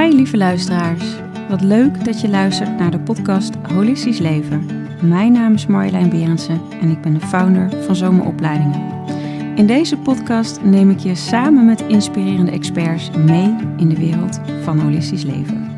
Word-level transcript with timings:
Hi 0.00 0.14
lieve 0.14 0.36
luisteraars. 0.36 1.04
Wat 1.48 1.60
leuk 1.60 2.04
dat 2.04 2.20
je 2.20 2.28
luistert 2.28 2.78
naar 2.78 2.90
de 2.90 2.98
podcast 2.98 3.54
Holistisch 3.72 4.18
Leven. 4.18 4.66
Mijn 5.02 5.32
naam 5.32 5.54
is 5.54 5.66
Marjolein 5.66 6.10
Berendsen 6.10 6.60
en 6.80 6.90
ik 6.90 7.00
ben 7.00 7.14
de 7.14 7.20
founder 7.20 7.70
van 7.84 7.96
Zomeropleidingen. 7.96 8.80
In 9.56 9.66
deze 9.66 9.96
podcast 9.96 10.62
neem 10.62 10.90
ik 10.90 10.98
je 10.98 11.14
samen 11.14 11.64
met 11.64 11.84
inspirerende 11.88 12.50
experts 12.50 13.10
mee 13.10 13.56
in 13.76 13.88
de 13.88 13.96
wereld 13.96 14.40
van 14.62 14.78
holistisch 14.78 15.24
leven. 15.24 15.70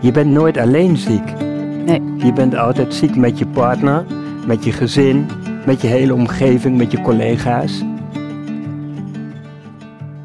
Je 0.00 0.12
bent 0.12 0.30
nooit 0.30 0.56
alleen 0.56 0.96
ziek. 0.96 1.40
Nee. 1.86 2.02
Je 2.16 2.32
bent 2.32 2.54
altijd 2.54 2.94
ziek 2.94 3.16
met 3.16 3.38
je 3.38 3.46
partner, 3.46 4.04
met 4.46 4.64
je 4.64 4.72
gezin, 4.72 5.26
met 5.66 5.80
je 5.80 5.88
hele 5.88 6.14
omgeving, 6.14 6.76
met 6.76 6.90
je 6.90 7.00
collega's. 7.00 7.84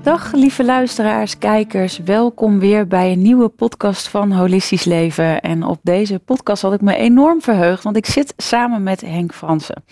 Dag 0.08 0.34
lieve 0.34 0.64
luisteraars, 0.64 1.38
kijkers, 1.38 1.98
welkom 1.98 2.60
weer 2.60 2.88
bij 2.88 3.12
een 3.12 3.22
nieuwe 3.22 3.50
podcast 3.50 4.08
van 4.08 4.32
Holistisch 4.32 4.84
Leven. 4.84 5.42
En 5.42 5.64
op 5.64 5.80
deze 5.82 6.20
podcast 6.20 6.62
had 6.62 6.74
ik 6.74 6.82
me 6.82 6.96
enorm 6.96 7.42
verheugd, 7.42 7.84
want 7.84 7.96
ik 7.98 8.06
zit 8.06 8.34
samen 8.38 8.84
met 8.84 9.02
Henk 9.02 9.34
Fransen. 9.34 9.84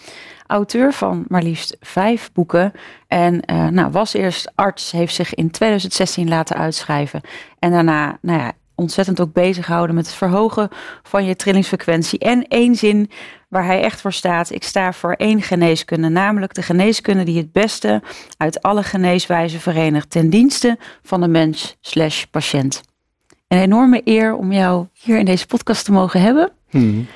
Auteur 0.48 0.94
van 0.94 1.26
maar 1.28 1.44
liefst 1.44 1.78
vijf 1.80 2.32
boeken. 2.34 2.72
En 3.08 3.42
eh, 3.42 3.68
nou, 3.68 3.92
was 3.92 4.14
eerst 4.14 4.52
arts, 4.56 4.92
heeft 4.92 5.16
zich 5.16 5.34
in 5.34 5.52
2016 5.52 6.28
laten 6.28 6.56
uitschrijven. 6.56 7.22
En 7.59 7.72
daarna, 7.72 8.18
nou 8.22 8.40
ja, 8.40 8.52
ontzettend 8.76 9.20
ook 9.20 9.34
bezig 9.34 9.66
gehouden 9.66 9.96
met 9.96 10.06
het 10.06 10.16
verhogen 10.16 10.70
van 11.04 11.26
je 11.26 11.36
trillingsfrequentie. 11.36 12.20
En 12.20 12.48
één 12.48 12.76
zin 12.76 13.10
waar 13.50 13.66
hij 13.66 13.82
echt 13.82 14.02
voor 14.02 14.14
staat. 14.14 14.52
Ik 14.52 14.64
sta 14.64 14.94
voor 14.94 15.14
één 15.14 15.42
geneeskunde, 15.42 16.10
namelijk 16.10 16.54
de 16.54 16.62
geneeskunde 16.62 17.24
die 17.24 17.38
het 17.38 17.52
beste 17.52 18.02
uit 18.38 18.62
alle 18.62 18.84
geneeswijzen 18.84 19.60
verenigt 19.60 20.10
ten 20.10 20.30
dienste 20.30 20.78
van 21.04 21.22
de 21.22 21.28
mens 21.28 21.78
slash 21.82 22.24
patiënt. 22.24 22.82
Een 23.48 23.60
enorme 23.60 24.02
eer 24.04 24.36
om 24.36 24.52
jou 24.52 24.88
hier 24.94 25.17
in 25.20 25.26
deze 25.26 25.45
podcast 25.45 25.86
te 25.86 25.92
mogen 25.92 26.22
hebben. 26.22 26.52
Hmm. 26.70 27.08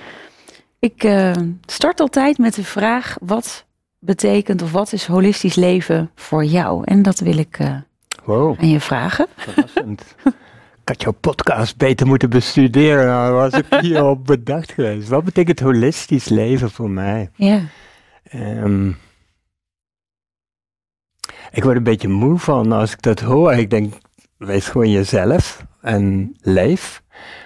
Ik 0.80 1.04
uh, 1.04 1.32
start 1.66 2.00
altijd 2.00 2.38
met 2.38 2.54
de 2.54 2.64
vraag: 2.64 3.18
wat 3.22 3.66
betekent 4.00 4.62
of 4.62 4.72
wat 4.72 4.94
is 4.94 5.06
holistisch 5.06 5.56
leven 5.56 6.12
voor 6.16 6.46
jou? 6.46 6.82
En 6.86 7.02
dat 7.02 7.20
wil 7.20 7.38
ik 7.38 7.60
uh, 7.60 7.76
wow. 8.24 8.60
aan 8.60 8.70
je 8.70 8.80
vragen. 8.80 9.28
Verrassend. 9.36 10.04
ik 10.90 10.96
had 10.96 11.04
jouw 11.04 11.34
podcast 11.34 11.78
beter 11.78 12.08
moeten 12.08 12.30
bestuderen. 12.30 13.06
Dan 13.06 13.34
was 13.34 13.54
ik 13.54 13.66
hierop 13.86 14.26
bedacht 14.26 14.72
geweest. 14.72 15.10
Wat 15.10 15.24
betekent 15.24 15.60
holistisch 15.60 16.30
leven 16.30 16.72
voor 16.72 16.90
mij? 16.90 17.30
Ja. 17.36 17.62
Um, 18.34 18.98
ik 21.52 21.64
word 21.64 21.76
een 21.76 21.84
beetje 21.84 22.08
moe 22.08 22.40
van 22.40 22.72
als 22.72 22.92
ik 22.92 23.02
dat 23.02 23.20
hoor. 23.20 23.54
Ik 23.54 23.70
denk, 23.70 23.94
wees 24.38 24.68
gewoon 24.68 24.92
jezelf 24.92 25.66
en 25.82 26.36
leef. 26.42 27.04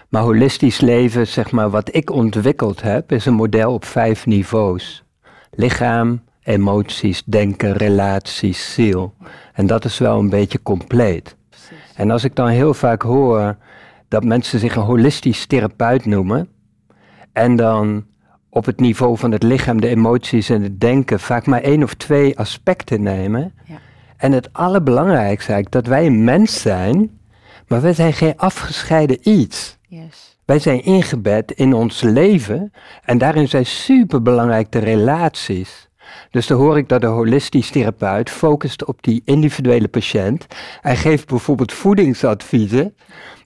Maar 0.10 0.22
holistisch 0.22 0.80
leven, 0.80 1.28
zeg 1.28 1.52
maar, 1.52 1.70
wat 1.70 1.96
ik 1.96 2.10
ontwikkeld 2.10 2.82
heb, 2.82 3.12
is 3.12 3.26
een 3.26 3.34
model 3.34 3.74
op 3.74 3.86
vijf 3.86 4.26
niveaus. 4.26 5.04
Lichaam, 5.52 6.24
emoties, 6.44 7.24
denken, 7.26 7.74
relaties, 7.74 8.74
ziel. 8.74 9.14
En 9.54 9.68
dat 9.68 9.86
is 9.86 9.98
wel 9.98 10.20
een 10.20 10.30
beetje 10.30 10.62
compleet. 10.62 11.36
En 11.96 12.12
als 12.12 12.24
ik 12.24 12.36
dan 12.36 12.48
heel 12.48 12.74
vaak 12.74 13.02
hoor 13.02 13.58
dat 14.08 14.24
mensen 14.24 14.60
zich 14.60 14.76
een 14.76 14.82
holistisch 14.82 15.46
therapeut 15.46 16.06
noemen, 16.06 16.48
en 17.34 17.56
dan 17.56 18.06
op 18.50 18.66
het 18.66 18.80
niveau 18.80 19.18
van 19.18 19.32
het 19.32 19.44
lichaam, 19.44 19.82
de 19.82 19.88
emoties 19.88 20.50
en 20.50 20.62
het 20.62 20.80
denken 20.80 21.20
vaak 21.20 21.46
maar 21.46 21.62
één 21.62 21.84
of 21.84 21.94
twee 21.94 22.40
aspecten 22.40 23.02
nemen. 23.02 23.54
Ja. 23.66 23.78
En 24.18 24.32
het 24.32 24.54
allerbelangrijkste 24.54 25.52
is 25.52 25.54
eigenlijk 25.54 25.72
dat 25.72 25.88
wij 25.88 26.06
een 26.06 26.24
mens 26.24 26.62
zijn, 26.62 27.20
maar 27.68 27.82
wij 27.82 27.94
zijn 27.94 28.14
geen 28.14 28.38
afgescheiden 28.38 29.30
iets. 29.30 29.78
Yes. 29.88 30.38
Wij 30.46 30.60
zijn 30.60 30.84
ingebed 30.84 31.52
in 31.52 31.74
ons 31.74 32.02
leven 32.02 32.72
en 33.04 33.18
daarin 33.18 33.48
zijn 33.48 33.66
superbelangrijk 33.66 34.72
de 34.72 34.80
relaties. 34.80 35.90
Dus 36.30 36.48
dan 36.48 36.58
hoor 36.58 36.78
ik 36.78 36.90
dat 36.90 37.02
de 37.02 37.08
holistisch 37.08 37.70
therapeut 37.70 38.30
focust 38.30 38.86
op 38.86 39.04
die 39.04 39.22
individuele 39.26 39.88
patiënt. 39.88 40.48
Hij 40.82 40.96
geeft 40.96 41.28
bijvoorbeeld 41.28 41.74
voedingsadviezen 41.74 42.96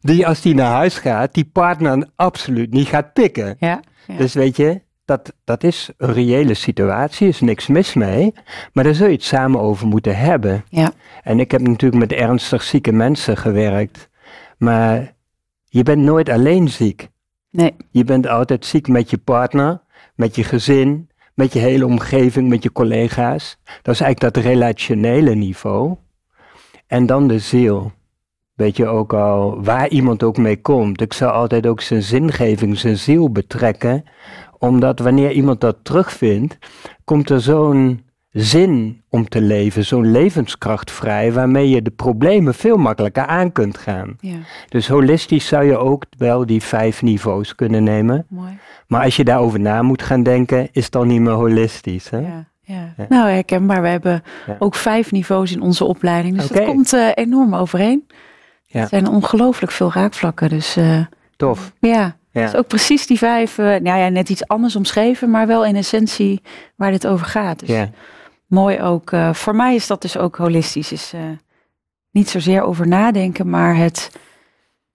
die 0.01 0.27
als 0.27 0.43
hij 0.43 0.53
naar 0.53 0.71
huis 0.71 0.97
gaat, 0.97 1.33
die 1.33 1.49
partner 1.53 2.07
absoluut 2.15 2.73
niet 2.73 2.87
gaat 2.87 3.13
pikken. 3.13 3.55
Ja. 3.59 3.81
ja. 4.07 4.17
Dus 4.17 4.33
weet 4.33 4.55
je, 4.55 4.81
dat, 5.05 5.33
dat 5.43 5.63
is 5.63 5.89
een 5.97 6.13
reële 6.13 6.53
situatie, 6.53 7.27
is 7.27 7.41
niks 7.41 7.67
mis 7.67 7.93
mee, 7.93 8.33
maar 8.73 8.83
daar 8.83 8.93
zul 8.93 9.07
je 9.07 9.13
het 9.13 9.23
samen 9.23 9.59
over 9.59 9.87
moeten 9.87 10.17
hebben. 10.17 10.65
Ja. 10.69 10.91
En 11.23 11.39
ik 11.39 11.51
heb 11.51 11.61
natuurlijk 11.61 12.01
met 12.01 12.11
ernstig 12.11 12.63
zieke 12.63 12.91
mensen 12.91 13.37
gewerkt, 13.37 14.09
maar 14.57 15.13
je 15.63 15.83
bent 15.83 16.01
nooit 16.01 16.29
alleen 16.29 16.69
ziek. 16.69 17.09
Nee. 17.49 17.75
Je 17.91 18.03
bent 18.03 18.27
altijd 18.27 18.65
ziek 18.65 18.87
met 18.87 19.09
je 19.09 19.17
partner, 19.17 19.81
met 20.15 20.35
je 20.35 20.43
gezin, 20.43 21.09
met 21.37 21.53
je 21.53 21.59
hele 21.59 21.85
omgeving, 21.85 22.49
met 22.49 22.63
je 22.63 22.71
collega's. 22.71 23.57
Dat 23.81 23.93
is 23.93 24.01
eigenlijk 24.01 24.33
dat 24.33 24.43
relationele 24.43 25.35
niveau. 25.35 25.95
En 26.87 27.05
dan 27.05 27.27
de 27.27 27.39
ziel. 27.39 27.91
Weet 28.53 28.77
je 28.77 28.87
ook 28.87 29.13
al 29.13 29.63
waar 29.63 29.87
iemand 29.89 30.23
ook 30.23 30.37
mee 30.37 30.61
komt. 30.61 31.01
Ik 31.01 31.13
zou 31.13 31.31
altijd 31.31 31.67
ook 31.67 31.81
zijn 31.81 32.01
zingeving, 32.01 32.77
zijn 32.77 32.97
ziel 32.97 33.31
betrekken. 33.31 34.03
Omdat 34.57 34.99
wanneer 34.99 35.31
iemand 35.31 35.61
dat 35.61 35.77
terugvindt, 35.81 36.57
komt 37.03 37.29
er 37.29 37.41
zo'n 37.41 38.05
zin 38.29 39.03
om 39.09 39.29
te 39.29 39.41
leven, 39.41 39.85
zo'n 39.85 40.11
levenskracht 40.11 40.91
vrij, 40.91 41.33
waarmee 41.33 41.69
je 41.69 41.81
de 41.81 41.91
problemen 41.91 42.53
veel 42.53 42.77
makkelijker 42.77 43.25
aan 43.25 43.51
kunt 43.51 43.77
gaan. 43.77 44.17
Ja. 44.19 44.37
Dus 44.69 44.87
holistisch 44.87 45.47
zou 45.47 45.63
je 45.63 45.77
ook 45.77 46.03
wel 46.17 46.45
die 46.45 46.61
vijf 46.61 47.01
niveaus 47.01 47.55
kunnen 47.55 47.83
nemen. 47.83 48.25
Mooi. 48.29 48.57
Maar 48.87 49.03
als 49.03 49.15
je 49.15 49.23
daarover 49.23 49.59
na 49.59 49.81
moet 49.81 50.01
gaan 50.01 50.23
denken, 50.23 50.69
is 50.71 50.83
het 50.83 50.91
dan 50.91 51.07
niet 51.07 51.21
meer 51.21 51.31
holistisch. 51.33 52.09
Hè? 52.09 52.17
Ja. 52.17 52.45
Ja. 52.61 52.93
Ja. 52.97 53.05
Nou, 53.09 53.29
herkenbaar. 53.29 53.81
We 53.81 53.87
hebben 53.87 54.23
Ja. 54.47 54.55
ook 54.59 54.75
vijf 54.75 55.11
niveaus 55.11 55.51
in 55.51 55.61
onze 55.61 55.85
opleiding. 55.85 56.37
Dus 56.37 56.47
dat 56.47 56.65
komt 56.65 56.93
eh, 56.93 57.07
enorm 57.13 57.55
overeen. 57.55 58.07
Ja. 58.65 58.81
Er 58.81 58.87
zijn 58.87 59.07
ongelooflijk 59.07 59.71
veel 59.71 59.91
raakvlakken. 59.93 60.49
Dus 60.49 60.75
eh, 60.75 60.99
Tof. 61.35 61.71
ja, 61.79 62.15
Ja. 62.31 62.43
is 62.43 62.55
ook 62.55 62.67
precies 62.67 63.07
die 63.07 63.17
vijf, 63.17 63.57
eh, 63.57 63.65
nou 63.65 63.99
ja, 63.99 64.09
net 64.09 64.29
iets 64.29 64.47
anders 64.47 64.75
omschreven, 64.75 65.29
maar 65.29 65.47
wel 65.47 65.65
in 65.65 65.75
essentie 65.75 66.41
waar 66.75 66.91
dit 66.91 67.07
over 67.07 67.25
gaat. 67.25 67.59
Dus 67.59 67.69
Ja. 67.69 67.89
mooi 68.47 68.81
ook. 68.81 69.11
voor 69.31 69.55
mij 69.55 69.75
is 69.75 69.87
dat 69.87 70.01
dus 70.01 70.17
ook 70.17 70.35
holistisch. 70.35 70.91
Is 70.91 71.13
niet 72.11 72.29
zozeer 72.29 72.61
over 72.61 72.87
nadenken, 72.87 73.49
maar 73.49 73.75
het 73.75 74.11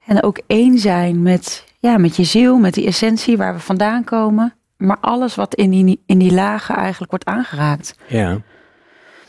en 0.06 0.22
ook 0.22 0.40
één 0.46 0.78
zijn 0.78 1.22
met, 1.22 1.64
ja, 1.82 1.98
met 1.98 2.16
je 2.16 2.24
ziel, 2.24 2.58
met 2.58 2.74
die 2.74 2.86
essentie 2.86 3.36
waar 3.36 3.54
we 3.54 3.60
vandaan 3.60 4.04
komen. 4.04 4.54
Maar 4.76 4.96
alles 5.00 5.34
wat 5.34 5.54
in 5.54 5.70
die, 5.70 6.02
in 6.06 6.18
die 6.18 6.32
lagen 6.32 6.76
eigenlijk 6.76 7.10
wordt 7.10 7.24
aangeraakt. 7.26 7.94
Ja. 8.08 8.40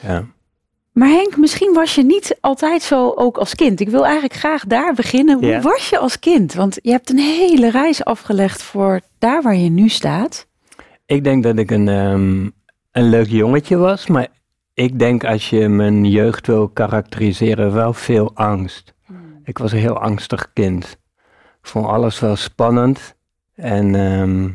Ja. 0.02 0.26
Maar 0.92 1.08
Henk, 1.08 1.38
misschien 1.38 1.74
was 1.74 1.96
je 1.96 2.04
niet 2.04 2.38
altijd 2.42 2.82
zo 2.82 3.12
ook 3.16 3.38
als 3.38 3.56
kind. 3.56 3.80
Ik 3.80 3.90
wil 3.90 4.04
eigenlijk 4.04 4.34
graag 4.34 4.66
daar 4.66 4.94
beginnen. 4.94 5.36
Hoe 5.38 5.46
Ja. 5.48 5.62
was 5.62 5.90
je 5.90 5.98
als 5.98 6.20
kind? 6.20 6.54
Want 6.54 6.80
je 6.82 6.92
hebt 6.92 7.10
een 7.10 7.18
hele 7.20 7.70
reis 7.72 8.04
afgelegd 8.06 8.64
voor 8.64 9.00
daar 9.20 9.42
waar 9.42 9.56
je 9.56 9.70
nu 9.70 9.90
staat. 9.90 10.48
Ik 11.06 11.24
denk 11.24 11.44
dat 11.44 11.58
ik 11.58 11.72
een, 11.72 11.88
ehm, 11.88 12.50
een 12.92 13.10
leuk 13.10 13.28
jongetje 13.28 13.78
was, 13.78 14.08
maar 14.08 14.28
ik 14.74 15.00
denk 15.00 15.24
als 15.24 15.50
je 15.50 15.68
mijn 15.70 16.06
jeugd 16.06 16.48
wil 16.48 16.68
karakteriseren, 16.70 17.74
wel 17.74 17.94
veel 17.94 18.32
angst. 18.34 18.94
Ik 19.44 19.58
was 19.58 19.72
een 19.72 19.80
heel 19.80 20.00
angstig 20.00 20.54
kind. 20.54 20.98
Ik 21.64 21.70
vond 21.70 21.86
alles 21.86 22.20
wel 22.20 22.36
spannend. 22.36 23.16
En 23.56 23.96
ehm, 23.96 24.50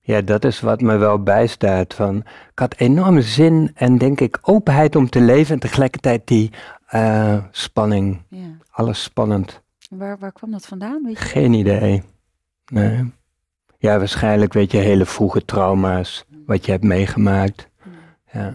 ja, 0.00 0.20
dat 0.20 0.44
is 0.44 0.60
wat 0.60 0.80
me 0.80 0.96
wel 0.96 1.22
bijstaat. 1.22 1.94
Van, 1.94 2.16
ik 2.50 2.58
had 2.58 2.74
enorme 2.76 3.22
zin 3.22 3.70
en 3.74 3.98
denk 3.98 4.20
ik 4.20 4.38
openheid 4.42 4.96
om 4.96 5.08
te 5.08 5.20
leven 5.20 5.54
en 5.54 5.60
tegelijkertijd 5.60 6.26
die 6.26 6.50
eh, 6.86 7.44
spanning. 7.50 8.22
Ja. 8.28 8.46
Alles 8.70 9.02
spannend. 9.02 9.62
Waar, 9.90 10.18
waar 10.18 10.32
kwam 10.32 10.50
dat 10.50 10.66
vandaan? 10.66 11.02
Weet 11.04 11.18
je? 11.18 11.24
Geen 11.24 11.52
idee. 11.52 12.02
Nee. 12.72 13.12
Ja, 13.78 13.98
waarschijnlijk 13.98 14.52
weet 14.52 14.72
je 14.72 14.78
hele 14.78 15.06
vroege 15.06 15.44
trauma's, 15.44 16.24
wat 16.46 16.64
je 16.64 16.72
hebt 16.72 16.84
meegemaakt. 16.84 17.68
Ja. 18.32 18.54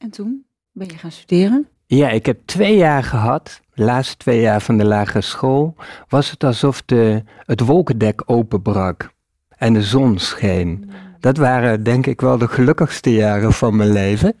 En 0.00 0.10
toen 0.10 0.46
ben 0.72 0.88
je 0.88 0.98
gaan 0.98 1.12
studeren? 1.12 1.68
ja, 1.86 2.08
ik 2.08 2.26
heb 2.26 2.40
twee 2.44 2.76
jaar 2.76 3.02
gehad, 3.02 3.60
laatste 3.74 4.16
twee 4.16 4.40
jaar 4.40 4.60
van 4.60 4.78
de 4.78 4.84
lagere 4.84 5.20
school, 5.20 5.74
was 6.08 6.30
het 6.30 6.44
alsof 6.44 6.82
de, 6.82 7.22
het 7.36 7.60
wolkendek 7.60 8.22
openbrak 8.26 9.10
en 9.56 9.72
de 9.72 9.82
zon 9.82 10.18
scheen. 10.18 10.90
Dat 11.20 11.36
waren 11.36 11.82
denk 11.82 12.06
ik 12.06 12.20
wel 12.20 12.38
de 12.38 12.48
gelukkigste 12.48 13.12
jaren 13.12 13.52
van 13.52 13.76
mijn 13.76 13.92
leven. 13.92 14.36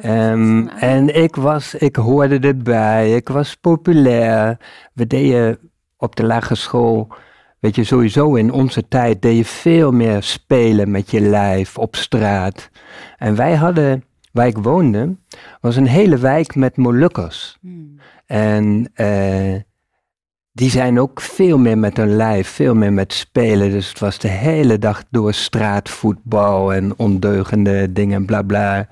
Ehm, 0.00 0.66
en 0.68 1.22
ik 1.22 1.36
was, 1.36 1.74
ik 1.74 1.96
hoorde 1.96 2.38
erbij, 2.38 3.14
ik 3.14 3.28
was 3.28 3.56
populair. 3.56 4.56
We 4.92 5.06
deden 5.06 5.58
op 5.96 6.16
de 6.16 6.24
lagere 6.24 6.54
school, 6.54 7.08
weet 7.60 7.74
je, 7.74 7.84
sowieso 7.84 8.34
in 8.34 8.52
onze 8.52 8.88
tijd 8.88 9.22
deed 9.22 9.36
je 9.36 9.44
veel 9.44 9.92
meer 9.92 10.22
spelen 10.22 10.90
met 10.90 11.10
je 11.10 11.20
lijf 11.20 11.78
op 11.78 11.96
straat. 11.96 12.70
En 13.18 13.36
wij 13.36 13.54
hadden, 13.54 14.04
waar 14.32 14.46
ik 14.46 14.58
woonde, 14.58 15.16
was 15.60 15.76
een 15.76 15.86
hele 15.86 16.16
wijk 16.16 16.54
met 16.54 16.76
Molukkers. 16.76 17.58
Hmm. 17.60 17.98
En 18.26 18.92
uh, 18.96 19.54
die 20.52 20.70
zijn 20.70 21.00
ook 21.00 21.20
veel 21.20 21.58
meer 21.58 21.78
met 21.78 21.96
hun 21.96 22.16
lijf, 22.16 22.48
veel 22.48 22.74
meer 22.74 22.92
met 22.92 23.12
spelen. 23.12 23.70
Dus 23.70 23.88
het 23.88 23.98
was 23.98 24.18
de 24.18 24.28
hele 24.28 24.78
dag 24.78 25.04
door 25.10 25.32
straatvoetbal 25.32 26.72
en 26.72 26.98
ondeugende 26.98 27.92
dingen, 27.92 28.24
bla 28.24 28.42
bla. 28.42 28.88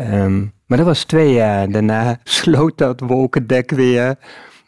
Um, 0.00 0.54
maar 0.66 0.78
dat 0.78 0.86
was 0.86 1.04
twee 1.04 1.32
jaar. 1.32 1.70
Daarna 1.70 2.20
sloot 2.24 2.78
dat 2.78 3.00
wolkendek 3.00 3.70
weer. 3.70 4.18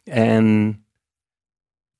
En 0.04 0.76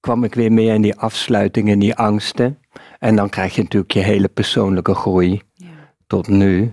kwam 0.01 0.25
ik 0.25 0.35
weer 0.35 0.53
meer 0.53 0.75
in 0.75 0.83
die 0.83 0.97
afsluiting 0.97 1.69
en 1.69 1.79
die 1.79 1.95
angsten. 1.95 2.59
En 2.99 3.17
dan 3.17 3.29
krijg 3.29 3.55
je 3.55 3.63
natuurlijk 3.63 3.93
je 3.93 4.01
hele 4.01 4.29
persoonlijke 4.29 4.95
groei 4.95 5.43
ja. 5.55 5.67
tot 6.07 6.29
nu. 6.29 6.73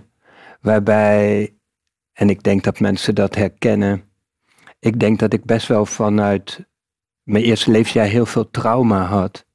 Waarbij, 0.60 1.54
en 2.12 2.30
ik 2.30 2.42
denk 2.42 2.64
dat 2.64 2.80
mensen 2.80 3.14
dat 3.14 3.34
herkennen. 3.34 4.04
Ik 4.78 5.00
denk 5.00 5.18
dat 5.18 5.32
ik 5.32 5.44
best 5.44 5.66
wel 5.66 5.86
vanuit 5.86 6.66
mijn 7.22 7.44
eerste 7.44 7.70
levensjaar 7.70 8.06
heel 8.06 8.26
veel 8.26 8.50
trauma 8.50 9.04
had. 9.04 9.46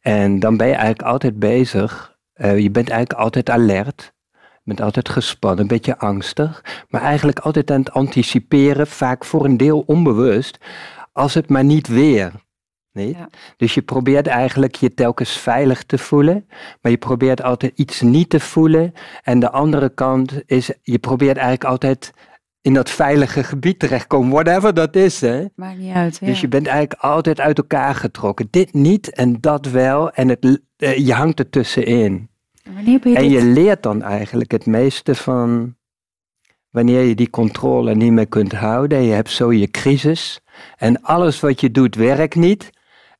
En 0.00 0.38
dan 0.38 0.56
ben 0.56 0.66
je 0.66 0.72
eigenlijk 0.72 1.02
altijd 1.02 1.38
bezig. 1.38 2.18
Uh, 2.34 2.58
je 2.58 2.70
bent 2.70 2.88
eigenlijk 2.88 3.20
altijd 3.20 3.50
alert. 3.50 4.12
Je 4.32 4.76
bent 4.76 4.80
altijd 4.80 5.08
gespannen, 5.08 5.60
een 5.60 5.66
beetje 5.66 5.98
angstig. 5.98 6.84
Maar 6.88 7.02
eigenlijk 7.02 7.38
altijd 7.38 7.70
aan 7.70 7.80
het 7.80 7.92
anticiperen, 7.92 8.86
vaak 8.86 9.24
voor 9.24 9.44
een 9.44 9.56
deel 9.56 9.82
onbewust. 9.86 10.58
Als 11.12 11.34
het 11.34 11.48
maar 11.48 11.64
niet 11.64 11.88
weer. 11.88 12.32
Nee? 12.92 13.08
Ja. 13.08 13.28
Dus 13.56 13.74
je 13.74 13.82
probeert 13.82 14.26
eigenlijk 14.26 14.74
je 14.74 14.94
telkens 14.94 15.30
veilig 15.30 15.84
te 15.84 15.98
voelen, 15.98 16.48
maar 16.80 16.92
je 16.92 16.98
probeert 16.98 17.42
altijd 17.42 17.72
iets 17.74 18.00
niet 18.00 18.30
te 18.30 18.40
voelen. 18.40 18.94
En 19.22 19.40
de 19.40 19.50
andere 19.50 19.88
kant 19.88 20.42
is, 20.46 20.72
je 20.82 20.98
probeert 20.98 21.36
eigenlijk 21.36 21.70
altijd 21.70 22.12
in 22.62 22.74
dat 22.74 22.90
veilige 22.90 23.44
gebied 23.44 23.78
terechtkomen, 23.78 24.30
whatever 24.30 24.74
dat 24.74 24.96
is. 24.96 25.20
Hè? 25.20 25.44
Maakt 25.54 25.78
niet 25.78 25.94
uit. 25.94 26.18
Ja. 26.20 26.26
Dus 26.26 26.40
je 26.40 26.48
bent 26.48 26.66
eigenlijk 26.66 27.00
altijd 27.00 27.40
uit 27.40 27.58
elkaar 27.58 27.94
getrokken. 27.94 28.48
Dit 28.50 28.72
niet 28.72 29.10
en 29.10 29.40
dat 29.40 29.66
wel. 29.66 30.10
En 30.10 30.28
het, 30.28 30.44
uh, 30.44 30.96
je 30.96 31.12
hangt 31.12 31.38
er 31.38 31.50
tussenin. 31.50 32.28
Je 32.84 33.00
en 33.14 33.30
je 33.30 33.44
leert 33.44 33.82
dan 33.82 34.02
eigenlijk 34.02 34.50
het 34.50 34.66
meeste 34.66 35.14
van 35.14 35.74
wanneer 36.70 37.02
je 37.02 37.14
die 37.14 37.30
controle 37.30 37.94
niet 37.94 38.12
meer 38.12 38.28
kunt 38.28 38.52
houden. 38.52 39.02
Je 39.02 39.12
hebt 39.12 39.30
zo 39.30 39.52
je 39.52 39.70
crisis. 39.70 40.40
En 40.76 41.02
alles 41.02 41.40
wat 41.40 41.60
je 41.60 41.70
doet 41.70 41.94
werkt 41.94 42.34
niet. 42.34 42.70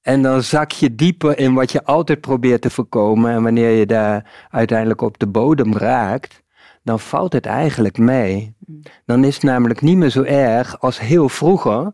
En 0.02 0.22
dan 0.22 0.42
zak 0.42 0.70
je 0.70 0.94
dieper 0.94 1.38
in 1.38 1.54
wat 1.54 1.72
je 1.72 1.84
altijd 1.84 2.20
probeert 2.20 2.62
te 2.62 2.70
voorkomen. 2.70 3.32
En 3.32 3.42
wanneer 3.42 3.70
je 3.70 3.87
daar 3.87 4.46
uiteindelijk 4.50 5.00
op 5.00 5.19
de 5.19 5.26
bodem 5.26 5.76
raakt, 5.76 6.39
dan 6.82 7.00
valt 7.00 7.32
het 7.32 7.47
eigenlijk 7.47 7.99
mee. 7.99 8.55
Mm. 8.67 8.82
Dan 9.06 9.25
is 9.25 9.35
het 9.35 9.43
namelijk 9.43 9.81
niet 9.81 9.97
meer 9.97 10.11
zo 10.11 10.23
erg 10.23 10.81
als 10.81 11.00
heel 11.00 11.29
vroeger, 11.29 11.93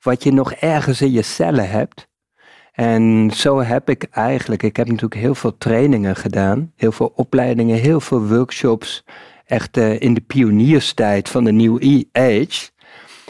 wat 0.00 0.22
je 0.22 0.32
nog 0.32 0.52
ergens 0.52 1.00
in 1.00 1.12
je 1.12 1.22
cellen 1.22 1.70
hebt. 1.70 2.08
En 2.72 3.30
zo 3.34 3.62
heb 3.62 3.88
ik 3.88 4.06
eigenlijk, 4.10 4.62
ik 4.62 4.76
heb 4.76 4.86
natuurlijk 4.86 5.20
heel 5.20 5.34
veel 5.34 5.58
trainingen 5.58 6.16
gedaan, 6.16 6.72
heel 6.76 6.92
veel 6.92 7.12
opleidingen, 7.14 7.76
heel 7.76 8.00
veel 8.00 8.26
workshops, 8.26 9.04
echt 9.46 9.76
uh, 9.76 10.00
in 10.00 10.14
de 10.14 10.20
pionierstijd 10.20 11.28
van 11.28 11.44
de 11.44 11.52
New 11.52 12.04
Age. 12.12 12.70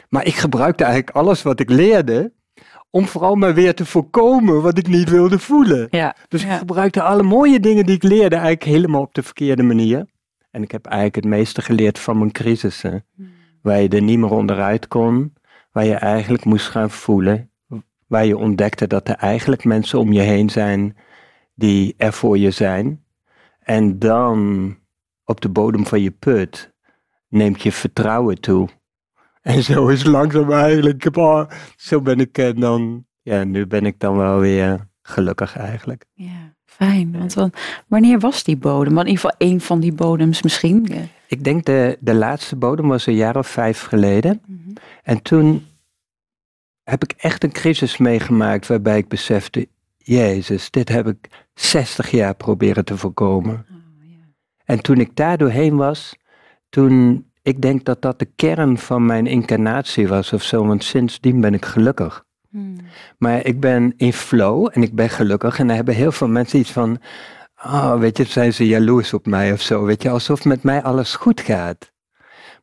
Maar 0.09 0.27
ik 0.27 0.35
gebruikte 0.35 0.85
eigenlijk 0.85 1.17
alles 1.17 1.43
wat 1.43 1.61
ik 1.61 1.71
leerde 1.71 2.33
om 2.91 3.07
vooral 3.07 3.35
maar 3.35 3.55
weer 3.55 3.75
te 3.75 3.87
voorkomen 3.87 4.63
wat 4.63 4.79
ik 4.79 4.89
niet 4.89 5.11
wilde 5.11 5.39
voelen. 5.39 5.87
Ja, 5.91 6.17
dus 6.29 6.45
ik 6.45 6.51
gebruikte 6.51 7.03
alle 7.03 7.23
mooie 7.23 7.61
dingen 7.61 7.87
die 7.87 7.95
ik 7.95 8.03
leerde 8.03 8.37
eigenlijk 8.37 8.65
helemaal 8.65 9.01
op 9.03 9.15
de 9.15 9.23
verkeerde 9.23 9.63
manier. 9.63 10.07
En 10.51 10.63
ik 10.63 10.71
heb 10.71 10.87
eigenlijk 10.87 11.15
het 11.15 11.25
meeste 11.25 11.63
geleerd 11.63 11.99
van 11.99 12.19
mijn 12.19 12.33
crisissen. 12.33 13.05
Hmm. 13.15 13.33
Waar 13.63 13.81
je 13.81 13.89
er 13.89 14.03
niet 14.03 14.19
meer 14.19 14.31
onderuit 14.31 14.89
kon. 14.89 15.35
Waar 15.73 15.85
je 15.85 15.95
eigenlijk 15.95 16.45
moest 16.45 16.69
gaan 16.69 16.91
voelen. 16.91 17.51
Waar 18.07 18.25
je 18.25 18.37
ontdekte 18.37 18.87
dat 18.87 19.09
er 19.09 19.15
eigenlijk 19.15 19.65
mensen 19.65 19.99
om 19.99 20.13
je 20.13 20.21
heen 20.21 20.51
zijn 20.51 20.97
die 21.55 21.95
er 21.97 22.13
voor 22.13 22.39
je 22.39 22.51
zijn. 22.51 23.05
En 23.61 23.99
dan 23.99 24.77
op 25.25 25.41
de 25.41 25.49
bodem 25.49 25.87
van 25.87 26.03
je 26.03 26.11
put 26.11 26.73
neemt 27.29 27.63
je 27.63 27.73
vertrouwen 27.73 28.41
toe. 28.41 28.69
En 29.41 29.63
zo 29.63 29.89
is 29.89 30.05
langzaam 30.05 30.53
eigenlijk, 30.53 31.17
oh, 31.17 31.51
zo 31.77 32.01
ben 32.01 32.21
ik 32.21 32.39
uh, 32.39 32.51
dan, 32.57 33.07
ja, 33.23 33.45
nu 33.45 33.67
ben 33.67 33.87
ik 33.87 34.01
dan 34.01 34.17
wel 34.17 34.39
weer 34.39 34.89
gelukkig 35.03 35.57
eigenlijk. 35.57 36.05
Ja. 36.13 36.55
Fijn, 36.81 37.13
want 37.19 37.51
wanneer 37.87 38.19
was 38.19 38.45
die 38.45 38.57
bodem? 38.57 38.95
Want 38.95 39.07
in 39.07 39.13
ieder 39.13 39.31
geval 39.31 39.49
één 39.49 39.61
van 39.61 39.81
die 39.81 39.93
bodems 39.93 40.43
misschien. 40.43 40.87
Ik 41.27 41.45
denk 41.45 41.65
de, 41.65 41.99
de 42.01 42.15
laatste 42.15 42.57
bodem 42.57 42.89
was 42.89 43.07
een 43.07 43.15
jaar 43.15 43.37
of 43.37 43.47
vijf 43.47 43.83
geleden. 43.83 44.43
Mhm. 44.47 44.71
En 45.03 45.23
toen 45.23 45.67
heb 46.83 47.03
ik 47.03 47.15
echt 47.17 47.45
een 47.45 47.53
crisis 47.53 47.97
meegemaakt 47.97 48.67
waarbij 48.67 48.99
ik 48.99 49.09
besefte, 49.09 49.69
Jezus, 49.97 50.71
dit 50.71 50.89
heb 50.89 51.07
ik 51.07 51.47
60 51.55 52.11
jaar 52.11 52.35
proberen 52.35 52.85
te 52.85 52.97
voorkomen. 52.97 53.67
Oh, 53.71 53.77
En 54.65 54.83
toen 54.83 55.01
ik 55.01 55.17
daar 55.17 55.39
doorheen 55.39 55.77
was, 55.77 56.17
toen, 56.69 57.27
ik 57.43 57.63
denk 57.63 57.85
dat 57.85 58.03
dat 58.03 58.19
de 58.19 58.29
kern 58.37 58.79
van 58.79 59.07
mijn 59.07 59.27
incarnatie 59.27 60.09
was 60.09 60.33
of 60.33 60.43
zo, 60.43 60.67
want 60.67 60.85
sindsdien 60.85 61.41
ben 61.41 61.55
ik 61.55 61.65
gelukkig. 61.65 62.25
Hmm. 62.51 62.77
Maar 63.19 63.45
ik 63.45 63.61
ben 63.61 63.95
in 63.97 64.13
flow 64.13 64.69
en 64.73 64.83
ik 64.83 64.95
ben 64.95 65.11
gelukkig. 65.11 65.59
En 65.59 65.67
dan 65.67 65.77
hebben 65.77 65.95
heel 65.95 66.13
veel 66.13 66.29
mensen 66.29 66.59
iets 66.59 66.73
van, 66.73 67.01
oh, 67.65 67.99
weet 67.99 68.17
je, 68.17 68.25
zijn 68.25 68.55
ze 68.55 68.67
jaloers 68.67 69.13
op 69.13 69.27
mij 69.27 69.53
of 69.53 69.61
zo. 69.61 69.85
Weet 69.85 70.03
je, 70.03 70.11
alsof 70.11 70.45
met 70.45 70.63
mij 70.63 70.83
alles 70.83 71.15
goed 71.15 71.41
gaat. 71.41 71.93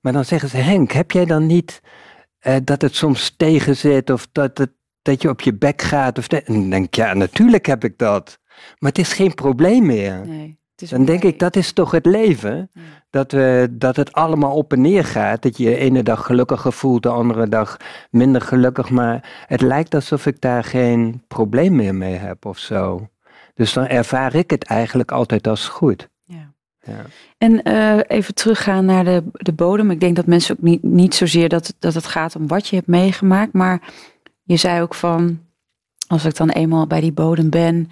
Maar 0.01 0.13
dan 0.13 0.25
zeggen 0.25 0.49
ze, 0.49 0.57
Henk, 0.57 0.91
heb 0.91 1.11
jij 1.11 1.25
dan 1.25 1.45
niet 1.45 1.81
uh, 2.41 2.55
dat 2.63 2.81
het 2.81 2.95
soms 2.95 3.33
tegen 3.37 3.75
zit 3.75 4.09
of 4.09 4.27
dat, 4.31 4.57
het, 4.57 4.71
dat 5.01 5.21
je 5.21 5.29
op 5.29 5.41
je 5.41 5.53
bek 5.53 5.81
gaat? 5.81 6.17
Of 6.17 6.27
en 6.27 6.53
dan 6.53 6.69
denk 6.69 6.85
ik, 6.85 6.95
ja, 6.95 7.13
natuurlijk 7.13 7.65
heb 7.65 7.83
ik 7.83 7.97
dat. 7.97 8.39
Maar 8.77 8.89
het 8.89 8.99
is 8.99 9.13
geen 9.13 9.33
probleem 9.33 9.85
meer. 9.85 10.27
Nee. 10.27 10.59
Dan 10.85 11.05
denk 11.05 11.23
ik, 11.23 11.39
dat 11.39 11.55
is 11.55 11.71
toch 11.71 11.91
het 11.91 12.05
leven? 12.05 12.71
Dat, 13.09 13.31
we, 13.31 13.67
dat 13.71 13.95
het 13.95 14.13
allemaal 14.13 14.55
op 14.55 14.73
en 14.73 14.81
neer 14.81 15.05
gaat. 15.05 15.41
Dat 15.41 15.57
je 15.57 15.65
de 15.65 15.77
ene 15.77 16.03
dag 16.03 16.25
gelukkiger 16.25 16.73
voelt, 16.73 17.03
de 17.03 17.09
andere 17.09 17.49
dag 17.49 17.77
minder 18.11 18.41
gelukkig. 18.41 18.89
Maar 18.89 19.45
het 19.47 19.61
lijkt 19.61 19.93
alsof 19.93 20.25
ik 20.25 20.41
daar 20.41 20.63
geen 20.63 21.23
probleem 21.27 21.75
meer 21.75 21.95
mee 21.95 22.15
heb 22.15 22.45
of 22.45 22.57
zo. 22.57 23.09
Dus 23.53 23.73
dan 23.73 23.87
ervaar 23.87 24.35
ik 24.35 24.49
het 24.49 24.63
eigenlijk 24.63 25.11
altijd 25.11 25.47
als 25.47 25.67
goed. 25.67 26.09
Ja. 26.23 26.53
ja. 26.79 27.01
En 27.37 27.61
uh, 27.63 27.99
even 28.07 28.33
teruggaan 28.33 28.85
naar 28.85 29.03
de, 29.03 29.23
de 29.31 29.53
bodem. 29.53 29.91
Ik 29.91 29.99
denk 29.99 30.15
dat 30.15 30.25
mensen 30.25 30.55
ook 30.55 30.63
niet, 30.63 30.83
niet 30.83 31.15
zozeer 31.15 31.49
dat, 31.49 31.75
dat 31.79 31.93
het 31.93 32.05
gaat 32.05 32.35
om 32.35 32.47
wat 32.47 32.67
je 32.67 32.75
hebt 32.75 32.87
meegemaakt. 32.87 33.53
Maar 33.53 33.81
je 34.43 34.57
zei 34.57 34.81
ook 34.81 34.93
van, 34.93 35.39
als 36.07 36.25
ik 36.25 36.35
dan 36.35 36.49
eenmaal 36.49 36.87
bij 36.87 37.01
die 37.01 37.11
bodem 37.11 37.49
ben, 37.49 37.89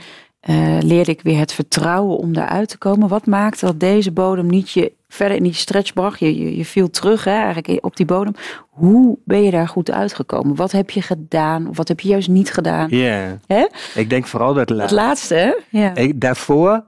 uh, 0.50 0.78
leerde 0.80 1.12
ik 1.12 1.22
weer 1.22 1.40
het 1.40 1.54
vertrouwen 1.54 2.18
om 2.18 2.34
daaruit 2.34 2.70
te 2.70 2.78
komen. 2.78 3.08
Wat 3.08 3.26
maakte 3.26 3.66
dat 3.66 3.80
deze 3.80 4.12
bodem 4.12 4.48
niet 4.48 4.72
je 4.72 4.92
verder 5.08 5.38
in 5.38 5.44
die 5.44 5.54
stretch 5.54 5.94
bracht? 5.94 6.20
Je, 6.20 6.38
je, 6.38 6.58
je 6.58 6.66
viel 6.66 6.90
terug 6.90 7.24
hè, 7.24 7.32
eigenlijk 7.32 7.86
op 7.86 7.96
die 7.96 8.06
bodem. 8.06 8.34
Hoe 8.70 9.18
ben 9.26 9.44
je 9.44 9.52
daar 9.52 9.68
goed 9.68 9.92
uitgekomen? 9.92 10.56
Wat 10.56 10.72
heb 10.72 10.90
je 10.90 11.02
gedaan 11.02 11.68
of 11.68 11.78
wat 11.78 11.88
heb 11.88 12.00
je 12.00 12.10
juist 12.10 12.30
niet 12.30 12.54
gedaan? 12.54 12.90
Ja, 12.90 13.38
yeah. 13.48 13.66
ik 13.96 14.10
denk 14.10 14.28
vooral 14.28 14.54
dat 14.54 14.70
laatste. 14.70 14.96
laatste, 14.96 15.36
hè? 15.36 15.80
Ja. 15.80 15.96
Ik, 15.96 16.22
daarvoor 16.22 16.86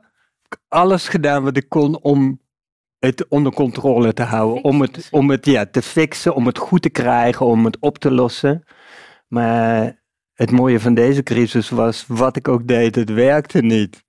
alles 0.68 1.08
gedaan 1.08 1.44
wat 1.44 1.58
ik 1.58 1.70
kon 1.70 2.02
om 2.02 2.40
het 3.00 3.28
onder 3.28 3.54
controle 3.54 4.14
te 4.14 4.24
houden. 4.24 4.64
Om 4.64 4.82
het, 4.82 5.08
om 5.12 5.30
het 5.30 5.46
ja, 5.46 5.66
te 5.66 5.82
fixen, 5.82 6.36
om 6.36 6.46
het 6.46 6.58
goed 6.58 6.82
te 6.82 6.90
krijgen, 6.90 7.46
om 7.46 7.66
het 7.66 7.78
op 7.80 7.98
te 7.98 8.12
lossen. 8.12 8.64
Maar 9.28 10.00
het 10.38 10.52
mooie 10.52 10.80
van 10.80 10.94
deze 10.94 11.24
crisis 11.24 11.70
was, 11.70 12.06
wat 12.08 12.36
ik 12.36 12.48
ook 12.48 12.68
deed, 12.68 12.96
het 12.96 13.10
werkte 13.10 13.62
niet. 13.62 14.06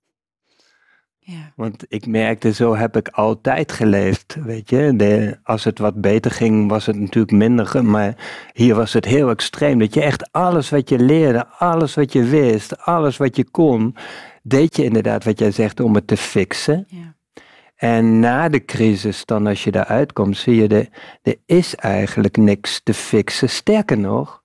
Ja. 1.19 1.51
Want 1.55 1.85
ik 1.87 2.05
merkte, 2.05 2.53
zo 2.53 2.75
heb 2.75 2.95
ik 2.97 3.07
altijd 3.07 3.71
geleefd, 3.71 4.37
weet 4.43 4.69
je. 4.69 4.93
De, 4.95 5.37
als 5.43 5.63
het 5.63 5.79
wat 5.79 6.01
beter 6.01 6.31
ging, 6.31 6.69
was 6.69 6.85
het 6.85 6.95
natuurlijk 6.95 7.33
minder. 7.33 7.85
Maar 7.85 8.15
hier 8.53 8.75
was 8.75 8.93
het 8.93 9.05
heel 9.05 9.29
extreem. 9.29 9.79
Dat 9.79 9.93
je 9.93 10.01
echt 10.01 10.31
alles 10.31 10.69
wat 10.69 10.89
je 10.89 10.99
leerde, 10.99 11.47
alles 11.47 11.95
wat 11.95 12.13
je 12.13 12.23
wist, 12.23 12.77
alles 12.77 13.17
wat 13.17 13.35
je 13.35 13.49
kon, 13.49 13.95
deed 14.43 14.75
je 14.75 14.83
inderdaad 14.83 15.23
wat 15.23 15.39
jij 15.39 15.51
zegt 15.51 15.79
om 15.79 15.95
het 15.95 16.07
te 16.07 16.17
fixen. 16.17 16.85
Ja. 16.87 17.15
En 17.75 18.19
na 18.19 18.49
de 18.49 18.65
crisis, 18.65 19.25
dan 19.25 19.47
als 19.47 19.63
je 19.63 19.71
daaruit 19.71 20.13
komt, 20.13 20.37
zie 20.37 20.55
je, 20.55 20.67
de, 20.67 20.89
er 21.21 21.35
is 21.45 21.75
eigenlijk 21.75 22.37
niks 22.37 22.81
te 22.83 22.93
fixen. 22.93 23.49
Sterker 23.49 23.97
nog, 23.97 24.38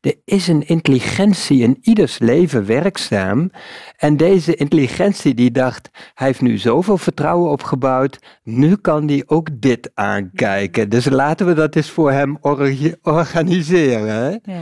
er 0.00 0.14
is 0.24 0.48
een 0.48 0.66
intelligentie 0.66 1.62
in 1.62 1.78
ieders 1.80 2.18
leven 2.18 2.66
werkzaam. 2.66 3.50
En 3.96 4.16
deze 4.16 4.54
intelligentie 4.54 5.34
die 5.34 5.50
dacht, 5.50 5.90
hij 6.14 6.26
heeft 6.26 6.40
nu 6.40 6.58
zoveel 6.58 6.98
vertrouwen 6.98 7.50
opgebouwd, 7.50 8.18
nu 8.42 8.76
kan 8.76 9.08
hij 9.08 9.22
ook 9.26 9.48
dit 9.52 9.90
aankijken. 9.94 10.88
Dus 10.88 11.08
laten 11.08 11.46
we 11.46 11.54
dat 11.54 11.76
eens 11.76 11.90
voor 11.90 12.12
hem 12.12 12.38
organiseren. 13.02 14.40
Ja. 14.44 14.60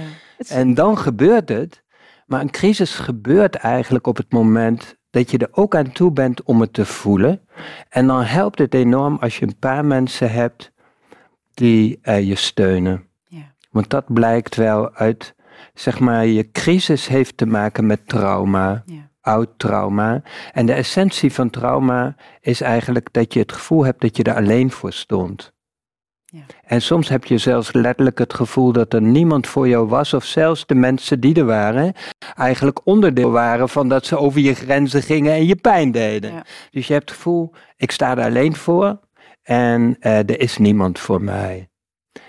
En 0.49 0.75
dan 0.75 0.99
gebeurt 0.99 1.49
het. 1.49 1.83
Maar 2.27 2.41
een 2.41 2.51
crisis 2.51 2.95
gebeurt 2.95 3.55
eigenlijk 3.55 4.07
op 4.07 4.17
het 4.17 4.33
moment 4.33 4.97
dat 5.11 5.31
je 5.31 5.39
er 5.39 5.49
ook 5.51 5.75
aan 5.75 5.93
toe 5.93 6.13
bent 6.13 6.43
om 6.43 6.61
het 6.61 6.73
te 6.73 6.85
voelen. 6.85 7.41
En 7.89 8.07
dan 8.07 8.23
helpt 8.23 8.59
het 8.59 8.75
enorm 8.75 9.17
als 9.21 9.39
je 9.39 9.47
een 9.47 9.59
paar 9.59 9.85
mensen 9.85 10.31
hebt 10.31 10.73
die 11.55 11.99
uh, 12.03 12.29
je 12.29 12.35
steunen. 12.35 13.08
Want 13.69 13.91
dat 13.91 14.13
blijkt 14.13 14.55
wel 14.55 14.95
uit, 14.95 15.35
zeg 15.75 15.99
maar, 15.99 16.27
je 16.27 16.51
crisis 16.51 17.09
heeft 17.09 17.37
te 17.37 17.47
maken 17.47 17.87
met 17.87 18.09
trauma. 18.09 18.83
Ja. 18.87 19.11
Oud 19.21 19.49
trauma. 19.57 20.23
En 20.53 20.67
de 20.67 20.73
essentie 20.73 21.33
van 21.33 21.51
trauma 21.51 22.17
is 22.41 22.61
eigenlijk 22.61 23.13
dat 23.13 23.33
je 23.33 23.41
het 23.41 23.53
gevoel 23.53 23.85
hebt 23.85 24.01
dat 24.01 24.17
je 24.17 24.23
er 24.23 24.35
alleen 24.35 24.71
voor 24.71 24.93
stond. 24.93 25.53
Ja. 26.25 26.41
En 26.65 26.83
soms 26.83 27.09
heb 27.09 27.25
je 27.25 27.39
zelfs 27.39 27.73
letterlijk 27.73 28.19
het 28.19 28.35
gevoel 28.35 28.73
dat 28.73 28.93
er 28.93 29.03
niemand 29.03 29.47
voor 29.47 29.69
jou 29.69 29.89
was, 29.89 30.15
of 30.15 30.25
zelfs 30.25 30.67
de 30.67 30.75
mensen 30.75 31.21
die 31.21 31.35
er 31.35 31.45
waren, 31.45 31.93
eigenlijk 32.35 32.81
onderdeel 32.85 33.31
waren 33.31 33.69
van 33.69 33.89
dat 33.89 34.07
ze 34.07 34.19
over 34.19 34.41
je 34.41 34.55
grenzen 34.55 35.03
gingen 35.03 35.33
en 35.33 35.47
je 35.47 35.57
pijn 35.57 35.93
deden. 35.93 36.33
Ja. 36.33 36.45
Dus 36.71 36.87
je 36.87 36.93
hebt 36.93 37.09
het 37.09 37.19
gevoel, 37.19 37.53
ik 37.77 37.91
sta 37.91 38.17
er 38.17 38.25
alleen 38.25 38.57
voor 38.57 39.01
en 39.43 39.97
eh, 40.01 40.19
er 40.19 40.41
is 40.41 40.59
niemand 40.59 40.99
voor 40.99 41.23
mij. 41.23 41.69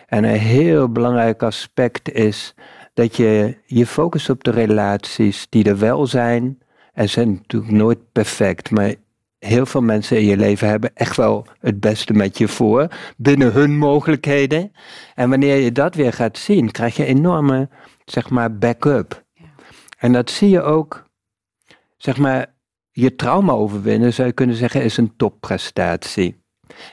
En 0.10 0.24
een 0.24 0.40
heel 0.40 0.92
belangrijk 0.92 1.44
aspect 1.44 2.12
is 2.12 2.54
dat 2.94 3.16
je 3.16 3.58
je 3.66 3.86
focust 3.86 4.30
op 4.30 4.44
de 4.44 4.52
relaties 4.52 5.48
die 5.50 5.64
er 5.64 5.78
wel 5.78 6.08
zijn. 6.08 6.60
En 6.94 7.10
zijn 7.10 7.32
natuurlijk 7.32 7.72
nooit 7.72 8.12
perfect, 8.12 8.72
maar 8.72 8.94
heel 9.40 9.66
veel 9.66 9.82
mensen 9.82 10.18
in 10.18 10.26
je 10.26 10.38
leven 10.38 10.68
hebben 10.68 10.96
echt 10.96 11.16
wel 11.16 11.46
het 11.60 11.80
beste 11.80 12.14
met 12.14 12.38
je 12.38 12.48
voor, 12.48 12.88
binnen 13.18 13.54
hun 13.54 13.78
mogelijkheden. 13.78 14.72
En 15.16 15.30
wanneer 15.30 15.56
je 15.56 15.72
dat 15.72 15.96
weer 15.96 16.14
gaat 16.14 16.38
zien, 16.38 16.72
krijg 16.72 16.96
je 16.96 17.06
enorme, 17.06 17.70
zeg 18.06 18.30
maar, 18.30 18.58
backup. 18.58 19.24
Ja. 19.34 19.46
En 19.98 20.14
dat 20.14 20.30
zie 20.30 20.50
je 20.50 20.62
ook, 20.62 21.06
zeg 21.98 22.18
maar, 22.18 22.54
je 22.92 23.16
trauma 23.16 23.54
overwinnen, 23.54 24.14
zou 24.14 24.28
je 24.28 24.34
kunnen 24.34 24.56
zeggen, 24.56 24.84
is 24.84 24.98
een 24.98 25.16
topprestatie. 25.16 26.39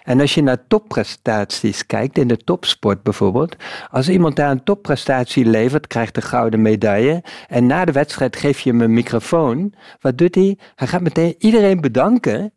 En 0.02 0.20
als 0.20 0.34
je 0.34 0.42
naar 0.42 0.66
topprestaties 0.66 1.86
kijkt, 1.86 2.18
in 2.18 2.28
de 2.28 2.36
topsport 2.36 3.02
bijvoorbeeld, 3.02 3.56
als 3.90 4.08
iemand 4.08 4.36
daar 4.36 4.50
een 4.50 4.64
topprestatie 4.64 5.44
levert, 5.44 5.86
krijgt 5.86 6.14
de 6.14 6.22
gouden 6.22 6.62
medaille. 6.62 7.22
En 7.48 7.66
na 7.66 7.84
de 7.84 7.92
wedstrijd 7.92 8.36
geef 8.36 8.60
je 8.60 8.70
hem 8.70 8.80
een 8.80 8.94
microfoon. 8.94 9.74
Wat 10.00 10.18
doet 10.18 10.34
hij? 10.34 10.58
Hij 10.74 10.86
gaat 10.86 11.00
meteen 11.00 11.34
iedereen 11.38 11.80
bedanken 11.80 12.52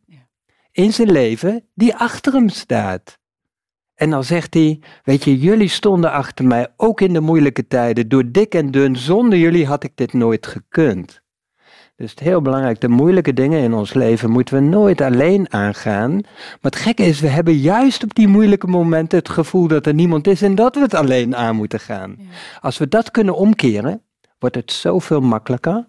in 0.71 0.93
zijn 0.93 1.11
leven 1.11 1.65
die 1.73 1.95
achter 1.95 2.33
hem 2.33 2.49
staat. 2.49 3.19
En 3.95 4.09
dan 4.09 4.23
zegt 4.23 4.53
hij, 4.53 4.79
weet 5.03 5.23
je, 5.23 5.39
jullie 5.39 5.67
stonden 5.67 6.11
achter 6.11 6.45
mij 6.45 6.67
ook 6.77 7.01
in 7.01 7.13
de 7.13 7.19
moeilijke 7.19 7.67
tijden. 7.67 8.09
Door 8.09 8.31
dik 8.31 8.55
en 8.55 8.71
dun, 8.71 8.95
zonder 8.95 9.39
jullie 9.39 9.65
had 9.65 9.83
ik 9.83 9.91
dit 9.95 10.13
nooit 10.13 10.47
gekund. 10.47 11.21
Dus 11.99 12.09
het 12.09 12.19
is 12.19 12.25
heel 12.25 12.41
belangrijk, 12.41 12.81
de 12.81 12.87
moeilijke 12.87 13.33
dingen 13.33 13.61
in 13.61 13.73
ons 13.73 13.93
leven 13.93 14.29
moeten 14.29 14.55
we 14.55 14.61
nooit 14.61 15.01
alleen 15.01 15.53
aangaan. 15.53 16.11
Maar 16.11 16.57
het 16.61 16.75
gekke 16.75 17.03
is, 17.03 17.19
we 17.19 17.27
hebben 17.27 17.53
juist 17.57 18.03
op 18.03 18.15
die 18.15 18.27
moeilijke 18.27 18.67
momenten 18.67 19.17
het 19.17 19.29
gevoel 19.29 19.67
dat 19.67 19.85
er 19.85 19.93
niemand 19.93 20.27
is 20.27 20.41
en 20.41 20.55
dat 20.55 20.75
we 20.75 20.81
het 20.81 20.93
alleen 20.93 21.35
aan 21.35 21.55
moeten 21.55 21.79
gaan. 21.79 22.15
Ja. 22.17 22.25
Als 22.61 22.77
we 22.77 22.87
dat 22.87 23.11
kunnen 23.11 23.35
omkeren, 23.35 24.01
wordt 24.37 24.55
het 24.55 24.71
zoveel 24.71 25.21
makkelijker. 25.21 25.87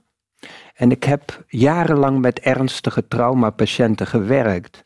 En 0.75 0.91
ik 0.91 1.05
heb 1.05 1.45
jarenlang 1.49 2.21
met 2.21 2.41
ernstige 2.41 3.09
traumapatiënten 3.09 4.07
gewerkt. 4.07 4.85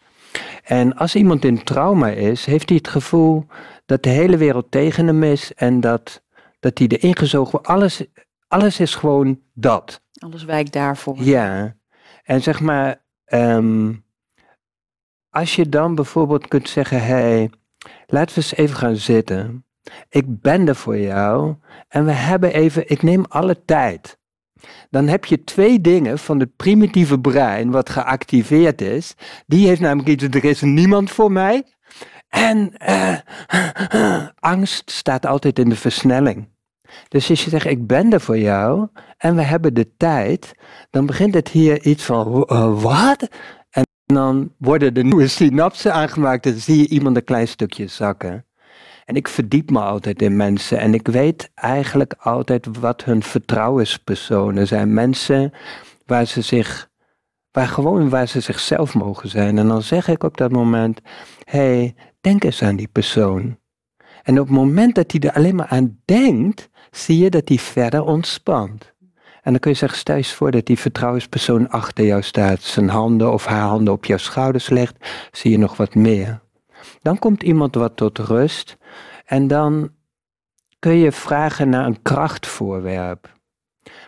En 0.64 0.96
als 0.96 1.14
iemand 1.14 1.44
in 1.44 1.62
trauma 1.62 2.08
is, 2.08 2.44
heeft 2.44 2.68
hij 2.68 2.78
het 2.78 2.88
gevoel 2.88 3.46
dat 3.86 4.02
de 4.02 4.08
hele 4.08 4.36
wereld 4.36 4.70
tegen 4.70 5.06
hem 5.06 5.22
is 5.22 5.52
en 5.54 5.80
dat, 5.80 6.22
dat 6.60 6.78
hij 6.78 6.86
erin 6.86 7.16
gezogen 7.16 7.50
wordt. 7.50 7.66
Alles, 7.66 8.04
alles 8.48 8.80
is 8.80 8.94
gewoon 8.94 9.40
dat. 9.52 10.02
Alles 10.24 10.44
wijkt 10.44 10.72
daarvoor. 10.72 11.16
Ja, 11.18 11.76
en 12.22 12.42
zeg 12.42 12.60
maar, 12.60 13.04
ehm, 13.24 13.92
als 15.30 15.56
je 15.56 15.68
dan 15.68 15.94
bijvoorbeeld 15.94 16.48
kunt 16.48 16.68
zeggen, 16.68 17.00
hé, 17.00 17.14
hey, 17.14 17.50
laten 18.06 18.34
we 18.34 18.40
eens 18.40 18.54
even 18.54 18.76
gaan 18.76 18.96
zitten. 18.96 19.66
Ik 20.08 20.40
ben 20.40 20.68
er 20.68 20.76
voor 20.76 20.98
jou 20.98 21.54
en 21.88 22.04
we 22.04 22.12
hebben 22.12 22.52
even, 22.52 22.90
ik 22.90 23.02
neem 23.02 23.24
alle 23.28 23.64
tijd. 23.64 24.18
Dan 24.90 25.08
heb 25.08 25.24
je 25.24 25.44
twee 25.44 25.80
dingen 25.80 26.18
van 26.18 26.40
het 26.40 26.56
primitieve 26.56 27.20
brein 27.20 27.70
wat 27.70 27.90
geactiveerd 27.90 28.80
is. 28.80 29.14
Die 29.46 29.66
heeft 29.66 29.80
namelijk 29.80 30.08
iets, 30.08 30.24
er 30.24 30.44
is 30.44 30.60
niemand 30.60 31.10
voor 31.10 31.32
mij. 31.32 31.64
En 32.28 32.76
eh, 32.76 34.28
angst 34.38 34.90
staat 34.90 35.26
altijd 35.26 35.58
in 35.58 35.68
de 35.68 35.76
versnelling. 35.76 36.53
Dus 37.08 37.30
als 37.30 37.44
je 37.44 37.50
zegt, 37.50 37.66
ik 37.66 37.86
ben 37.86 38.12
er 38.12 38.20
voor 38.20 38.38
jou 38.38 38.88
en 39.16 39.36
we 39.36 39.42
hebben 39.42 39.74
de 39.74 39.96
tijd, 39.96 40.54
dan 40.90 41.06
begint 41.06 41.34
het 41.34 41.48
hier 41.48 41.82
iets 41.82 42.04
van, 42.04 42.44
eh, 42.44 42.82
wat? 42.82 43.28
En 43.70 43.82
dan 44.04 44.52
worden 44.58 44.94
er 44.94 45.04
nieuwe 45.04 45.28
synapsen 45.28 45.92
aangemaakt 45.92 46.46
en 46.46 46.60
zie 46.60 46.78
je 46.78 46.88
iemand 46.88 47.16
een 47.16 47.24
klein 47.24 47.48
stukje 47.48 47.86
zakken. 47.86 48.46
En 49.04 49.14
ik 49.14 49.28
verdiep 49.28 49.70
me 49.70 49.80
altijd 49.80 50.22
in 50.22 50.36
mensen 50.36 50.78
en 50.78 50.94
ik 50.94 51.08
weet 51.08 51.50
eigenlijk 51.54 52.14
altijd 52.18 52.78
wat 52.80 53.04
hun 53.04 53.22
vertrouwenspersonen 53.22 54.66
zijn. 54.66 54.94
Mensen 54.94 55.52
waar 56.06 56.26
ze 56.26 56.40
zich, 56.40 56.90
waar 57.50 57.66
gewoon 57.66 58.08
waar 58.08 58.28
ze 58.28 58.40
zichzelf 58.40 58.94
mogen 58.94 59.28
zijn. 59.28 59.58
En 59.58 59.68
dan 59.68 59.82
zeg 59.82 60.08
ik 60.08 60.22
op 60.22 60.36
dat 60.36 60.52
moment, 60.52 61.00
hé, 61.44 61.58
hey, 61.58 61.94
denk 62.20 62.44
eens 62.44 62.62
aan 62.62 62.76
die 62.76 62.88
persoon. 62.88 63.58
En 64.22 64.40
op 64.40 64.46
het 64.46 64.56
moment 64.56 64.94
dat 64.94 65.12
hij 65.12 65.20
er 65.20 65.32
alleen 65.32 65.54
maar 65.54 65.66
aan 65.66 65.98
denkt, 66.04 66.68
zie 66.96 67.18
je 67.18 67.30
dat 67.30 67.48
hij 67.48 67.58
verder 67.58 68.02
ontspant. 68.04 68.92
En 69.42 69.50
dan 69.50 69.58
kun 69.58 69.70
je 69.70 69.76
zeggen, 69.76 69.98
stel 69.98 70.16
je 70.16 70.24
voor 70.24 70.50
dat 70.50 70.66
die 70.66 70.78
vertrouwenspersoon 70.78 71.68
achter 71.68 72.04
jou 72.04 72.22
staat, 72.22 72.62
zijn 72.62 72.88
handen 72.88 73.32
of 73.32 73.44
haar 73.44 73.68
handen 73.68 73.92
op 73.92 74.04
jouw 74.04 74.16
schouders 74.16 74.68
legt, 74.68 74.96
zie 75.32 75.50
je 75.50 75.58
nog 75.58 75.76
wat 75.76 75.94
meer. 75.94 76.40
Dan 77.02 77.18
komt 77.18 77.42
iemand 77.42 77.74
wat 77.74 77.96
tot 77.96 78.18
rust 78.18 78.76
en 79.24 79.46
dan 79.46 79.90
kun 80.78 80.96
je 80.96 81.12
vragen 81.12 81.68
naar 81.68 81.86
een 81.86 82.02
krachtvoorwerp. 82.02 83.33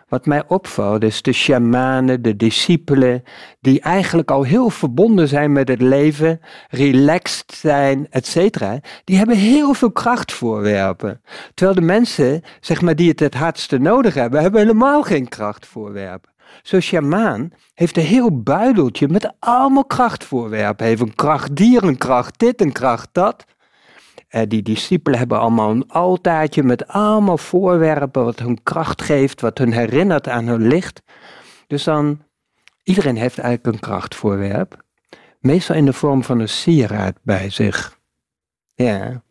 Wat 0.09 0.27
mij 0.27 0.43
opvalt 0.47 1.03
is 1.03 1.23
de 1.23 1.33
shamanen, 1.33 2.23
de 2.23 2.37
discipelen, 2.37 3.23
die 3.61 3.81
eigenlijk 3.81 4.31
al 4.31 4.43
heel 4.43 4.71
verbonden 4.71 5.29
zijn 5.29 5.53
met 5.53 5.69
het 5.69 5.81
leven, 5.81 6.41
relaxed 6.69 7.53
zijn, 7.55 8.07
etc. 8.11 8.59
Die 9.05 9.17
hebben 9.17 9.37
heel 9.37 9.75
veel 9.75 9.93
krachtvoorwerpen. 9.93 11.21
Terwijl 11.55 11.79
de 11.79 11.85
mensen, 11.85 12.43
zeg 12.61 12.81
maar, 12.81 12.97
die 12.97 13.09
het 13.09 13.21
het 13.21 13.35
hardste 13.35 13.79
nodig 13.79 14.15
hebben, 14.15 14.43
hebben 14.43 14.61
helemaal 14.61 15.03
geen 15.03 15.29
krachtvoorwerpen. 15.29 16.31
Zo'n 16.63 16.81
shamaan 16.81 17.53
heeft 17.75 17.97
een 17.97 18.03
heel 18.03 18.43
buideltje 18.43 19.09
met 19.09 19.33
allemaal 19.39 19.85
krachtvoorwerpen. 19.85 20.87
Heeft 20.87 21.01
een 21.01 21.15
krachtdier, 21.15 21.85
een 21.85 21.99
kracht 21.99 22.39
dit, 22.39 22.61
een 22.61 22.73
kracht 22.73 23.09
dat. 23.13 23.45
Uh, 24.37 24.43
die 24.49 24.63
discipelen 24.63 25.19
hebben 25.19 25.41
allemaal 25.41 25.71
een 25.71 25.89
altaartje 25.89 26.63
met 26.63 26.89
allemaal 26.89 27.39
voorwerpen 27.39 28.25
wat 28.25 28.39
hun 28.39 28.63
kracht 28.63 29.03
geeft, 29.03 29.41
wat 29.41 29.59
hun 29.59 29.73
herinnert 29.73 30.29
aan 30.29 30.47
hun 30.47 30.67
licht. 30.67 31.03
Dus 31.67 31.85
dan, 31.85 32.23
iedereen 32.83 33.17
heeft 33.17 33.39
eigenlijk 33.39 33.75
een 33.75 33.81
krachtvoorwerp. 33.81 34.85
Meestal 35.41 35.77
in 35.77 35.85
de 35.85 35.93
vorm 35.93 36.25
van 36.25 36.41
een 36.41 36.49
sieraad 36.49 37.19
bij 37.23 37.51
zich. 37.51 37.99
Ja. 38.75 39.23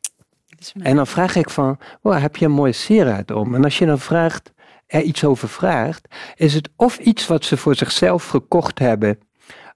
En 0.82 0.96
dan 0.96 1.08
vraag 1.08 1.36
ik 1.36 1.50
van, 1.50 1.78
oh, 2.02 2.22
heb 2.22 2.36
je 2.36 2.46
een 2.46 2.52
mooie 2.52 2.72
sieraad 2.72 3.32
om? 3.32 3.56
En 3.56 3.64
als 3.64 3.78
je 3.78 3.86
dan 3.86 4.00
vraagt, 4.00 4.54
er 4.88 5.02
iets 5.02 5.24
over 5.24 5.50
vraagt, 5.50 6.08
is 6.36 6.54
het 6.54 6.70
of 6.76 6.98
iets 6.98 7.28
wat 7.28 7.46
ze 7.46 7.58
voor 7.58 7.76
zichzelf 7.76 8.28
gekocht 8.28 8.80
hebben 8.80 9.20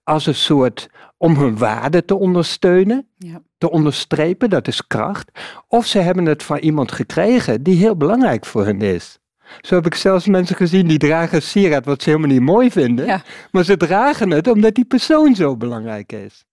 als 0.09 0.25
een 0.25 0.35
soort 0.35 0.89
om 1.17 1.35
hun 1.35 1.57
waarde 1.57 2.05
te 2.05 2.15
ondersteunen, 2.15 3.07
ja. 3.17 3.41
te 3.57 3.69
onderstrepen, 3.71 4.49
dat 4.49 4.67
is 4.67 4.87
kracht. 4.87 5.31
Of 5.67 5.85
ze 5.85 5.99
hebben 5.99 6.25
het 6.25 6.43
van 6.43 6.57
iemand 6.57 6.91
gekregen 6.91 7.63
die 7.63 7.75
heel 7.77 7.95
belangrijk 7.95 8.45
voor 8.45 8.65
hen 8.65 8.81
is. 8.81 9.19
Zo 9.61 9.75
heb 9.75 9.85
ik 9.85 9.95
zelfs 9.95 10.27
mensen 10.27 10.55
gezien 10.55 10.87
die 10.87 10.97
dragen 10.97 11.35
een 11.35 11.41
sieraad 11.41 11.85
wat 11.85 12.01
ze 12.01 12.09
helemaal 12.09 12.31
niet 12.31 12.41
mooi 12.41 12.71
vinden, 12.71 13.05
Ja. 13.05 13.21
maar 13.51 13.63
ze 13.63 13.77
dragen 13.77 14.31
het 14.31 14.47
omdat 14.47 14.75
die 14.75 14.85
persoon 14.85 15.35
zo 15.35 15.57
belangrijk 15.57 16.11
is. 16.11 16.45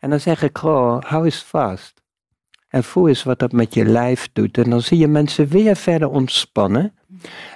En 0.00 0.10
dan 0.10 0.20
zeg 0.20 0.42
ik, 0.42 0.58
goh, 0.58 1.02
hou 1.02 1.24
eens 1.24 1.42
vast. 1.42 2.02
En 2.68 2.84
voel 2.84 3.08
eens 3.08 3.22
wat 3.22 3.38
dat 3.38 3.52
met 3.52 3.74
je 3.74 3.84
lijf 3.84 4.28
doet. 4.32 4.58
En 4.58 4.70
dan 4.70 4.80
zie 4.80 4.98
je 4.98 5.08
mensen 5.08 5.48
weer 5.48 5.76
verder 5.76 6.08
ontspannen. 6.08 6.94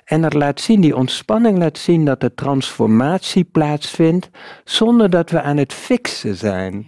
En 0.04 0.22
dat 0.22 0.34
laat 0.34 0.60
zien, 0.60 0.80
die 0.80 0.96
ontspanning 0.96 1.58
laat 1.58 1.78
zien 1.78 2.04
dat 2.04 2.22
er 2.22 2.34
transformatie 2.34 3.44
plaatsvindt, 3.44 4.30
zonder 4.64 5.10
dat 5.10 5.30
we 5.30 5.42
aan 5.42 5.56
het 5.56 5.72
fixen 5.72 6.36
zijn. 6.36 6.86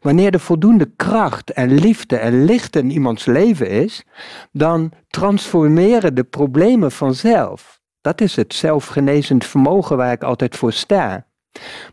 Wanneer 0.00 0.32
er 0.32 0.40
voldoende 0.40 0.90
kracht 0.96 1.50
en 1.50 1.74
liefde 1.74 2.16
en 2.16 2.44
licht 2.44 2.76
in 2.76 2.90
iemands 2.90 3.24
leven 3.24 3.70
is, 3.70 4.04
dan 4.52 4.92
transformeren 5.08 6.14
de 6.14 6.24
problemen 6.24 6.92
vanzelf. 6.92 7.80
Dat 8.00 8.20
is 8.20 8.36
het 8.36 8.54
zelfgenezend 8.54 9.44
vermogen 9.44 9.96
waar 9.96 10.12
ik 10.12 10.22
altijd 10.22 10.56
voor 10.56 10.72
sta. 10.72 11.26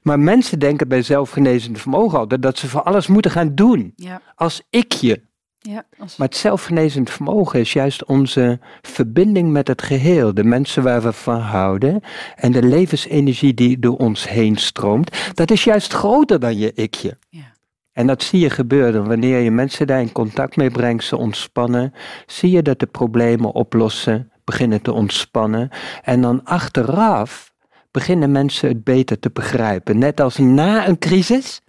Maar 0.02 0.20
mensen 0.20 0.60
denken 0.60 0.88
bij 0.88 1.02
zelfgenezend 1.02 1.82
vermogen 1.82 2.20
altijd 2.20 2.42
dat 2.42 2.58
ze 2.58 2.68
voor 2.68 2.82
alles 2.82 3.08
moeten 3.08 3.32
gaan 3.32 3.56
doen. 3.56 3.94
Ja. 3.96 4.22
Als 4.36 4.64
ikje. 4.70 5.27
Ja. 5.70 5.86
Als... 5.98 6.18
Maar 6.18 6.28
het 6.28 6.38
zelfgenezend 6.38 7.10
vermogen 7.10 7.60
is 7.60 7.74
juist 7.74 8.06
onze 8.06 8.60
verbinding 8.82 9.52
met 9.52 9.68
het 9.68 9.82
geheel. 9.82 10.34
De 10.34 10.44
mensen 10.44 10.84
waar 10.84 11.02
we 11.02 11.14
van 11.14 11.40
houden. 11.40 12.02
En 12.36 12.52
de 12.52 12.64
levensenergie 12.64 13.54
die 13.54 13.80
door 13.80 13.98
ons 13.98 14.30
heen 14.30 14.56
stroomt. 14.56 15.34
Dat 15.34 15.52
is 15.52 15.64
juist 15.64 15.94
groter 15.94 16.40
dan 16.40 16.58
je 16.58 16.74
ikje. 16.74 17.18
Ja. 17.30 17.56
En 17.92 18.08
dat 18.08 18.24
zie 18.24 18.40
je 18.40 18.50
gebeuren 18.50 19.08
wanneer 19.08 19.40
je 19.40 19.52
mensen 19.52 19.88
daar 19.88 20.02
in 20.02 20.12
contact 20.12 20.56
mee 20.56 20.72
brengt, 20.72 21.04
ze 21.04 21.18
ontspannen. 21.18 21.94
Zie 22.26 22.52
je 22.52 22.62
dat 22.62 22.80
de 22.80 22.86
problemen 22.86 23.54
oplossen, 23.54 24.32
beginnen 24.44 24.82
te 24.82 24.94
ontspannen. 24.94 25.70
En 26.04 26.22
dan 26.22 26.44
achteraf 26.44 27.54
beginnen 27.92 28.32
mensen 28.32 28.68
het 28.68 28.84
beter 28.84 29.20
te 29.20 29.30
begrijpen. 29.34 29.98
Net 29.98 30.20
als 30.20 30.38
na 30.38 30.88
een 30.88 30.98
crisis, 30.98 31.62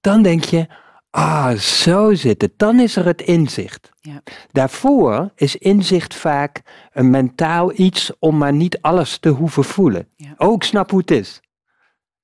dan 0.00 0.22
denk 0.22 0.44
je, 0.44 0.66
ah, 1.14 1.56
zo 1.56 2.14
zit 2.14 2.42
het. 2.42 2.52
Dan 2.56 2.80
is 2.80 2.96
er 2.96 3.04
het 3.04 3.22
inzicht. 3.22 3.90
Ja. 4.00 4.22
Daarvoor 4.52 5.30
is 5.34 5.56
inzicht 5.56 6.14
vaak 6.14 6.62
een 6.92 7.10
mentaal 7.10 7.72
iets 7.78 8.12
om 8.18 8.36
maar 8.36 8.52
niet 8.52 8.78
alles 8.80 9.18
te 9.18 9.28
hoeven 9.28 9.64
voelen. 9.64 10.08
Ja. 10.16 10.34
Oh, 10.36 10.60
snap 10.60 10.90
hoe 10.90 11.00
het 11.00 11.10
is. 11.10 11.40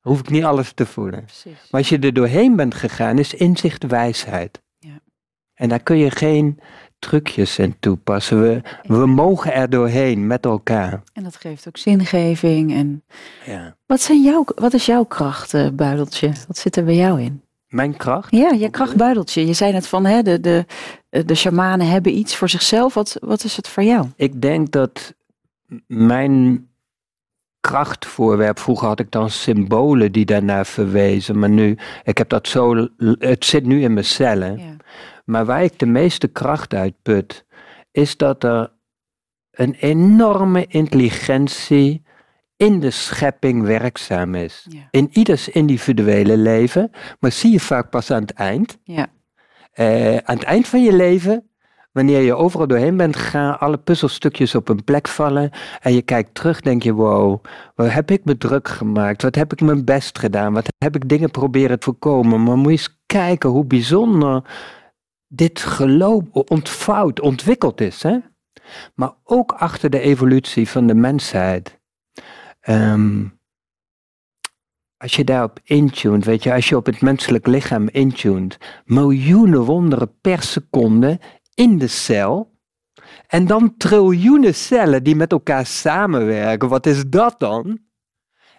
Hoef 0.00 0.18
ik 0.18 0.30
niet 0.30 0.44
alles 0.44 0.73
te 0.73 0.87
voelen. 0.87 1.25
Precies. 1.25 1.68
Maar 1.70 1.80
als 1.80 1.88
je 1.88 1.99
er 1.99 2.12
doorheen 2.12 2.56
bent 2.56 2.75
gegaan, 2.75 3.18
is 3.18 3.35
inzicht 3.35 3.87
wijsheid. 3.87 4.62
Ja. 4.78 5.00
En 5.54 5.68
daar 5.68 5.82
kun 5.82 5.97
je 5.97 6.11
geen 6.11 6.61
trucjes 6.99 7.59
in 7.59 7.76
toepassen. 7.80 8.42
We, 8.42 8.62
we 8.82 9.06
mogen 9.06 9.52
er 9.52 9.70
doorheen 9.70 10.26
met 10.26 10.44
elkaar. 10.44 11.02
En 11.12 11.23
dat 11.23 11.37
geeft 11.37 11.68
ook 11.68 11.76
zingeving. 11.76 12.73
En 12.73 13.04
ja. 13.47 13.76
wat, 13.87 14.00
zijn 14.00 14.23
jouw, 14.23 14.44
wat 14.54 14.75
is 14.75 14.87
jouw 14.87 15.04
kracht, 15.04 15.52
uh, 15.52 15.68
Buideltje? 15.68 16.32
Wat 16.47 16.59
zit 16.59 16.76
er 16.76 16.85
bij 16.85 16.97
jou 16.97 17.20
in? 17.20 17.42
Mijn 17.71 17.97
kracht? 17.97 18.31
Ja, 18.31 18.50
je 18.50 18.71
krachtbuideltje. 18.71 19.47
Je 19.47 19.53
zei 19.53 19.73
net 19.73 19.87
van 19.87 20.05
hè, 20.07 20.23
de, 20.23 20.41
de, 20.41 20.65
de 21.25 21.35
shamanen 21.35 21.89
hebben 21.89 22.17
iets 22.19 22.37
voor 22.37 22.49
zichzelf. 22.49 22.95
Wat, 22.95 23.17
wat 23.21 23.45
is 23.45 23.57
het 23.57 23.69
voor 23.69 23.83
jou? 23.83 24.07
Ik 24.17 24.43
denk 24.43 24.71
dat 24.71 25.15
mijn 25.87 26.69
krachtvoorwerp, 27.61 28.59
vroeger 28.59 28.89
had 28.89 29.00
ik 29.00 29.11
dan 29.11 29.31
symbolen 29.31 30.12
die 30.12 30.25
daarnaar 30.25 30.67
verwezen, 30.67 31.39
maar 31.39 31.50
nu, 31.50 31.79
ik 32.05 32.19
heb 32.19 32.29
dat 32.29 32.49
zo, 32.49 32.89
het 33.19 33.45
zit 33.45 33.65
nu 33.65 33.83
in 33.83 33.93
mijn 33.93 34.05
cellen. 34.05 34.59
Ja. 34.59 34.77
Maar 35.25 35.45
waar 35.45 35.62
ik 35.62 35.79
de 35.79 35.87
meeste 35.87 36.29
kracht 36.29 36.75
uit 36.75 36.95
put, 37.03 37.45
is 37.91 38.17
dat 38.17 38.45
er 38.45 38.73
een 39.50 39.75
enorme 39.75 40.67
intelligentie 40.67 42.03
in 42.61 42.81
de 42.81 42.90
schepping 42.90 43.62
werkzaam 43.62 44.35
is. 44.35 44.67
In 44.90 45.09
ieders 45.12 45.49
individuele 45.49 46.37
leven, 46.37 46.90
maar 47.21 47.33
zie 47.33 47.52
je 47.52 47.61
vaak 47.61 47.90
pas 47.90 48.11
aan 48.11 48.21
het 48.21 48.33
eind. 48.33 48.79
Ja. 48.85 49.07
Uh, 49.75 50.17
aan 50.17 50.37
het 50.37 50.43
eind 50.43 50.69
van 50.69 50.83
je 50.83 50.93
leven, 50.93 51.49
wanneer 51.93 52.21
je 52.21 52.35
overal 52.35 52.67
doorheen 52.67 52.97
bent 52.97 53.17
gegaan, 53.17 53.59
alle 53.59 53.79
puzzelstukjes 53.79 54.55
op 54.55 54.69
een 54.69 54.85
plek 54.85 55.09
vallen 55.09 55.50
en 55.81 55.95
je 55.95 56.02
kijkt 56.02 56.35
terug, 56.35 56.61
denk 56.61 56.83
je, 56.83 56.93
wow, 56.93 57.45
wat 57.75 57.90
heb 57.90 58.11
ik 58.11 58.25
me 58.25 58.37
druk 58.37 58.69
gemaakt? 58.69 59.23
Wat 59.23 59.35
heb 59.35 59.52
ik 59.52 59.61
mijn 59.61 59.85
best 59.85 60.19
gedaan? 60.19 60.52
Wat 60.52 60.69
heb 60.79 60.97
ik 60.97 61.09
dingen 61.09 61.31
proberen 61.31 61.79
te 61.79 61.85
voorkomen? 61.85 62.43
Maar 62.43 62.57
moet 62.57 62.64
je 62.64 62.71
eens 62.71 63.00
kijken 63.07 63.50
hoe 63.50 63.64
bijzonder 63.64 64.43
dit 65.29 65.61
geloof 65.61 66.23
ontvouwt, 66.33 67.21
ontwikkeld 67.21 67.81
is. 67.81 68.02
Hè? 68.02 68.19
Maar 68.95 69.12
ook 69.25 69.52
achter 69.52 69.90
de 69.90 70.00
evolutie 70.00 70.69
van 70.69 70.87
de 70.87 70.95
mensheid 70.95 71.79
Ehm, 72.71 73.25
als 74.97 75.17
je 75.17 75.25
daarop 75.25 75.61
intuned, 75.65 76.25
weet 76.25 76.43
je, 76.43 76.53
als 76.53 76.69
je 76.69 76.77
op 76.77 76.87
het 76.87 77.00
menselijk 77.00 77.47
lichaam 77.47 77.89
intuned, 77.89 78.59
miljoenen 78.85 79.65
wonderen 79.65 80.19
per 80.21 80.43
seconde 80.43 81.21
in 81.55 81.79
de 81.79 81.87
cel. 81.87 82.59
En 83.27 83.47
dan 83.47 83.77
triljoenen 83.77 84.55
cellen 84.55 85.03
die 85.03 85.17
met 85.17 85.33
elkaar 85.33 85.67
samenwerken. 85.67 86.69
Wat 86.69 86.87
is 86.87 87.05
dat 87.07 87.41
dan? 87.41 87.79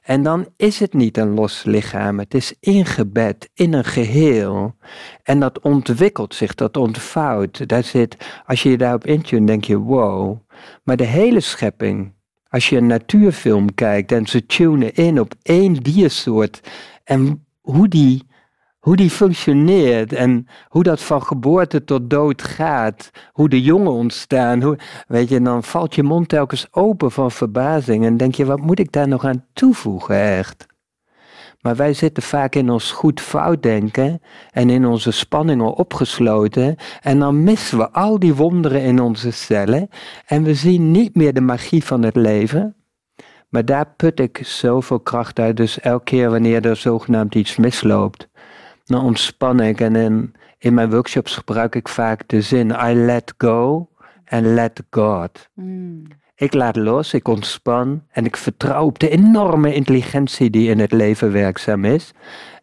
En 0.01 0.23
dan 0.23 0.47
is 0.57 0.79
het 0.79 0.93
niet 0.93 1.17
een 1.17 1.33
los 1.33 1.63
lichaam, 1.63 2.19
het 2.19 2.33
is 2.33 2.55
ingebed 2.59 3.49
in 3.53 3.73
een 3.73 3.85
geheel. 3.85 4.75
En 5.23 5.39
dat 5.39 5.59
ontwikkelt 5.59 6.35
zich, 6.35 6.55
dat 6.55 6.77
ontvouwt. 6.77 7.67
Daar 7.67 7.83
zit, 7.83 8.41
als 8.45 8.63
je 8.63 8.69
je 8.69 8.77
daarop 8.77 9.05
intunt, 9.05 9.47
denk 9.47 9.63
je, 9.63 9.77
wow. 9.77 10.39
Maar 10.83 10.97
de 10.97 11.03
hele 11.03 11.39
schepping 11.39 12.19
als 12.51 12.69
je 12.69 12.77
een 12.77 12.87
natuurfilm 12.87 13.73
kijkt 13.73 14.11
en 14.11 14.27
ze 14.27 14.45
tunen 14.45 14.93
in 14.93 15.19
op 15.19 15.33
één 15.41 15.73
diersoort 15.73 16.61
en 17.03 17.45
hoe 17.61 17.87
die, 17.87 18.27
hoe 18.79 18.95
die 18.95 19.09
functioneert 19.09 20.13
en 20.13 20.47
hoe 20.67 20.83
dat 20.83 21.01
van 21.01 21.23
geboorte 21.23 21.83
tot 21.83 22.09
dood 22.09 22.41
gaat, 22.41 23.11
hoe 23.31 23.49
de 23.49 23.61
jongen 23.61 23.91
ontstaan, 23.91 24.61
hoe, 24.61 24.77
weet 25.07 25.29
je, 25.29 25.41
dan 25.41 25.63
valt 25.63 25.95
je 25.95 26.03
mond 26.03 26.29
telkens 26.29 26.67
open 26.71 27.11
van 27.11 27.31
verbazing 27.31 28.05
en 28.05 28.17
denk 28.17 28.35
je, 28.35 28.45
wat 28.45 28.61
moet 28.61 28.79
ik 28.79 28.91
daar 28.91 29.07
nog 29.07 29.25
aan 29.25 29.45
toevoegen 29.53 30.21
echt? 30.21 30.65
Maar 31.61 31.75
wij 31.75 31.93
zitten 31.93 32.23
vaak 32.23 32.55
in 32.55 32.69
ons 32.69 32.91
goed-fout 32.91 33.63
denken 33.63 34.21
en 34.51 34.69
in 34.69 34.85
onze 34.85 35.11
spanningen 35.11 35.73
opgesloten. 35.73 36.75
En 37.01 37.19
dan 37.19 37.43
missen 37.43 37.77
we 37.77 37.91
al 37.91 38.19
die 38.19 38.35
wonderen 38.35 38.81
in 38.81 38.99
onze 38.99 39.31
cellen. 39.31 39.89
En 40.25 40.43
we 40.43 40.53
zien 40.53 40.91
niet 40.91 41.15
meer 41.15 41.33
de 41.33 41.41
magie 41.41 41.83
van 41.83 42.03
het 42.03 42.15
leven. 42.15 42.75
Maar 43.49 43.65
daar 43.65 43.93
put 43.95 44.19
ik 44.19 44.39
zoveel 44.43 44.99
kracht 44.99 45.39
uit. 45.39 45.57
Dus 45.57 45.79
elke 45.79 46.03
keer 46.03 46.29
wanneer 46.29 46.65
er 46.65 46.75
zogenaamd 46.75 47.35
iets 47.35 47.55
misloopt, 47.55 48.29
dan 48.83 49.03
ontspan 49.03 49.59
ik. 49.59 49.81
En 49.81 49.95
in, 49.95 50.33
in 50.57 50.73
mijn 50.73 50.89
workshops 50.89 51.35
gebruik 51.35 51.75
ik 51.75 51.87
vaak 51.87 52.27
de 52.27 52.41
zin: 52.41 52.69
I 52.69 52.93
let 52.93 53.33
go 53.37 53.89
and 54.25 54.45
let 54.45 54.83
God. 54.89 55.49
Mm. 55.53 56.03
Ik 56.41 56.53
laat 56.53 56.75
los, 56.75 57.13
ik 57.13 57.27
ontspan 57.27 58.03
en 58.09 58.25
ik 58.25 58.37
vertrouw 58.37 58.85
op 58.85 58.99
de 58.99 59.09
enorme 59.09 59.73
intelligentie 59.73 60.49
die 60.49 60.69
in 60.69 60.79
het 60.79 60.91
leven 60.91 61.31
werkzaam 61.31 61.85
is. 61.85 62.11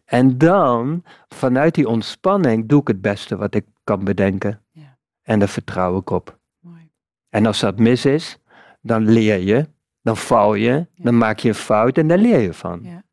En 0.05 0.37
dan, 0.37 1.03
vanuit 1.27 1.75
die 1.75 1.87
ontspanning, 1.87 2.67
doe 2.67 2.81
ik 2.81 2.87
het 2.87 3.01
beste 3.01 3.37
wat 3.37 3.55
ik 3.55 3.65
kan 3.83 4.03
bedenken. 4.03 4.61
Ja. 4.71 4.97
En 5.21 5.39
daar 5.39 5.49
vertrouw 5.49 5.97
ik 5.97 6.09
op. 6.09 6.39
Mooi. 6.59 6.91
En 7.29 7.45
als 7.45 7.59
dat 7.59 7.79
mis 7.79 8.05
is, 8.05 8.37
dan 8.81 9.09
leer 9.09 9.39
je, 9.39 9.67
dan 10.01 10.17
val 10.17 10.53
je, 10.53 10.87
dan 10.95 11.17
maak 11.17 11.39
je 11.39 11.47
een 11.47 11.55
fout 11.55 11.97
en 11.97 12.07
daar 12.07 12.17
leer 12.17 12.39
je 12.39 12.53
van. 12.53 12.79
Ja, 12.83 13.03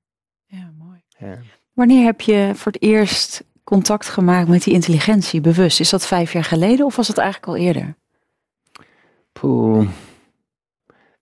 ja 0.46 0.72
mooi. 0.78 1.02
Ja. 1.18 1.38
Wanneer 1.72 2.04
heb 2.04 2.20
je 2.20 2.50
voor 2.54 2.72
het 2.72 2.82
eerst 2.82 3.44
contact 3.64 4.08
gemaakt 4.08 4.48
met 4.48 4.62
die 4.62 4.74
intelligentie 4.74 5.40
bewust? 5.40 5.80
Is 5.80 5.90
dat 5.90 6.06
vijf 6.06 6.32
jaar 6.32 6.44
geleden 6.44 6.86
of 6.86 6.96
was 6.96 7.06
dat 7.06 7.18
eigenlijk 7.18 7.48
al 7.48 7.56
eerder? 7.56 7.96
Poeh. 9.32 9.88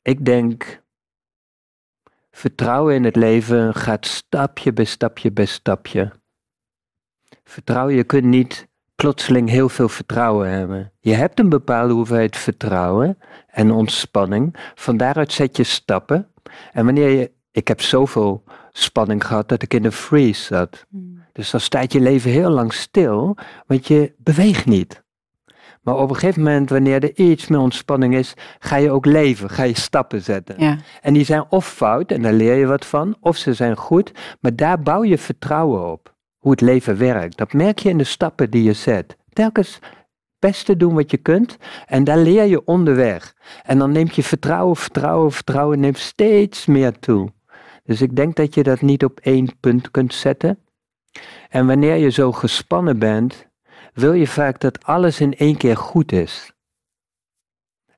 Ik 0.05 0.25
denk, 0.25 0.83
vertrouwen 2.31 2.95
in 2.95 3.05
het 3.05 3.17
leven 3.17 3.75
gaat 3.75 4.07
stapje 4.07 4.73
bij 4.73 4.85
stapje 4.85 5.33
bij 5.33 5.45
stapje. 5.45 6.13
Vertrouwen, 7.45 7.95
je 7.95 8.05
kunt 8.05 8.25
niet 8.25 8.69
plotseling 8.95 9.49
heel 9.49 9.69
veel 9.69 9.89
vertrouwen 9.89 10.51
hebben. 10.51 10.93
Je 11.01 11.15
hebt 11.15 11.39
een 11.39 11.49
bepaalde 11.49 11.93
hoeveelheid 11.93 12.37
vertrouwen 12.37 13.19
en 13.47 13.71
ontspanning. 13.71 14.57
Van 14.75 14.97
daaruit 14.97 15.33
zet 15.33 15.57
je 15.57 15.65
stappen. 15.65 16.29
En 16.73 16.85
wanneer 16.85 17.09
je, 17.09 17.33
ik 17.51 17.69
heb 17.69 17.81
zoveel 17.81 18.45
spanning 18.73 19.27
gehad 19.27 19.49
dat 19.49 19.63
ik 19.63 19.75
in 19.75 19.83
de 19.83 19.93
freeze 19.93 20.43
zat. 20.43 20.87
Hmm. 20.89 21.25
Dus 21.33 21.51
dan 21.51 21.61
staat 21.61 21.93
je 21.93 22.01
leven 22.01 22.31
heel 22.31 22.51
lang 22.51 22.73
stil, 22.73 23.37
want 23.67 23.87
je 23.87 24.15
beweegt 24.17 24.67
niet. 24.67 25.04
Maar 25.85 25.97
op 25.97 26.09
een 26.09 26.17
gegeven 26.17 26.43
moment, 26.43 26.71
wanneer 26.71 27.03
er 27.03 27.17
iets 27.17 27.47
meer 27.47 27.59
ontspanning 27.59 28.15
is, 28.15 28.35
ga 28.59 28.77
je 28.77 28.91
ook 28.91 29.07
leven, 29.07 29.51
ga 29.51 29.63
je 29.63 29.79
stappen 29.79 30.23
zetten. 30.23 30.55
Ja. 30.59 30.79
En 31.03 31.15
die 31.15 31.25
zijn 31.25 31.45
of 31.49 31.69
fout, 31.69 32.11
en 32.11 32.23
daar 32.23 32.33
leer 32.33 32.55
je 32.55 32.67
wat 32.67 32.87
van, 32.87 33.17
of 33.21 33.37
ze 33.37 33.55
zijn 33.55 33.77
goed, 33.77 34.13
maar 34.41 34.57
daar 34.57 34.83
bouw 34.83 35.05
je 35.05 35.19
vertrouwen 35.19 35.93
op. 35.93 36.13
Hoe 36.39 36.51
het 36.51 36.61
leven 36.61 36.99
werkt. 36.99 37.37
Dat 37.37 37.53
merk 37.53 37.79
je 37.79 37.89
in 37.89 37.99
de 37.99 38.05
stappen 38.05 38.51
die 38.51 38.63
je 38.63 38.73
zet. 38.73 39.17
Telkens 39.33 39.81
beste 40.39 40.77
doen 40.77 40.95
wat 40.95 41.11
je 41.11 41.17
kunt. 41.17 41.57
En 41.87 42.05
daar 42.05 42.19
leer 42.19 42.45
je 42.45 42.65
onderweg. 42.65 43.35
En 43.63 43.79
dan 43.79 43.93
neemt 43.93 44.15
je 44.15 44.23
vertrouwen, 44.23 44.77
vertrouwen, 44.77 45.33
vertrouwen 45.33 45.81
neemt 45.81 45.99
steeds 45.99 46.67
meer 46.67 46.99
toe. 46.99 47.33
Dus 47.85 48.03
ik 48.03 48.17
denk 48.17 48.37
dat 48.37 48.55
je 48.55 48.63
dat 48.63 48.81
niet 48.81 49.05
op 49.05 49.21
één 49.21 49.49
punt 49.61 49.91
kunt 49.91 50.15
zetten. 50.15 50.59
En 51.49 51.67
wanneer 51.67 51.97
je 51.97 52.11
zo 52.11 52.33
gespannen 52.33 52.99
bent, 52.99 53.47
wil 53.95 54.13
je 54.13 54.27
vaak 54.27 54.61
dat 54.61 54.85
alles 54.85 55.21
in 55.21 55.37
één 55.37 55.57
keer 55.57 55.77
goed 55.77 56.13
is. 56.13 56.53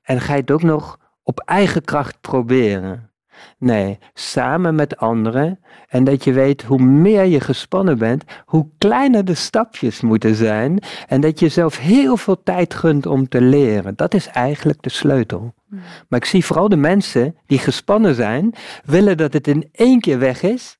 En 0.01 0.21
ga 0.21 0.33
je 0.33 0.41
het 0.41 0.51
ook 0.51 0.63
nog 0.63 0.99
op 1.23 1.39
eigen 1.39 1.83
kracht 1.83 2.21
proberen. 2.21 3.11
Nee, 3.57 3.99
samen 4.13 4.75
met 4.75 4.97
anderen. 4.97 5.59
En 5.87 6.03
dat 6.03 6.23
je 6.23 6.33
weet 6.33 6.61
hoe 6.61 6.79
meer 6.79 7.23
je 7.23 7.39
gespannen 7.39 7.97
bent, 7.97 8.23
hoe 8.45 8.69
kleiner 8.77 9.25
de 9.25 9.33
stapjes 9.33 10.01
moeten 10.01 10.35
zijn. 10.35 10.79
En 11.07 11.21
dat 11.21 11.39
je 11.39 11.49
zelf 11.49 11.77
heel 11.77 12.17
veel 12.17 12.43
tijd 12.43 12.73
gunt 12.73 13.05
om 13.05 13.27
te 13.27 13.41
leren. 13.41 13.95
Dat 13.95 14.13
is 14.13 14.27
eigenlijk 14.27 14.81
de 14.81 14.89
sleutel. 14.89 15.53
Hmm. 15.69 15.79
Maar 16.09 16.19
ik 16.19 16.25
zie 16.25 16.45
vooral 16.45 16.69
de 16.69 16.75
mensen 16.75 17.35
die 17.45 17.59
gespannen 17.59 18.15
zijn, 18.15 18.53
willen 18.85 19.17
dat 19.17 19.33
het 19.33 19.47
in 19.47 19.69
één 19.71 19.99
keer 19.99 20.19
weg 20.19 20.41
is. 20.41 20.77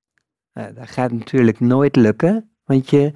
Nou, 0.54 0.74
dat 0.74 0.90
gaat 0.90 1.12
natuurlijk 1.12 1.60
nooit 1.60 1.96
lukken, 1.96 2.50
want 2.66 2.90
je, 2.90 3.12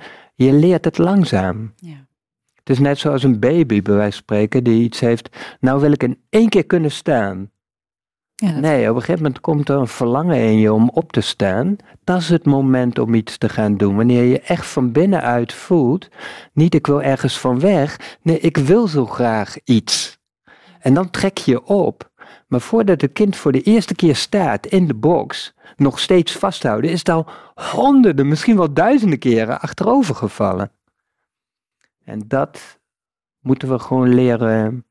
je 0.45 0.53
leert 0.53 0.85
het 0.85 0.97
langzaam. 0.97 1.73
Ja. 1.75 2.07
Het 2.53 2.69
is 2.69 2.79
net 2.79 2.97
zoals 2.97 3.23
een 3.23 3.39
baby, 3.39 3.81
bij 3.81 3.93
wijze 3.93 4.11
van 4.11 4.21
spreken, 4.21 4.63
die 4.63 4.83
iets 4.83 4.99
heeft. 4.99 5.37
Nou 5.59 5.81
wil 5.81 5.91
ik 5.91 6.03
in 6.03 6.21
één 6.29 6.49
keer 6.49 6.65
kunnen 6.65 6.91
staan. 6.91 7.51
Ja, 8.35 8.59
Nee, 8.59 8.89
op 8.89 8.95
een 8.95 9.01
gegeven 9.01 9.21
moment 9.23 9.41
komt 9.41 9.69
er 9.69 9.75
een 9.75 9.87
verlangen 9.87 10.37
in 10.37 10.57
je 10.57 10.73
om 10.73 10.89
op 10.89 11.11
te 11.11 11.21
staan. 11.21 11.75
Dat 12.03 12.19
is 12.19 12.29
het 12.29 12.45
moment 12.45 12.99
om 12.99 13.13
iets 13.13 13.37
te 13.37 13.49
gaan 13.49 13.77
doen. 13.77 13.95
Wanneer 13.95 14.23
je 14.23 14.39
echt 14.39 14.65
van 14.65 14.91
binnenuit 14.91 15.53
voelt, 15.53 16.09
niet 16.53 16.73
ik 16.73 16.87
wil 16.87 17.01
ergens 17.01 17.39
van 17.39 17.59
weg. 17.59 18.17
Nee, 18.21 18.39
ik 18.39 18.57
wil 18.57 18.87
zo 18.87 19.05
graag 19.05 19.55
iets. 19.63 20.19
En 20.79 20.93
dan 20.93 21.09
trek 21.09 21.37
je 21.37 21.63
op. 21.63 22.10
Maar 22.51 22.61
voordat 22.61 23.01
het 23.01 23.11
kind 23.11 23.35
voor 23.35 23.51
de 23.51 23.61
eerste 23.61 23.95
keer 23.95 24.15
staat 24.15 24.65
in 24.65 24.87
de 24.87 24.93
box, 24.93 25.53
nog 25.75 25.99
steeds 25.99 26.31
vasthouden, 26.31 26.91
is 26.91 26.99
het 26.99 27.09
al 27.09 27.27
honderden, 27.55 28.27
misschien 28.27 28.57
wel 28.57 28.73
duizenden 28.73 29.19
keren 29.19 29.61
achterover 29.61 30.15
gevallen. 30.15 30.71
En 32.03 32.23
dat 32.27 32.79
moeten 33.39 33.69
we 33.69 33.79
gewoon 33.79 34.13
leren 34.13 34.85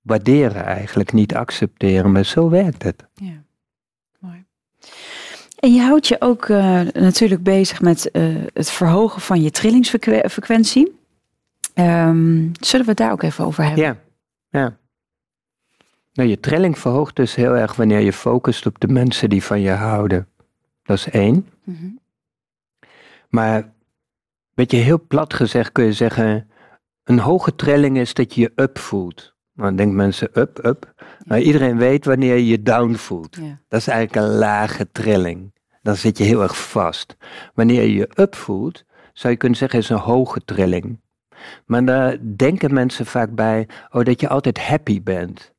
waarderen 0.00 0.64
eigenlijk, 0.64 1.12
niet 1.12 1.34
accepteren. 1.34 2.12
Maar 2.12 2.24
zo 2.24 2.48
werkt 2.48 2.82
het. 2.82 3.04
Ja, 3.14 3.42
mooi. 4.18 4.44
En 5.58 5.74
je 5.74 5.80
houdt 5.80 6.08
je 6.08 6.20
ook 6.20 6.48
eh, 6.48 6.80
natuurlijk 6.80 7.42
bezig 7.42 7.80
met 7.80 8.10
eh, 8.10 8.24
het 8.52 8.70
verhogen 8.70 9.20
van 9.20 9.42
je 9.42 9.50
trillingsfrequentie. 9.50 10.98
Ehm, 11.74 12.48
zullen 12.60 12.84
we 12.84 12.90
het 12.90 12.96
daar 12.96 13.12
ook 13.12 13.22
even 13.22 13.44
over 13.44 13.64
hebben? 13.64 13.84
Ja, 13.84 13.96
ja. 14.50 14.80
Nou, 16.12 16.28
je 16.28 16.40
trilling 16.40 16.78
verhoogt 16.78 17.16
dus 17.16 17.34
heel 17.34 17.56
erg 17.56 17.74
wanneer 17.74 18.00
je 18.00 18.12
focust 18.12 18.66
op 18.66 18.80
de 18.80 18.88
mensen 18.88 19.30
die 19.30 19.44
van 19.44 19.60
je 19.60 19.70
houden. 19.70 20.28
Dat 20.82 20.96
is 20.96 21.08
één. 21.10 21.48
Mhm. 21.64 21.90
Maar, 23.28 23.72
weet 24.54 24.70
je, 24.70 24.76
heel 24.76 25.06
plat 25.06 25.34
gezegd 25.34 25.72
kun 25.72 25.84
je 25.84 25.92
zeggen, 25.92 26.50
een 27.04 27.18
hoge 27.18 27.54
trilling 27.54 27.98
is 27.98 28.14
dat 28.14 28.34
je 28.34 28.40
je 28.40 28.52
up 28.54 28.78
voelt. 28.78 29.34
Nou, 29.54 29.68
Dan 29.68 29.76
denken 29.76 29.96
mensen 29.96 30.28
up, 30.34 30.64
up. 30.64 30.94
Maar 31.24 31.40
iedereen 31.40 31.76
weet 31.76 32.04
wanneer 32.04 32.34
je 32.34 32.46
je 32.46 32.62
down 32.62 32.94
voelt. 32.94 33.36
Ja. 33.36 33.60
Dat 33.68 33.80
is 33.80 33.86
eigenlijk 33.86 34.26
een 34.26 34.32
lage 34.38 34.88
trilling. 34.92 35.52
Dan 35.82 35.96
zit 35.96 36.18
je 36.18 36.24
heel 36.24 36.42
erg 36.42 36.70
vast. 36.70 37.16
Wanneer 37.54 37.82
je 37.82 37.92
je 37.92 38.10
up 38.14 38.34
voelt, 38.34 38.84
zou 39.12 39.32
je 39.32 39.38
kunnen 39.38 39.58
zeggen 39.58 39.78
is 39.78 39.88
een 39.88 39.96
hoge 39.96 40.44
trilling. 40.44 41.00
Maar 41.66 41.84
daar 41.84 42.16
denken 42.36 42.74
mensen 42.74 43.06
vaak 43.06 43.34
bij, 43.34 43.68
oh, 43.90 44.04
dat 44.04 44.20
je 44.20 44.28
altijd 44.28 44.58
happy 44.58 45.02
bent. 45.02 45.51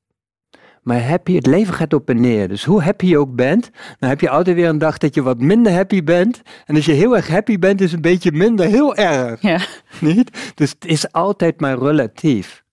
Maar 0.83 1.03
happy, 1.03 1.35
het 1.35 1.45
leven 1.45 1.73
gaat 1.73 1.93
op 1.93 2.09
en 2.09 2.21
neer. 2.21 2.47
Dus 2.47 2.63
hoe 2.63 2.81
happy 2.81 3.05
je 3.05 3.17
ook 3.17 3.35
bent, 3.35 3.69
dan 3.99 4.09
heb 4.09 4.21
je 4.21 4.29
altijd 4.29 4.55
weer 4.55 4.67
een 4.67 4.77
dag 4.77 4.97
dat 4.97 5.15
je 5.15 5.21
wat 5.21 5.39
minder 5.39 5.73
happy 5.73 6.03
bent. 6.03 6.41
En 6.65 6.75
als 6.75 6.85
je 6.85 6.91
heel 6.91 7.15
erg 7.15 7.27
happy 7.27 7.59
bent, 7.59 7.81
is 7.81 7.93
een 7.93 8.01
beetje 8.01 8.31
minder 8.31 8.65
heel 8.65 8.95
erg. 8.95 9.41
Ja. 9.41 9.59
Niet? 9.99 10.53
Dus 10.55 10.69
het 10.69 10.85
is 10.85 11.11
altijd 11.11 11.59
maar 11.59 11.77
relatief. 11.77 12.63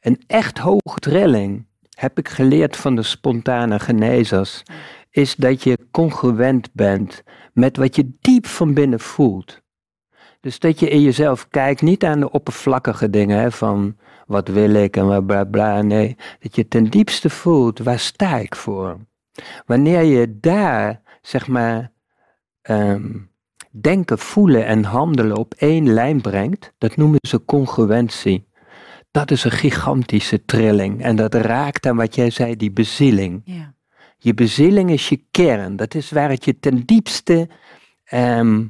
Een 0.00 0.22
echt 0.26 0.58
hoge 0.58 0.98
trilling, 0.98 1.66
heb 1.90 2.18
ik 2.18 2.28
geleerd 2.28 2.76
van 2.76 2.96
de 2.96 3.02
spontane 3.02 3.78
genezers, 3.78 4.62
is 5.10 5.34
dat 5.34 5.62
je 5.62 5.78
congruent 5.90 6.68
bent 6.72 7.22
met 7.52 7.76
wat 7.76 7.96
je 7.96 8.10
diep 8.20 8.46
van 8.46 8.74
binnen 8.74 9.00
voelt. 9.00 9.60
Dus 10.40 10.58
dat 10.58 10.80
je 10.80 10.88
in 10.88 11.02
jezelf 11.02 11.48
kijkt, 11.48 11.82
niet 11.82 12.04
aan 12.04 12.20
de 12.20 12.30
oppervlakkige 12.30 13.10
dingen 13.10 13.38
hè, 13.38 13.50
van 13.50 13.96
wat 14.30 14.48
wil 14.48 14.74
ik 14.74 14.96
en 14.96 15.06
bla 15.06 15.20
bla 15.20 15.44
bla. 15.44 15.82
Nee, 15.82 16.16
dat 16.40 16.56
je 16.56 16.68
ten 16.68 16.84
diepste 16.84 17.30
voelt, 17.30 17.78
waar 17.78 17.98
sta 17.98 18.36
ik 18.36 18.56
voor? 18.56 18.98
Wanneer 19.66 20.02
je 20.02 20.38
daar, 20.40 21.00
zeg 21.22 21.46
maar, 21.46 21.92
ehm, 22.62 23.08
denken, 23.70 24.18
voelen 24.18 24.66
en 24.66 24.84
handelen 24.84 25.36
op 25.36 25.54
één 25.54 25.92
lijn 25.92 26.20
brengt, 26.20 26.72
dat 26.78 26.96
noemen 26.96 27.18
ze 27.28 27.44
congruentie. 27.44 28.48
Dat 29.10 29.30
is 29.30 29.44
een 29.44 29.50
gigantische 29.50 30.44
trilling 30.44 31.02
en 31.02 31.16
dat 31.16 31.34
raakt 31.34 31.86
aan 31.86 31.96
wat 31.96 32.14
jij 32.14 32.30
zei, 32.30 32.56
die 32.56 32.72
bezieling. 32.72 33.42
Ja. 33.44 33.74
Je 34.18 34.34
bezieling 34.34 34.90
is 34.90 35.08
je 35.08 35.24
kern. 35.30 35.76
Dat 35.76 35.94
is 35.94 36.10
waar 36.10 36.30
het 36.30 36.44
je 36.44 36.58
ten 36.58 36.84
diepste, 36.84 37.48
ehm, 38.04 38.66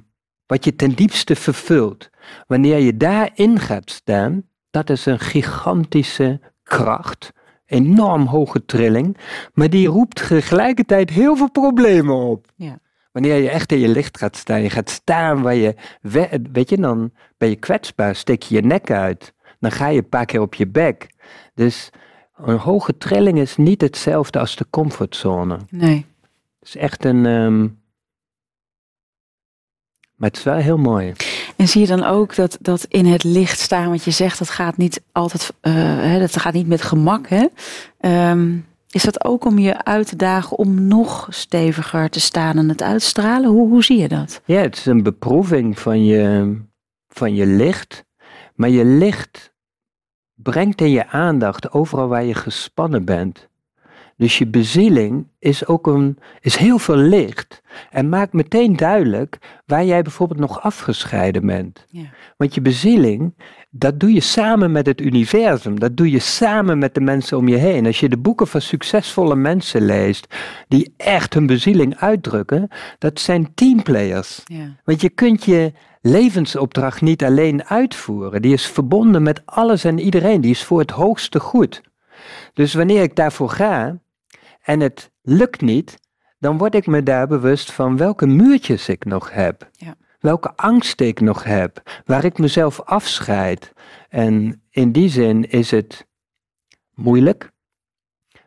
wat 0.47 0.65
je 0.65 0.77
ten 0.77 0.95
diepste 0.95 1.37
vervult. 1.37 2.11
Wanneer 2.47 2.79
je 2.79 2.97
daarin 2.97 3.59
gaat 3.59 3.91
staan, 3.91 4.50
dat 4.71 4.91
is 4.91 5.07
een 5.07 5.19
gigantische 5.19 6.41
kracht. 6.63 7.33
Enorm 7.67 8.27
hoge 8.27 8.65
trilling. 8.65 9.17
Maar 9.55 9.71
die 9.71 9.89
roept 9.89 10.27
tegelijkertijd 10.29 11.11
heel 11.11 11.37
veel 11.37 11.51
problemen 11.51 12.15
op. 12.17 12.47
Ja. 12.57 12.79
Wanneer 13.13 13.37
je 13.37 13.51
echt 13.51 13.73
in 13.73 13.79
je 13.79 13.89
licht 13.89 14.19
gaat 14.19 14.37
staan, 14.37 14.63
je 14.63 14.71
gaat 14.71 14.91
staan 14.91 15.43
waar 15.43 15.55
je, 15.55 15.75
we- 16.01 16.41
weet 16.53 16.71
je, 16.71 16.77
dan 16.77 17.13
ben 17.37 17.49
je 17.49 17.57
kwetsbaar, 17.57 18.15
steek 18.15 18.43
je 18.43 18.55
je 18.55 18.61
nek 18.63 18.91
uit. 18.91 19.35
Dan 19.61 19.71
ga 19.73 19.87
je 19.89 19.99
een 19.99 20.09
paar 20.09 20.25
keer 20.27 20.41
op 20.41 20.55
je 20.55 20.67
bek. 20.67 21.15
Dus 21.55 21.91
een 22.37 22.57
hoge 22.59 22.97
trilling 22.97 23.39
is 23.39 23.57
niet 23.57 23.81
hetzelfde 23.81 24.39
als 24.39 24.57
de 24.57 24.67
comfortzone. 24.71 25.59
Nee. 25.71 26.07
Het 26.59 26.69
is 26.69 26.77
echt 26.77 27.05
een. 27.05 27.27
ehm, 27.27 27.61
maar 30.15 30.29
het 30.29 30.37
is 30.37 30.43
wel 30.45 30.57
heel 30.57 30.79
mooi. 30.79 31.13
En 31.61 31.69
zie 31.69 31.81
je 31.81 31.87
dan 31.87 32.05
ook 32.05 32.35
dat, 32.35 32.59
dat 32.61 32.87
in 32.89 33.07
het 33.07 33.25
licht 33.25 33.59
staan, 33.59 33.89
want 33.89 34.05
je 34.05 34.11
zegt 34.11 34.39
dat 34.39 34.51
gaat 34.51 34.77
niet 34.77 35.03
altijd, 35.13 35.53
eh, 35.61 35.73
hè, 35.75 36.19
dat 36.19 36.37
gaat 36.37 36.53
niet 36.53 36.67
met 36.67 36.83
gemak. 36.83 37.29
Hè? 37.29 37.47
Ehm, 38.01 38.57
is 38.91 39.03
dat 39.03 39.25
ook 39.25 39.45
om 39.45 39.59
je 39.59 39.85
uit 39.85 40.07
te 40.09 40.17
dagen 40.17 40.59
om 40.59 40.87
nog 40.87 41.27
steviger 41.31 42.11
te 42.11 42.21
staan 42.21 42.59
en 42.59 42.69
het 42.69 42.83
uitstralen? 42.83 43.51
Hoe, 43.51 43.69
hoe 43.69 43.85
zie 43.85 43.99
je 43.99 44.09
dat? 44.09 44.41
Ja, 44.45 44.61
het 44.61 44.77
is 44.77 44.87
een 44.87 45.03
beproeving 45.03 45.79
van 45.79 46.05
je, 46.05 46.57
van 47.09 47.35
je 47.35 47.47
licht. 47.47 48.05
Maar 48.55 48.71
je 48.71 48.85
licht 48.85 49.55
brengt 50.35 50.81
in 50.81 50.91
je 50.91 51.09
aandacht 51.09 51.73
overal 51.73 52.09
waar 52.09 52.25
je 52.25 52.35
gespannen 52.35 53.05
bent. 53.05 53.49
Dus 54.21 54.39
je 54.39 54.47
bezieling 54.47 55.27
is 55.39 55.67
ook 55.67 55.87
een, 55.87 56.19
is 56.41 56.57
heel 56.57 56.79
veel 56.79 56.97
licht. 56.97 57.63
En 57.91 58.09
maakt 58.09 58.33
meteen 58.33 58.77
duidelijk 58.77 59.39
waar 59.67 59.85
jij 59.85 60.03
bijvoorbeeld 60.03 60.41
nog 60.41 60.63
afgescheiden 60.63 61.47
bent. 61.47 61.87
Ja. 61.89 62.03
Want 62.37 62.55
je 62.55 62.61
bezieling, 62.61 63.35
dat 63.71 64.01
doe 64.01 64.13
je 64.13 64.21
samen 64.21 64.73
met 64.73 64.87
het 64.87 65.01
universum. 65.01 65.79
Dat 65.79 65.97
doe 65.97 66.11
je 66.11 66.19
samen 66.19 66.79
met 66.79 66.95
de 66.95 67.01
mensen 67.01 67.37
om 67.37 67.49
je 67.49 67.57
heen. 67.57 67.87
Als 67.87 68.01
je 68.01 68.09
de 68.09 68.19
boeken 68.19 68.47
van 68.47 68.61
succesvolle 68.61 69.37
mensen 69.37 69.85
leest, 69.85 70.35
die 70.69 70.95
echt 70.97 71.35
hun 71.35 71.47
bezieling 71.47 71.97
uitdrukken, 71.97 72.69
dat 72.99 73.21
zijn 73.21 73.55
teamplayers. 73.55 74.43
Ja. 74.45 74.77
Want 74.85 75.01
je 75.01 75.11
kunt 75.11 75.45
je 75.45 75.73
levensopdracht 76.01 77.01
niet 77.01 77.25
alleen 77.25 77.65
uitvoeren. 77.65 78.43
Die 78.43 78.53
is 78.53 78.67
verbonden 78.67 79.23
met 79.23 79.43
alles 79.45 79.85
en 79.85 79.99
iedereen. 79.99 80.41
Die 80.41 80.51
is 80.51 80.65
voor 80.65 80.79
het 80.79 80.91
hoogste 80.91 81.41
goed. 81.41 81.83
Dus 82.55 82.75
wanneer 82.75 83.03
ik 83.03 83.17
daarvoor 83.17 83.51
ga 83.51 83.99
en 84.71 84.81
het 84.81 85.11
lukt 85.23 85.61
niet, 85.61 85.99
dan 86.39 86.59
word 86.59 86.75
ik 86.75 86.87
me 86.87 87.03
daar 87.03 87.27
bewust 87.27 87.73
van 87.73 87.97
welke 87.97 88.27
muurtjes 88.27 88.89
ik 88.89 89.05
nog 89.05 89.33
heb. 89.33 89.69
Ja. 89.73 89.95
Welke 90.21 90.53
angsten 90.57 91.07
ik 91.07 91.21
nog 91.21 91.45
heb. 91.45 92.01
Waar 92.05 92.25
ik 92.25 92.39
mezelf 92.39 92.81
afscheid. 92.81 93.73
En 94.09 94.63
in 94.71 94.93
die 94.93 95.09
zin 95.09 95.51
is 95.51 95.71
het 95.71 96.07
moeilijk. 96.95 97.51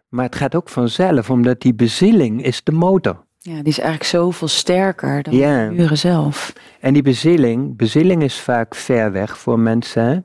Maar 0.09 0.25
het 0.25 0.35
gaat 0.35 0.55
ook 0.55 0.69
vanzelf, 0.69 1.29
omdat 1.29 1.61
die 1.61 1.73
bezieling 1.73 2.43
is 2.43 2.63
de 2.63 2.71
motor. 2.71 3.25
ja, 3.37 3.55
die 3.55 3.63
is 3.63 3.79
eigenlijk 3.79 4.09
zoveel 4.09 4.47
sterker 4.47 5.23
dan 5.23 5.33
de 5.33 5.69
muren 5.71 5.97
zelf. 5.97 6.53
En 6.79 6.93
die 6.93 7.03
bezieling, 7.03 7.77
bezieling 7.77 8.23
is 8.23 8.39
vaak 8.39 8.75
ver 8.75 9.11
weg 9.11 9.37
voor 9.37 9.59
mensen. 9.59 10.03
hè? 10.03 10.19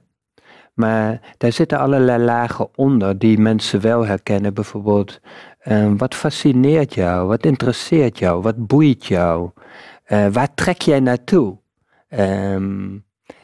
Maar 0.79 1.21
daar 1.39 1.53
zitten 1.53 1.79
allerlei 1.79 2.23
lagen 2.25 2.69
onder 2.77 3.19
die 3.19 3.39
mensen 3.39 3.81
wel 3.81 4.07
herkennen. 4.07 4.55
Bijvoorbeeld, 4.55 5.21
eh, 5.59 5.93
wat 5.97 6.15
fascineert 6.15 6.95
jou? 6.95 7.27
Wat 7.27 7.45
interesseert 7.45 8.19
jou? 8.19 8.43
Wat 8.43 8.67
boeit 8.67 9.07
jou? 9.07 9.51
Eh, 10.05 10.27
waar 10.27 10.55
trek 10.55 10.81
jij 10.81 11.01
naartoe? 11.01 11.59
Ehm, 12.09 12.99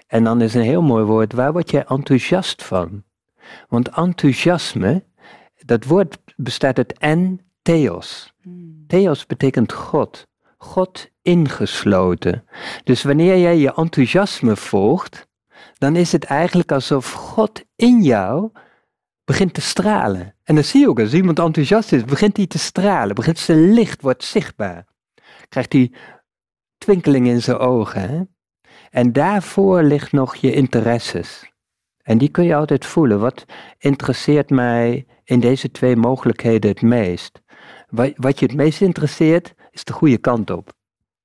en 0.07 0.25
dan 0.25 0.41
is 0.41 0.55
een 0.55 0.63
heel 0.63 0.83
mooi 0.83 1.05
woord, 1.05 1.33
waar 1.33 1.53
word 1.53 1.71
jij 1.71 1.85
enthousiast 1.89 2.65
van? 2.65 3.03
Want 3.69 3.89
enthousiasme, 3.89 5.05
dat 5.65 5.85
woord 5.85 6.19
bestaat 6.37 6.79
uit 6.79 6.99
en 6.99 7.41
theos. 7.63 8.35
Hmm. 8.43 8.85
Theos 8.87 9.27
betekent 9.27 9.73
God. 9.73 10.27
God 10.59 11.09
ingesloten. 11.23 12.45
Dus 12.85 13.03
wanneer 13.03 13.39
jij 13.39 13.59
je 13.59 13.75
enthousiasme 13.75 14.57
volgt, 14.57 15.29
dan 15.79 15.97
is 15.97 16.13
het 16.13 16.25
eigenlijk 16.25 16.73
alsof 16.73 17.13
God 17.13 17.63
in 17.77 18.03
jou 18.03 18.51
begint 19.25 19.55
te 19.55 19.61
stralen. 19.61 20.35
En 20.43 20.55
dan 20.55 20.65
zie 20.65 20.81
je 20.81 20.89
ook, 20.89 21.01
als 21.01 21.15
iemand 21.15 21.39
enthousiast 21.39 21.93
is, 21.93 22.05
begint 22.05 22.37
hij 22.37 22.47
te 22.47 22.59
stralen, 22.59 23.15
begint 23.15 23.39
zijn 23.39 23.73
licht, 23.73 24.03
wordt 24.03 24.25
zichtbaar. 24.25 24.87
Krijgt 25.49 25.73
hij 25.73 25.93
twinkeling 26.79 27.27
in 27.27 27.43
zijn 27.43 27.59
ogen. 27.59 28.01
Hè? 28.01 28.23
En 28.91 29.13
daarvoor 29.13 29.83
ligt 29.83 30.13
nog 30.13 30.35
je 30.35 30.53
interesses. 30.53 31.53
En 32.03 32.19
die 32.19 32.29
kun 32.29 32.45
je 32.45 32.55
altijd 32.55 32.87
voelen. 32.87 33.21
Wat 33.21 33.45
interesseert 33.79 34.51
mij 34.51 35.07
in 35.25 35.41
deze 35.41 35.71
twee 35.71 35.97
mogelijkheden 35.97 36.71
het 36.71 36.83
meest? 36.83 37.43
Wat, 37.89 38.13
wat 38.17 38.39
je 38.39 38.47
het 38.47 38.55
meest 38.55 38.81
interesseert, 38.81 39.55
is 39.71 39.85
de 39.85 39.93
goede 39.93 40.19
kant 40.19 40.51
op. 40.51 40.73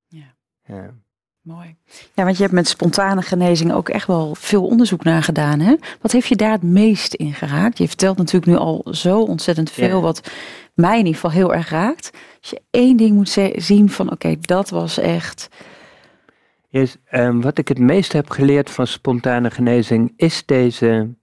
Ja. 0.07 0.35
Ja. 0.63 0.93
Mooi. 1.41 1.75
Ja, 2.13 2.23
want 2.23 2.36
je 2.36 2.41
hebt 2.41 2.56
met 2.56 2.67
spontane 2.67 3.21
genezing 3.21 3.73
ook 3.73 3.89
echt 3.89 4.08
wel 4.08 4.36
veel 4.36 4.65
onderzoek 4.65 5.04
naar 5.04 5.23
gedaan. 5.23 5.60
Hè? 5.60 5.75
Wat 6.02 6.12
heeft 6.12 6.28
je 6.28 6.36
daar 6.36 6.52
het 6.52 6.63
meest 6.63 7.13
in 7.13 7.34
geraakt? 7.34 7.78
Je 7.78 7.88
vertelt 7.88 8.17
natuurlijk 8.17 8.52
nu 8.52 8.58
al 8.58 8.88
zo 8.91 9.21
ontzettend 9.21 9.71
veel, 9.71 10.02
wat 10.02 10.32
mij 10.73 10.91
in 10.91 11.06
ieder 11.06 11.13
geval 11.13 11.32
heel 11.32 11.54
erg 11.54 11.69
raakt. 11.69 12.12
Als 12.41 12.49
je 12.49 12.62
één 12.69 12.97
ding 12.97 13.15
moet 13.15 13.38
zien 13.56 13.89
van, 13.89 14.12
oké, 14.12 14.36
dat 14.39 14.69
was 14.69 14.97
echt... 14.97 15.49
Yes, 16.69 16.97
um, 17.12 17.41
wat 17.41 17.58
ik 17.58 17.67
het 17.67 17.80
meest 17.80 18.13
heb 18.13 18.30
geleerd 18.30 18.69
van 18.69 18.88
spontane 18.88 19.52
genezing 19.52 20.13
is 20.15 20.45
deze... 20.45 21.17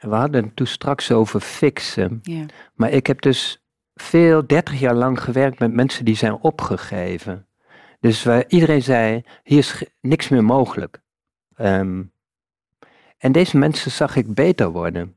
We 0.00 0.14
hadden 0.14 0.44
het 0.44 0.56
toen 0.56 0.66
straks 0.66 1.12
over 1.12 1.40
fixen. 1.40 2.18
Ja. 2.22 2.44
Maar 2.74 2.90
ik 2.90 3.06
heb 3.06 3.20
dus 3.20 3.62
veel, 3.94 4.46
30 4.46 4.80
jaar 4.80 4.94
lang 4.94 5.20
gewerkt 5.20 5.58
met 5.58 5.72
mensen 5.72 6.04
die 6.04 6.16
zijn 6.16 6.32
opgegeven. 6.32 7.46
Dus 8.00 8.22
waar 8.22 8.44
iedereen 8.48 8.82
zei, 8.82 9.24
hier 9.42 9.58
is 9.58 9.84
niks 10.00 10.28
meer 10.28 10.44
mogelijk. 10.44 11.00
Ehm, 11.54 12.02
en 13.18 13.32
deze 13.32 13.56
mensen 13.56 13.90
zag 13.90 14.16
ik 14.16 14.34
beter 14.34 14.70
worden. 14.70 15.16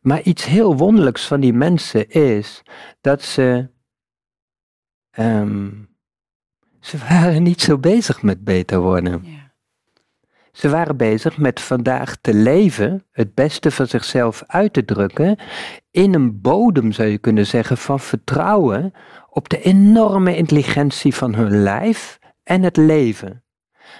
Maar 0.00 0.22
iets 0.22 0.44
heel 0.44 0.76
wonderlijks 0.76 1.26
van 1.26 1.40
die 1.40 1.52
mensen 1.52 2.10
is 2.10 2.62
dat 3.00 3.22
ze. 3.22 3.70
Um, 5.18 5.90
ze 6.80 6.98
waren 6.98 7.42
niet 7.42 7.60
zo 7.60 7.78
bezig 7.78 8.22
met 8.22 8.44
beter 8.44 8.80
worden. 8.80 9.41
Ze 10.52 10.68
waren 10.68 10.96
bezig 10.96 11.38
met 11.38 11.60
vandaag 11.60 12.16
te 12.16 12.34
leven, 12.34 13.06
het 13.10 13.34
beste 13.34 13.70
van 13.70 13.86
zichzelf 13.86 14.42
uit 14.46 14.72
te 14.72 14.84
drukken, 14.84 15.38
in 15.90 16.14
een 16.14 16.40
bodem 16.40 16.92
zou 16.92 17.08
je 17.08 17.18
kunnen 17.18 17.46
zeggen 17.46 17.76
van 17.76 18.00
vertrouwen 18.00 18.92
op 19.30 19.48
de 19.48 19.62
enorme 19.62 20.36
intelligentie 20.36 21.14
van 21.14 21.34
hun 21.34 21.62
lijf 21.62 22.18
en 22.42 22.62
het 22.62 22.76
leven. 22.76 23.44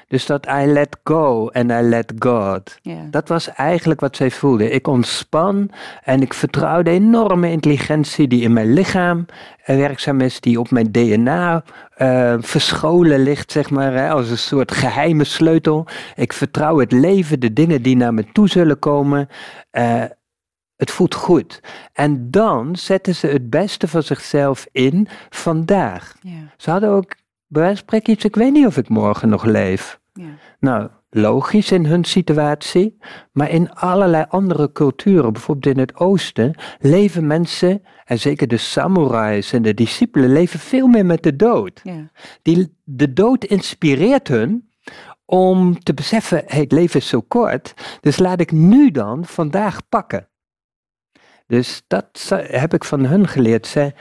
Dus 0.09 0.27
dat 0.27 0.47
I 0.47 0.67
let 0.67 0.97
go 1.05 1.49
en 1.49 1.71
I 1.71 1.83
let 1.83 2.13
God. 2.19 2.79
Dat 3.11 3.29
was 3.29 3.49
eigenlijk 3.49 4.01
wat 4.01 4.17
zij 4.17 4.31
voelde. 4.31 4.71
Ik 4.71 4.87
ontspan 4.87 5.71
en 6.05 6.23
ik 6.23 6.35
vertrouw 6.35 6.83
de 6.83 6.91
enorme 6.91 7.51
intelligentie 7.51 8.29
die 8.29 8.43
in 8.43 8.53
mijn 8.53 8.73
lichaam 8.73 9.27
werkzaam 9.65 10.21
is, 10.21 10.41
die 10.41 10.61
op 10.61 10.71
mijn 10.71 10.93
DNA 10.93 11.65
uh, 11.97 12.33
eh, 12.33 12.43
verscholen 12.43 13.23
ligt, 13.23 13.53
zeg 13.53 13.71
maar, 13.71 13.93
hè, 13.93 14.11
als 14.11 14.31
een 14.31 14.39
soort 14.39 14.73
geheime 14.73 15.25
sleutel. 15.25 15.87
Ik 16.15 16.33
vertrouw 16.33 16.79
het 16.79 16.93
leven, 16.93 17.41
de 17.41 17.53
dingen 17.53 17.83
die 17.83 17.97
naar 17.97 18.15
me 18.15 18.25
toe 18.33 18.49
zullen 18.49 18.79
komen. 18.79 19.29
Uh, 19.73 20.05
het 20.77 20.91
voelt 20.91 21.15
goed. 21.15 21.61
En 21.93 22.31
dan 22.31 22.77
zetten 22.77 23.15
ze 23.15 23.27
het 23.27 23.51
beste 23.51 23.89
van 23.89 24.03
zichzelf 24.03 24.67
in 24.73 25.09
vandaag. 25.31 26.15
Ja. 26.21 26.53
Ze 26.57 26.71
hadden 26.71 26.91
ook 26.91 27.15
bij 27.53 27.63
wijze 27.63 27.77
van 27.77 27.87
spreken 27.87 28.13
iets, 28.13 28.25
ik 28.25 28.37
weet 28.37 28.53
niet 28.53 28.67
of 28.67 28.77
ik 28.77 28.89
morgen 28.89 29.29
nog 29.29 29.45
leef. 29.45 30.01
Ja. 30.13 30.39
Nou, 30.59 30.91
logisch 31.11 31.73
in 31.73 31.85
hun 31.85 32.05
situatie, 32.05 32.99
maar 33.33 33.51
in 33.51 33.73
allerlei 33.73 34.25
andere 34.29 34.73
culturen, 34.73 35.33
bijvoorbeeld 35.33 35.75
in 35.75 35.81
het 35.81 35.97
oosten, 35.97 36.55
leven 36.79 37.27
mensen, 37.27 37.83
en 38.05 38.19
zeker 38.19 38.49
de 38.49 38.57
samurais 38.57 39.53
en 39.53 39.63
de 39.63 39.75
discipelen, 39.75 40.33
leven 40.33 40.61
veel 40.61 40.87
meer 40.87 41.07
met 41.07 41.23
de 41.23 41.37
dood. 41.37 41.81
Ja. 41.83 42.11
Die, 42.43 42.77
de 42.85 43.13
dood 43.13 43.45
inspireert 43.45 44.29
hun 44.29 44.71
om 45.25 45.79
te 45.79 45.95
beseffen, 45.95 46.43
hey, 46.47 46.61
het 46.61 46.73
leven 46.73 47.01
is 47.01 47.09
zo 47.09 47.21
kort, 47.21 47.75
dus 48.01 48.19
laat 48.19 48.41
ik 48.41 48.53
nu 48.53 48.91
dan 48.91 49.25
vandaag 49.25 49.89
pakken. 49.89 50.29
Dus 51.47 51.83
dat 51.87 52.33
heb 52.47 52.75
ik 52.75 52.85
van 52.85 53.05
hun 53.05 53.29
geleerd. 53.29 53.67
Zij, 53.67 53.95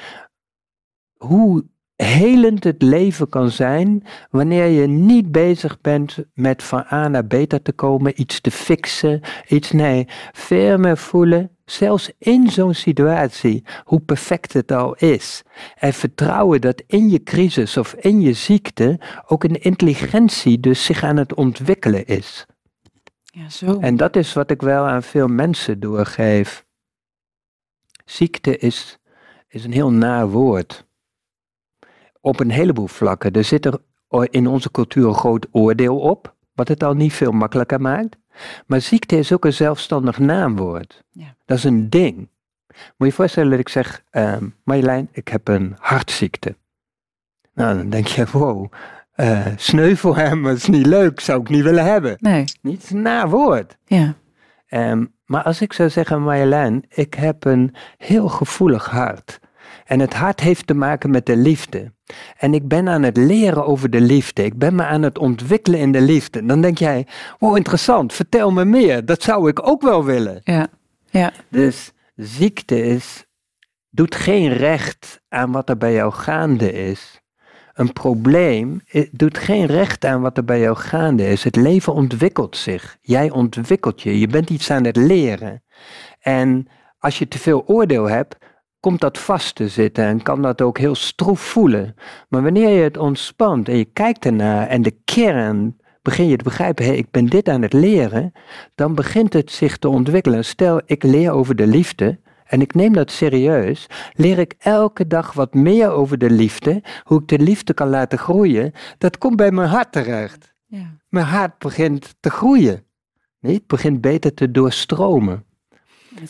hoe 1.17 1.65
helend 2.03 2.63
het 2.63 2.81
leven 2.81 3.29
kan 3.29 3.49
zijn 3.49 4.03
wanneer 4.29 4.65
je 4.65 4.87
niet 4.87 5.31
bezig 5.31 5.81
bent 5.81 6.17
met 6.33 6.63
van 6.63 6.85
A 6.91 7.07
naar 7.07 7.27
beter 7.27 7.61
te 7.61 7.71
komen, 7.71 8.21
iets 8.21 8.41
te 8.41 8.51
fixen, 8.51 9.21
iets 9.47 9.71
nee, 9.71 10.07
veel 10.31 10.77
meer 10.77 10.97
voelen, 10.97 11.51
zelfs 11.65 12.11
in 12.17 12.49
zo'n 12.49 12.73
situatie, 12.73 13.63
hoe 13.83 13.99
perfect 13.99 14.53
het 14.53 14.71
al 14.71 14.95
is. 14.95 15.43
En 15.75 15.93
vertrouwen 15.93 16.61
dat 16.61 16.83
in 16.87 17.09
je 17.09 17.23
crisis 17.23 17.77
of 17.77 17.93
in 17.93 18.21
je 18.21 18.33
ziekte 18.33 18.99
ook 19.27 19.43
een 19.43 19.61
intelligentie 19.61 20.59
dus 20.59 20.85
zich 20.85 21.03
aan 21.03 21.17
het 21.17 21.33
ontwikkelen 21.33 22.05
is. 22.05 22.45
Ja, 23.23 23.49
zo. 23.49 23.79
En 23.79 23.97
dat 23.97 24.15
is 24.15 24.33
wat 24.33 24.51
ik 24.51 24.61
wel 24.61 24.83
aan 24.83 25.03
veel 25.03 25.27
mensen 25.27 25.79
doorgeef. 25.79 26.65
Ziekte 28.05 28.57
is, 28.57 28.99
is 29.47 29.63
een 29.63 29.73
heel 29.73 29.91
naar 29.91 30.29
woord 30.29 30.89
op 32.21 32.39
een 32.39 32.51
heleboel 32.51 32.87
vlakken. 32.87 33.31
Er 33.31 33.43
zit 33.43 33.65
er 33.65 33.79
in 34.29 34.47
onze 34.47 34.71
cultuur 34.71 35.07
een 35.07 35.13
groot 35.13 35.47
oordeel 35.51 35.99
op, 35.99 36.35
wat 36.53 36.67
het 36.67 36.83
al 36.83 36.93
niet 36.93 37.13
veel 37.13 37.31
makkelijker 37.31 37.81
maakt. 37.81 38.17
Maar 38.65 38.81
ziekte 38.81 39.17
is 39.17 39.33
ook 39.33 39.45
een 39.45 39.53
zelfstandig 39.53 40.19
naamwoord. 40.19 41.03
Ja. 41.09 41.35
Dat 41.45 41.57
is 41.57 41.63
een 41.63 41.89
ding. 41.89 42.29
Moet 42.67 42.95
je 42.97 43.05
je 43.05 43.11
voorstellen 43.11 43.49
dat 43.49 43.59
ik 43.59 43.69
zeg, 43.69 44.03
uh, 44.11 44.35
Marjolein, 44.63 45.09
ik 45.11 45.27
heb 45.27 45.47
een 45.47 45.75
hartziekte. 45.79 46.55
Nou, 47.53 47.77
dan 47.77 47.89
denk 47.89 48.07
je, 48.07 48.25
wow, 48.31 48.71
uh, 49.15 49.47
sneu 49.55 49.95
voor 49.95 50.17
hem, 50.17 50.43
dat 50.43 50.57
is 50.57 50.67
niet 50.67 50.85
leuk, 50.85 51.19
zou 51.19 51.41
ik 51.41 51.49
niet 51.49 51.63
willen 51.63 51.85
hebben. 51.85 52.15
Nee. 52.19 52.43
Niet 52.61 52.89
een 52.89 53.01
nawoord. 53.01 53.77
Ja. 53.85 54.15
Um, 54.69 55.13
maar 55.25 55.43
als 55.43 55.61
ik 55.61 55.73
zou 55.73 55.89
zeggen, 55.89 56.21
Marjolein, 56.21 56.85
ik 56.89 57.13
heb 57.13 57.45
een 57.45 57.75
heel 57.97 58.27
gevoelig 58.27 58.89
hart. 58.89 59.39
En 59.85 59.99
het 59.99 60.13
hart 60.13 60.39
heeft 60.39 60.67
te 60.67 60.73
maken 60.73 61.11
met 61.11 61.25
de 61.25 61.35
liefde. 61.35 61.91
En 62.37 62.53
ik 62.53 62.67
ben 62.67 62.89
aan 62.89 63.03
het 63.03 63.17
leren 63.17 63.65
over 63.65 63.89
de 63.89 64.01
liefde. 64.01 64.43
Ik 64.43 64.57
ben 64.57 64.75
me 64.75 64.83
aan 64.83 65.01
het 65.01 65.17
ontwikkelen 65.17 65.79
in 65.79 65.91
de 65.91 66.01
liefde. 66.01 66.45
Dan 66.45 66.61
denk 66.61 66.77
jij, 66.77 67.07
wow, 67.39 67.57
interessant, 67.57 68.13
vertel 68.13 68.51
me 68.51 68.65
meer. 68.65 69.05
Dat 69.05 69.23
zou 69.23 69.49
ik 69.49 69.67
ook 69.67 69.81
wel 69.81 70.05
willen. 70.05 70.41
Ja, 70.43 70.67
ja. 71.09 71.31
Dus 71.49 71.91
ziekte 72.15 72.83
is, 72.83 73.25
doet 73.89 74.15
geen 74.15 74.53
recht 74.53 75.21
aan 75.29 75.51
wat 75.51 75.69
er 75.69 75.77
bij 75.77 75.93
jou 75.93 76.11
gaande 76.11 76.71
is. 76.71 77.21
Een 77.73 77.93
probleem 77.93 78.81
doet 79.11 79.37
geen 79.37 79.65
recht 79.65 80.05
aan 80.05 80.21
wat 80.21 80.37
er 80.37 80.45
bij 80.45 80.59
jou 80.59 80.75
gaande 80.75 81.27
is. 81.27 81.43
Het 81.43 81.55
leven 81.55 81.93
ontwikkelt 81.93 82.57
zich. 82.57 82.97
Jij 83.01 83.29
ontwikkelt 83.29 84.01
je. 84.01 84.19
Je 84.19 84.27
bent 84.27 84.49
iets 84.49 84.71
aan 84.71 84.83
het 84.83 84.95
leren. 84.95 85.63
En 86.19 86.67
als 86.99 87.19
je 87.19 87.27
te 87.27 87.39
veel 87.39 87.63
oordeel 87.67 88.09
hebt, 88.09 88.35
komt 88.81 88.99
dat 88.99 89.17
vast 89.17 89.55
te 89.55 89.67
zitten 89.67 90.03
en 90.03 90.23
kan 90.23 90.41
dat 90.41 90.61
ook 90.61 90.77
heel 90.77 90.95
stroef 90.95 91.39
voelen. 91.39 91.95
Maar 92.29 92.43
wanneer 92.43 92.69
je 92.69 92.81
het 92.81 92.97
ontspant 92.97 93.69
en 93.69 93.77
je 93.77 93.85
kijkt 93.85 94.25
ernaar 94.25 94.67
en 94.67 94.81
de 94.81 94.95
kern 95.05 95.79
begin 96.01 96.27
je 96.27 96.35
te 96.35 96.43
begrijpen, 96.43 96.85
hé, 96.85 96.91
ik 96.91 97.11
ben 97.11 97.25
dit 97.25 97.49
aan 97.49 97.61
het 97.61 97.73
leren, 97.73 98.31
dan 98.75 98.95
begint 98.95 99.33
het 99.33 99.51
zich 99.51 99.77
te 99.77 99.89
ontwikkelen. 99.89 100.45
Stel, 100.45 100.81
ik 100.85 101.03
leer 101.03 101.31
over 101.31 101.55
de 101.55 101.67
liefde 101.67 102.19
en 102.45 102.61
ik 102.61 102.73
neem 102.73 102.93
dat 102.93 103.11
serieus, 103.11 103.87
leer 104.13 104.39
ik 104.39 104.55
elke 104.57 105.07
dag 105.07 105.33
wat 105.33 105.53
meer 105.53 105.89
over 105.89 106.17
de 106.17 106.29
liefde, 106.29 106.83
hoe 107.03 107.21
ik 107.21 107.27
de 107.27 107.39
liefde 107.39 107.73
kan 107.73 107.89
laten 107.89 108.17
groeien, 108.17 108.71
dat 108.97 109.17
komt 109.17 109.35
bij 109.35 109.51
mijn 109.51 109.69
hart 109.69 109.91
terecht. 109.91 110.53
Ja. 110.65 110.97
Mijn 111.09 111.25
hart 111.25 111.57
begint 111.57 112.15
te 112.19 112.29
groeien. 112.29 112.85
Nee, 113.39 113.53
het 113.53 113.67
begint 113.67 114.01
beter 114.01 114.33
te 114.33 114.51
doorstromen 114.51 115.45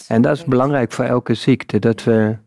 en 0.07 0.21
dat 0.21 0.37
is 0.37 0.43
belangrijk 0.43 0.91
voor 0.91 1.05
elke 1.05 1.33
ziekte, 1.33 1.79
dat 1.79 2.03
we 2.03 2.37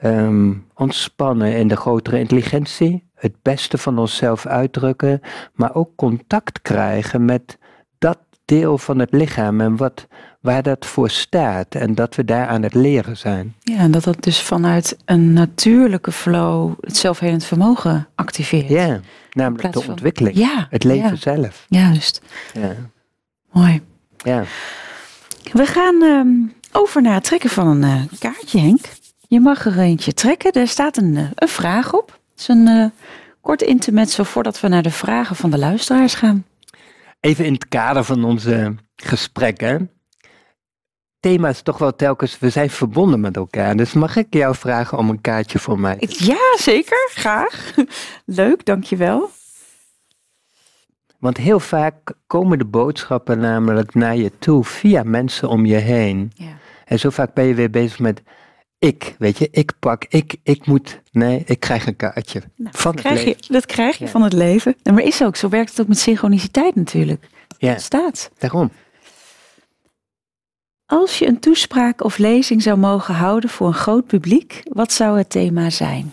ehm, 0.00 0.52
ontspannen 0.74 1.56
in 1.56 1.68
de 1.68 1.76
grotere 1.76 2.18
intelligentie, 2.18 3.10
het 3.14 3.34
beste 3.42 3.78
van 3.78 3.98
onszelf 3.98 4.46
uitdrukken, 4.46 5.20
maar 5.52 5.74
ook 5.74 5.90
contact 5.96 6.62
krijgen 6.62 7.24
met 7.24 7.58
dat 7.98 8.18
deel 8.44 8.78
van 8.78 8.98
het 8.98 9.12
lichaam 9.12 9.60
en 9.60 9.76
wat, 9.76 10.06
waar 10.40 10.62
dat 10.62 10.86
voor 10.86 11.10
staat 11.10 11.74
en 11.74 11.94
dat 11.94 12.14
we 12.14 12.24
daar 12.24 12.46
aan 12.46 12.62
het 12.62 12.74
leren 12.74 13.16
zijn. 13.16 13.54
Ja, 13.58 13.76
en 13.78 13.90
dat 13.90 14.04
dat 14.04 14.22
dus 14.22 14.40
vanuit 14.40 14.96
een 15.04 15.32
natuurlijke 15.32 16.12
flow 16.12 16.72
het 16.80 16.96
zelfhelend 16.96 17.44
vermogen 17.44 18.08
activeert. 18.14 18.68
Ja, 18.68 19.00
namelijk 19.32 19.72
de 19.72 19.86
ontwikkeling, 19.88 20.36
ja, 20.36 20.66
het 20.70 20.84
leven 20.84 21.18
zelf. 21.18 21.66
Juist. 21.68 22.22
Ja. 22.52 22.74
Mooi. 23.52 23.82
Ja. 24.16 24.44
We 25.52 25.66
gaan 25.66 26.02
ehm, 26.02 26.28
over 26.76 27.02
naar 27.02 27.14
het 27.14 27.24
trekken 27.24 27.50
van 27.50 27.66
een 27.66 27.82
uh, 27.82 28.18
kaartje, 28.18 28.60
Henk. 28.60 28.84
Je 29.28 29.40
mag 29.40 29.66
er 29.66 29.78
eentje 29.78 30.14
trekken. 30.14 30.52
Er 30.52 30.68
staat 30.68 30.96
een, 30.96 31.14
uh, 31.14 31.28
een 31.34 31.48
vraag 31.48 31.92
op. 31.92 32.10
Het 32.30 32.40
is 32.40 32.48
een 32.48 32.66
uh, 32.66 32.86
korte 33.40 33.64
intermezzo 33.64 34.22
voordat 34.22 34.60
we 34.60 34.68
naar 34.68 34.82
de 34.82 34.90
vragen 34.90 35.36
van 35.36 35.50
de 35.50 35.58
luisteraars 35.58 36.14
gaan. 36.14 36.44
Even 37.20 37.44
in 37.44 37.52
het 37.52 37.68
kader 37.68 38.04
van 38.04 38.24
onze 38.24 38.74
gesprekken. 38.96 39.90
Thema 41.20 41.48
is 41.48 41.62
toch 41.62 41.78
wel 41.78 41.96
telkens, 41.96 42.38
we 42.38 42.50
zijn 42.50 42.70
verbonden 42.70 43.20
met 43.20 43.36
elkaar. 43.36 43.76
Dus 43.76 43.92
mag 43.92 44.16
ik 44.16 44.34
jou 44.34 44.54
vragen 44.54 44.98
om 44.98 45.08
een 45.10 45.20
kaartje 45.20 45.58
voor 45.58 45.78
mij? 45.78 45.96
Ja, 46.08 46.56
zeker. 46.56 47.10
Graag. 47.14 47.74
Leuk, 48.24 48.64
dankjewel. 48.64 49.30
Want 51.18 51.36
heel 51.36 51.60
vaak 51.60 52.12
komen 52.26 52.58
de 52.58 52.64
boodschappen 52.64 53.38
namelijk 53.38 53.94
naar 53.94 54.16
je 54.16 54.32
toe 54.38 54.64
via 54.64 55.02
mensen 55.02 55.48
om 55.48 55.66
je 55.66 55.76
heen. 55.76 56.32
Ja. 56.34 56.62
En 56.84 56.98
zo 56.98 57.10
vaak 57.10 57.34
ben 57.34 57.44
je 57.44 57.54
weer 57.54 57.70
bezig 57.70 57.98
met, 57.98 58.22
ik, 58.78 59.14
weet 59.18 59.38
je, 59.38 59.48
ik 59.50 59.72
pak, 59.78 60.04
ik, 60.08 60.36
ik 60.42 60.66
moet, 60.66 61.00
nee, 61.12 61.42
ik 61.46 61.60
krijg 61.60 61.86
een 61.86 61.96
kaartje 61.96 62.42
Nou, 62.56 62.76
van 62.76 62.94
dat 62.94 63.04
het 63.04 63.12
krijg 63.12 63.24
leven. 63.24 63.42
je, 63.46 63.52
dat 63.52 63.66
krijg 63.66 63.98
je 63.98 64.04
Ja. 64.04 64.10
van 64.10 64.22
het 64.22 64.32
leven. 64.32 64.76
En 64.82 64.94
maar 64.94 65.02
is 65.02 65.22
ook, 65.22 65.36
zo 65.36 65.48
werkt 65.48 65.70
het 65.70 65.80
ook 65.80 65.88
met 65.88 65.98
synchroniciteit 65.98 66.74
natuurlijk. 66.74 67.28
Ja, 67.58 67.70
Het 67.72 67.82
staat. 67.82 68.30
daarom. 68.38 68.70
Als 70.86 71.18
je 71.18 71.26
een 71.26 71.40
toespraak 71.40 72.02
of 72.04 72.18
lezing 72.18 72.62
zou 72.62 72.78
mogen 72.78 73.14
houden 73.14 73.50
voor 73.50 73.66
een 73.66 73.74
groot 73.74 74.06
publiek, 74.06 74.60
wat 74.64 74.92
zou 74.92 75.18
het 75.18 75.30
thema 75.30 75.70
zijn? 75.70 76.12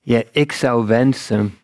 Ja, 0.00 0.22
ik 0.32 0.52
zou 0.52 0.86
wensen 0.86 1.58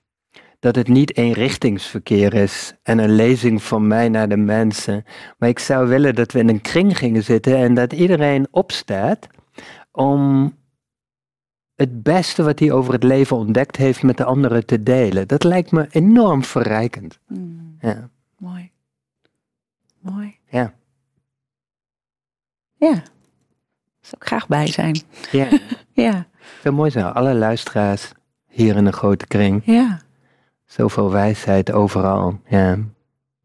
dat 0.61 0.77
het 0.77 0.88
niet 0.88 1.16
eenrichtingsverkeer 1.16 2.35
is 2.35 2.75
en 2.83 2.99
een 2.99 3.11
lezing 3.14 3.62
van 3.62 3.87
mij 3.87 4.09
naar 4.09 4.29
de 4.29 4.37
mensen. 4.37 5.05
Maar 5.38 5.49
ik 5.49 5.59
zou 5.59 5.88
willen 5.88 6.14
dat 6.14 6.33
we 6.33 6.38
in 6.38 6.49
een 6.49 6.61
kring 6.61 6.99
gingen 6.99 7.23
zitten 7.25 7.57
en 7.57 7.75
dat 7.75 7.92
iedereen 7.92 8.46
opstaat 8.51 9.27
om 9.92 10.53
het 11.75 12.03
beste 12.03 12.42
wat 12.42 12.59
hij 12.59 12.73
over 12.73 12.92
het 12.92 13.03
leven 13.03 13.37
ontdekt 13.37 13.77
heeft 13.77 14.03
met 14.03 14.16
de 14.16 14.25
anderen 14.25 14.66
te 14.66 14.83
delen. 14.83 15.29
Dat 15.29 15.44
lijkt 15.44 15.70
me 15.73 15.87
enorm 15.90 16.44
verrijkend. 16.44 17.18
Hmm, 17.27 17.77
Ja. 17.81 18.09
mooi. 18.38 18.70
Mooi. 20.01 20.38
Ja. 20.49 20.75
Ja. 22.77 22.92
Zou 24.01 24.16
ik 24.20 24.25
graag 24.27 24.49
bij 24.49 24.66
zijn. 24.66 25.01
Ja, 25.31 25.49
Ja. 25.92 26.27
zo 26.62 26.73
mooi 26.73 26.90
zijn. 26.90 27.05
Alle 27.12 27.35
luisteraars 27.35 28.12
hier 28.49 28.77
in 28.77 28.87
een 28.87 28.92
grote 28.92 29.27
kring. 29.27 29.62
Ja. 29.64 30.01
Zoveel 30.70 31.11
wijsheid 31.11 31.72
overal. 31.72 32.40
Ja. 32.48 32.78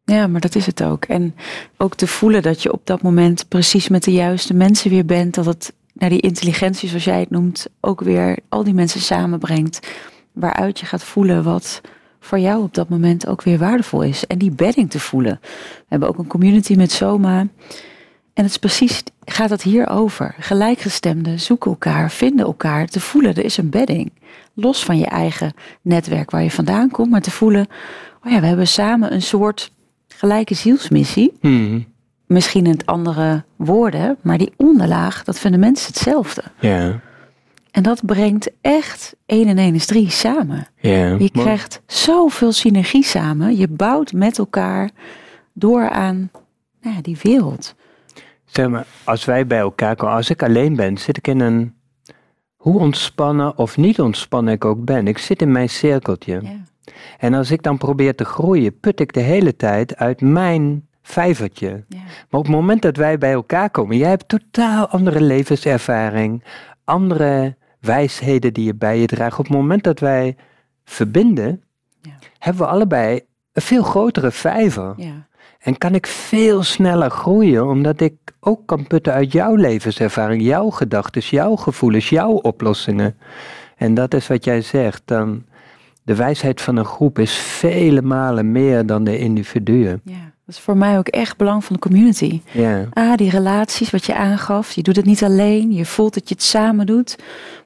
Ja, 0.04 0.26
maar 0.26 0.40
dat 0.40 0.54
is 0.54 0.66
het 0.66 0.82
ook. 0.82 1.04
En 1.04 1.34
ook 1.76 1.94
te 1.94 2.06
voelen 2.06 2.42
dat 2.42 2.62
je 2.62 2.72
op 2.72 2.80
dat 2.84 3.02
moment 3.02 3.48
precies 3.48 3.88
met 3.88 4.04
de 4.04 4.12
juiste 4.12 4.54
mensen 4.54 4.90
weer 4.90 5.04
bent. 5.04 5.34
Dat 5.34 5.44
het 5.44 5.74
naar 5.92 6.10
die 6.10 6.20
intelligentie, 6.20 6.88
zoals 6.88 7.04
jij 7.04 7.20
het 7.20 7.30
noemt, 7.30 7.66
ook 7.80 8.00
weer 8.00 8.38
al 8.48 8.64
die 8.64 8.74
mensen 8.74 9.00
samenbrengt. 9.00 9.88
Waaruit 10.32 10.80
je 10.80 10.86
gaat 10.86 11.02
voelen 11.02 11.42
wat 11.42 11.80
voor 12.20 12.38
jou 12.38 12.62
op 12.62 12.74
dat 12.74 12.88
moment 12.88 13.26
ook 13.26 13.42
weer 13.42 13.58
waardevol 13.58 14.02
is. 14.02 14.26
En 14.26 14.38
die 14.38 14.50
bedding 14.50 14.90
te 14.90 15.00
voelen. 15.00 15.38
We 15.42 15.84
hebben 15.88 16.08
ook 16.08 16.18
een 16.18 16.26
community 16.26 16.74
met 16.74 16.92
Soma. 16.92 17.38
En 17.38 17.48
het 18.42 18.50
is 18.50 18.58
precies, 18.58 19.02
gaat 19.24 19.50
het 19.50 19.62
hier 19.62 19.88
over. 19.88 20.34
Gelijkgestemden 20.38 21.40
zoeken 21.40 21.70
elkaar, 21.70 22.10
vinden 22.10 22.46
elkaar, 22.46 22.86
te 22.86 23.00
voelen, 23.00 23.34
er 23.34 23.44
is 23.44 23.56
een 23.56 23.70
bedding. 23.70 24.12
Los 24.58 24.84
van 24.84 24.98
je 24.98 25.06
eigen 25.06 25.52
netwerk 25.82 26.30
waar 26.30 26.42
je 26.42 26.50
vandaan 26.50 26.90
komt, 26.90 27.10
maar 27.10 27.20
te 27.20 27.30
voelen, 27.30 27.66
oh 28.24 28.32
ja, 28.32 28.40
we 28.40 28.46
hebben 28.46 28.66
samen 28.66 29.12
een 29.12 29.22
soort 29.22 29.70
gelijke 30.08 30.54
zielsmissie. 30.54 31.32
Hmm. 31.40 31.86
Misschien 32.26 32.64
in 32.64 32.70
het 32.70 32.86
andere 32.86 33.44
woorden, 33.56 34.16
maar 34.22 34.38
die 34.38 34.52
onderlaag, 34.56 35.24
dat 35.24 35.38
fundament 35.38 35.76
is 35.76 35.86
hetzelfde. 35.86 36.42
Ja. 36.60 37.00
En 37.70 37.82
dat 37.82 38.04
brengt 38.04 38.50
echt 38.60 39.16
1 39.26 39.48
en 39.48 39.58
1 39.58 39.74
is 39.74 39.86
3 39.86 40.10
samen. 40.10 40.66
Ja. 40.80 41.16
Je 41.18 41.30
krijgt 41.30 41.82
zoveel 41.86 42.52
synergie 42.52 43.04
samen. 43.04 43.56
Je 43.56 43.68
bouwt 43.68 44.12
met 44.12 44.38
elkaar 44.38 44.90
door 45.52 45.88
aan 45.88 46.30
nou 46.80 46.94
ja, 46.94 47.02
die 47.02 47.18
wereld. 47.22 47.74
Zeg 48.44 48.68
maar, 48.68 48.86
als 49.04 49.24
wij 49.24 49.46
bij 49.46 49.58
elkaar 49.58 49.96
komen, 49.96 50.14
als 50.14 50.30
ik 50.30 50.42
alleen 50.42 50.76
ben, 50.76 50.98
zit 50.98 51.16
ik 51.16 51.28
in 51.28 51.40
een. 51.40 51.74
Hoe 52.66 52.78
ontspannen 52.80 53.58
of 53.58 53.76
niet 53.76 54.00
ontspannen 54.00 54.54
ik 54.54 54.64
ook 54.64 54.84
ben, 54.84 55.06
ik 55.06 55.18
zit 55.18 55.42
in 55.42 55.52
mijn 55.52 55.68
cirkeltje. 55.68 56.40
Ja. 56.42 56.56
En 57.18 57.34
als 57.34 57.50
ik 57.50 57.62
dan 57.62 57.78
probeer 57.78 58.14
te 58.14 58.24
groeien, 58.24 58.80
put 58.80 59.00
ik 59.00 59.12
de 59.12 59.20
hele 59.20 59.56
tijd 59.56 59.96
uit 59.96 60.20
mijn 60.20 60.88
vijvertje. 61.02 61.84
Ja. 61.88 61.98
Maar 61.98 62.40
op 62.40 62.46
het 62.46 62.54
moment 62.54 62.82
dat 62.82 62.96
wij 62.96 63.18
bij 63.18 63.32
elkaar 63.32 63.70
komen, 63.70 63.96
jij 63.96 64.08
hebt 64.08 64.28
totaal 64.28 64.86
andere 64.88 65.20
levenservaring, 65.20 66.44
andere 66.84 67.56
wijsheden 67.80 68.52
die 68.52 68.64
je 68.64 68.74
bij 68.74 68.98
je 69.00 69.06
draagt. 69.06 69.38
Op 69.38 69.44
het 69.44 69.54
moment 69.54 69.84
dat 69.84 70.00
wij 70.00 70.36
verbinden, 70.84 71.62
Ja. 72.00 72.12
hebben 72.38 72.62
we 72.62 72.68
allebei 72.68 73.20
een 73.52 73.62
veel 73.62 73.82
grotere 73.82 74.30
vijver. 74.30 74.94
Ja. 74.96 75.25
En 75.66 75.78
kan 75.78 75.94
ik 75.94 76.06
veel 76.06 76.62
sneller 76.62 77.10
groeien, 77.10 77.66
omdat 77.66 78.00
ik 78.00 78.14
ook 78.40 78.60
kan 78.66 78.86
putten 78.86 79.12
uit 79.12 79.32
jouw 79.32 79.54
levenservaring, 79.54 80.42
jouw 80.42 80.70
gedachten, 80.70 81.22
jouw 81.22 81.56
gevoelens, 81.56 82.08
jouw 82.08 82.30
oplossingen. 82.32 83.16
En 83.76 83.94
dat 83.94 84.14
is 84.14 84.26
wat 84.26 84.44
jij 84.44 84.60
zegt. 84.62 85.02
Dan 85.04 85.44
de 86.02 86.14
wijsheid 86.14 86.60
van 86.60 86.76
een 86.76 86.84
groep 86.84 87.18
is 87.18 87.32
vele 87.34 88.02
malen 88.02 88.52
meer 88.52 88.86
dan 88.86 89.04
de 89.04 89.18
individuen. 89.18 90.00
ja. 90.04 90.34
Dat 90.46 90.54
is 90.54 90.60
voor 90.60 90.76
mij 90.76 90.98
ook 90.98 91.08
echt 91.08 91.36
belang 91.36 91.64
van 91.64 91.74
de 91.76 91.80
community. 91.82 92.40
Ja, 92.52 92.84
Ah, 92.92 93.14
die 93.16 93.30
relaties, 93.30 93.90
wat 93.90 94.04
je 94.06 94.14
aangaf. 94.14 94.72
Je 94.72 94.82
doet 94.82 94.96
het 94.96 95.04
niet 95.04 95.24
alleen. 95.24 95.72
Je 95.72 95.84
voelt 95.84 96.14
dat 96.14 96.28
je 96.28 96.34
het 96.34 96.42
samen 96.44 96.86
doet. 96.86 97.16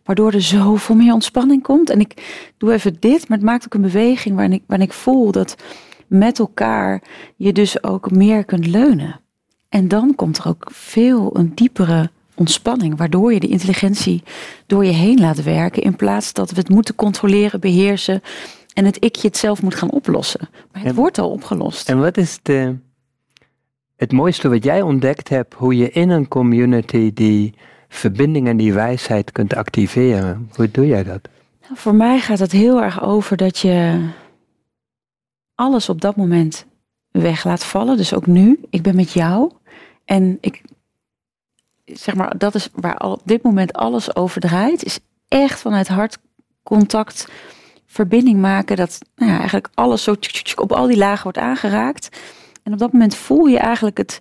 Waardoor 0.04 0.32
er 0.32 0.42
zoveel 0.42 0.94
meer 0.94 1.12
ontspanning 1.12 1.62
komt. 1.62 1.90
En 1.90 2.00
ik 2.00 2.14
doe 2.58 2.72
even 2.72 2.96
dit, 3.00 3.28
maar 3.28 3.38
het 3.38 3.46
maakt 3.46 3.64
ook 3.64 3.74
een 3.74 3.80
beweging 3.80 4.34
waarin 4.34 4.52
ik, 4.52 4.62
waarin 4.66 4.86
ik 4.86 4.92
voel 4.92 5.32
dat 5.32 5.56
met 6.10 6.38
elkaar 6.38 7.02
je 7.36 7.52
dus 7.52 7.82
ook 7.82 8.10
meer 8.10 8.44
kunt 8.44 8.66
leunen. 8.66 9.20
En 9.68 9.88
dan 9.88 10.14
komt 10.14 10.38
er 10.38 10.48
ook 10.48 10.68
veel 10.72 11.36
een 11.36 11.52
diepere 11.54 12.10
ontspanning. 12.34 12.96
Waardoor 12.98 13.32
je 13.32 13.40
de 13.40 13.46
intelligentie 13.48 14.22
door 14.66 14.84
je 14.84 14.92
heen 14.92 15.20
laat 15.20 15.42
werken. 15.42 15.82
In 15.82 15.96
plaats 15.96 16.32
dat 16.32 16.50
we 16.50 16.56
het 16.58 16.68
moeten 16.68 16.94
controleren, 16.94 17.60
beheersen. 17.60 18.22
En 18.74 18.84
het 18.84 18.96
ikje 19.04 19.26
het 19.28 19.36
zelf 19.36 19.62
moet 19.62 19.74
gaan 19.74 19.90
oplossen. 19.90 20.48
Maar 20.52 20.80
het 20.82 20.90
En- 20.90 20.94
wordt 20.94 21.18
al 21.18 21.30
opgelost. 21.30 21.88
En 21.88 22.00
wat 22.00 22.16
is 22.16 22.38
de, 22.42 22.76
het 23.96 24.12
mooiste 24.12 24.48
wat 24.48 24.64
jij 24.64 24.82
ontdekt 24.82 25.28
hebt, 25.28 25.54
hoe 25.54 25.76
je 25.76 25.90
in 25.90 26.10
een 26.10 26.28
community 26.28 27.10
die 27.14 27.54
verbinding 27.88 28.48
en 28.48 28.56
die 28.56 28.72
wijsheid 28.72 29.32
kunt 29.32 29.54
activeren? 29.54 30.48
Hoe 30.54 30.70
doe 30.70 30.86
jij 30.86 31.02
dat? 31.04 31.20
Nou, 31.62 31.74
Voor 31.74 31.94
mij 31.94 32.18
gaat 32.20 32.38
het 32.38 32.52
heel 32.52 32.82
erg 32.82 33.02
over 33.02 33.36
dat 33.36 33.58
je 33.58 34.04
alles 35.60 35.88
op 35.88 36.00
dat 36.00 36.16
moment 36.16 36.66
weg 37.10 37.44
laat 37.44 37.64
vallen. 37.64 37.96
Dus 37.96 38.14
ook 38.14 38.26
nu, 38.26 38.60
ik 38.70 38.82
ben 38.82 38.96
met 38.96 39.12
jou. 39.12 39.50
En 40.04 40.38
ik, 40.40 40.62
zeg 41.84 42.14
maar, 42.14 42.38
dat 42.38 42.54
is 42.54 42.68
waar 42.74 42.96
al 42.96 43.12
op 43.12 43.22
dit 43.24 43.42
moment 43.42 43.72
alles 43.72 44.16
over 44.16 44.40
draait. 44.40 44.84
Is 44.84 44.98
echt 45.28 45.60
vanuit 45.60 45.88
hartcontact 45.88 47.28
verbinding 47.86 48.40
maken. 48.40 48.76
Dat 48.76 48.98
nou 49.16 49.30
ja, 49.30 49.36
eigenlijk 49.36 49.68
alles 49.74 50.02
zo 50.02 50.14
op 50.56 50.72
al 50.72 50.86
die 50.86 50.96
lagen 50.96 51.22
wordt 51.22 51.38
aangeraakt. 51.38 52.18
En 52.62 52.72
op 52.72 52.78
dat 52.78 52.92
moment 52.92 53.14
voel 53.14 53.46
je 53.46 53.58
eigenlijk 53.58 53.96
het, 53.96 54.20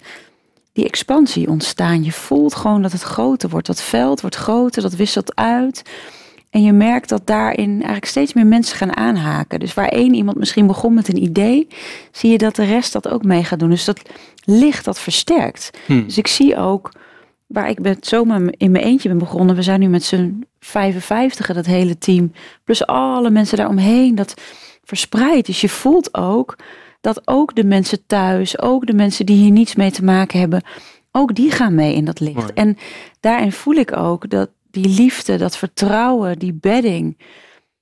die 0.73 0.85
expansie 0.85 1.49
ontstaan. 1.49 2.03
Je 2.03 2.11
voelt 2.11 2.55
gewoon 2.55 2.81
dat 2.81 2.91
het 2.91 3.01
groter 3.01 3.49
wordt. 3.49 3.67
Dat 3.67 3.81
veld 3.81 4.21
wordt 4.21 4.35
groter, 4.35 4.81
dat 4.81 4.93
wisselt 4.93 5.35
uit. 5.35 5.81
En 6.49 6.63
je 6.63 6.71
merkt 6.71 7.09
dat 7.09 7.27
daarin 7.27 7.71
eigenlijk 7.71 8.05
steeds 8.05 8.33
meer 8.33 8.45
mensen 8.45 8.77
gaan 8.77 8.95
aanhaken. 8.95 9.59
Dus 9.59 9.73
waar 9.73 9.87
één 9.87 10.13
iemand 10.13 10.37
misschien 10.37 10.67
begon 10.67 10.93
met 10.93 11.07
een 11.07 11.23
idee, 11.23 11.67
zie 12.11 12.31
je 12.31 12.37
dat 12.37 12.55
de 12.55 12.65
rest 12.65 12.93
dat 12.93 13.09
ook 13.09 13.23
mee 13.23 13.43
gaat 13.43 13.59
doen. 13.59 13.69
Dus 13.69 13.85
dat 13.85 14.01
licht 14.43 14.85
dat 14.85 14.99
versterkt. 14.99 15.69
Hm. 15.85 16.03
Dus 16.03 16.17
ik 16.17 16.27
zie 16.27 16.57
ook 16.57 16.91
waar 17.47 17.69
ik 17.69 17.81
ben 17.81 17.97
zomaar 17.99 18.41
in 18.57 18.71
mijn 18.71 18.83
eentje 18.83 19.09
ben 19.09 19.17
begonnen. 19.17 19.55
We 19.55 19.61
zijn 19.61 19.79
nu 19.79 19.87
met 19.87 20.03
z'n 20.03 20.45
55 20.59 21.53
dat 21.53 21.65
hele 21.65 21.97
team. 21.97 22.31
Plus 22.63 22.85
alle 22.85 23.29
mensen 23.29 23.57
daaromheen. 23.57 24.15
Dat 24.15 24.33
verspreidt. 24.83 25.47
Dus 25.47 25.61
je 25.61 25.69
voelt 25.69 26.13
ook 26.13 26.55
dat 27.01 27.27
ook 27.27 27.55
de 27.55 27.63
mensen 27.63 28.05
thuis, 28.07 28.61
ook 28.61 28.85
de 28.85 28.93
mensen 28.93 29.25
die 29.25 29.35
hier 29.35 29.51
niets 29.51 29.75
mee 29.75 29.91
te 29.91 30.03
maken 30.03 30.39
hebben, 30.39 30.63
ook 31.11 31.35
die 31.35 31.51
gaan 31.51 31.75
mee 31.75 31.95
in 31.95 32.05
dat 32.05 32.19
licht. 32.19 32.35
Mooi. 32.35 32.51
En 32.53 32.77
daarin 33.19 33.51
voel 33.51 33.75
ik 33.75 33.97
ook 33.97 34.29
dat 34.29 34.49
die 34.71 34.87
liefde, 34.87 35.37
dat 35.37 35.57
vertrouwen, 35.57 36.39
die 36.39 36.53
bedding. 36.53 37.17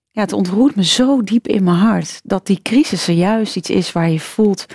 Ja, 0.09 0.21
het 0.21 0.33
ontroert 0.33 0.75
me 0.75 0.83
zo 0.83 1.23
diep 1.23 1.47
in 1.47 1.63
mijn 1.63 1.77
hart. 1.77 2.21
Dat 2.23 2.45
die 2.45 2.61
crisis 2.61 3.07
er 3.07 3.13
juist 3.13 3.55
iets 3.55 3.69
is 3.69 3.91
waar 3.91 4.09
je 4.09 4.19
voelt. 4.19 4.65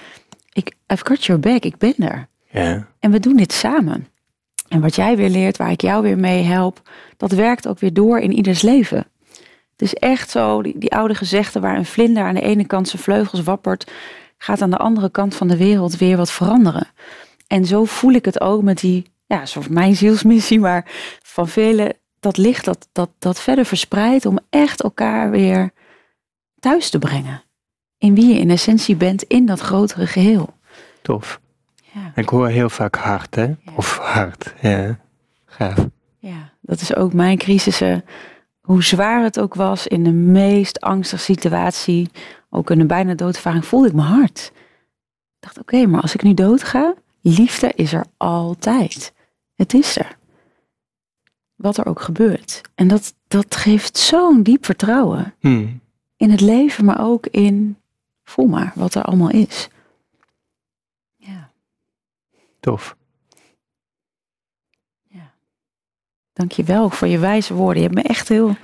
Ik, 0.53 0.75
I've 0.87 1.07
got 1.07 1.25
your 1.25 1.40
back, 1.40 1.64
ik 1.64 1.79
ben 1.79 1.94
er. 1.96 2.29
Ja, 2.51 2.88
En 2.98 3.11
we 3.11 3.20
doen 3.20 3.37
dit 3.37 3.53
samen. 3.53 4.07
En 4.68 4.81
wat 4.81 4.94
jij 4.94 5.16
weer 5.16 5.29
leert, 5.29 5.57
waar 5.57 5.70
ik 5.70 5.81
jou 5.81 6.03
weer 6.03 6.18
mee 6.18 6.42
help, 6.42 6.83
dat 7.16 7.33
werkt 7.33 7.68
ook 7.68 7.79
weer 7.79 7.92
door 7.92 8.18
in 8.18 8.33
ieders 8.33 8.62
leven. 8.62 9.07
Het 9.72 9.83
is 9.83 9.94
echt 9.94 10.31
zo, 10.31 10.62
die, 10.62 10.79
die 10.79 10.92
oude 10.94 11.14
gezegde 11.14 11.61
waar 11.61 11.77
een 11.77 11.85
vlinder 11.85 12.25
aan 12.25 12.35
de 12.35 12.40
ene 12.40 12.66
kant 12.66 12.88
zijn 12.88 13.03
vleugels 13.03 13.42
wappert, 13.42 13.90
gaat 14.38 14.62
aan 14.62 14.70
de 14.70 14.77
andere 14.77 15.11
kant 15.11 15.35
van 15.35 15.48
de 15.48 15.57
wereld 15.57 15.96
weer 15.96 16.16
wat 16.16 16.31
veranderen. 16.31 16.88
En 17.46 17.64
zo 17.64 17.85
voel 17.85 18.12
ik 18.12 18.25
het 18.25 18.40
ook 18.40 18.62
met 18.62 18.81
die, 18.81 19.05
ja, 19.27 19.46
soort 19.46 19.68
mijn 19.68 19.96
zielsmissie, 19.96 20.61
maar 20.61 20.90
van 21.22 21.48
velen, 21.48 21.96
dat 22.23 22.37
licht 22.37 22.65
dat, 22.65 22.89
dat, 22.93 23.11
dat 23.19 23.41
verder 23.41 23.65
verspreidt 23.65 24.27
om 24.27 24.39
echt 24.51 24.83
elkaar 24.83 25.31
weer 25.31 25.71
thuis 26.61 26.91
te 26.91 26.99
brengen. 26.99 27.43
In 27.99 28.15
wie 28.15 28.27
je 28.35 28.41
in 28.41 28.51
essentie 28.51 28.97
bent 28.97 29.23
in 29.23 29.47
dat 29.47 29.61
grotere 29.61 30.07
geheel. 30.07 30.55
tof. 31.03 31.41
Ja. 31.93 32.12
Ik 32.14 32.29
hoor 32.29 32.49
heel 32.49 32.70
vaak 32.70 32.97
hard, 32.97 33.35
hè? 33.35 33.55
Of 33.77 33.99
hard, 33.99 34.55
ja. 34.61 34.99
Gaaf. 35.45 35.87
Ja, 36.18 36.53
dat 36.61 36.81
is 36.81 36.97
ook 36.97 37.12
mijn 37.12 37.39
crisissen. 37.39 38.05
Hoe 38.61 38.83
zwaar 38.83 39.23
het 39.23 39.41
ook 39.41 39.55
was 39.55 39.87
in 39.87 40.05
de 40.05 40.12
meest 40.12 40.81
angstige 40.81 41.23
situatie, 41.23 42.11
ook 42.51 42.70
in 42.70 42.81
een 42.81 42.87
bijna 42.87 43.14
doodervaring, 43.14 43.66
voelde 43.66 43.89
ik 43.89 43.95
mijn 43.95 44.09
hart. 44.09 44.53
Ik 44.55 45.41
dacht, 45.41 45.59
oké, 45.59 45.87
maar 45.87 46.01
als 46.01 46.14
ik 46.14 46.23
nu 46.23 46.35
dood 46.35 46.62
ga, 46.62 46.95
liefde 47.20 47.73
is 47.75 47.93
er 47.93 48.05
altijd. 48.16 49.12
Het 49.55 49.75
is 49.75 49.99
er. 49.99 50.20
Wat 51.63 51.77
er 51.77 51.87
ook 51.87 52.01
gebeurt. 52.01 52.61
En 52.75 52.89
dat, 52.89 53.15
dat 53.29 53.57
geeft 53.57 53.97
zo'n 53.99 54.43
diep 54.43 54.65
vertrouwen 54.65 55.35
Hmm. 55.41 55.81
in 56.17 56.31
het 56.31 56.41
leven, 56.41 56.85
maar 56.85 57.01
ook 57.05 57.27
in, 57.27 57.77
voel 58.25 58.47
maar, 58.47 58.73
wat 58.75 58.95
er 58.95 59.03
allemaal 59.03 59.31
is. 59.31 59.69
Ja, 61.17 61.51
Tof. 62.61 62.97
dank 66.33 66.53
je 66.53 66.65
wel 66.65 66.91
voor 66.91 67.09
je 67.09 67.19
wijze 67.19 67.55
woorden. 67.55 67.83
Je 67.83 67.89
hebt 67.89 68.03
me 68.03 68.09
echt 68.09 68.29
heel, 68.29 68.57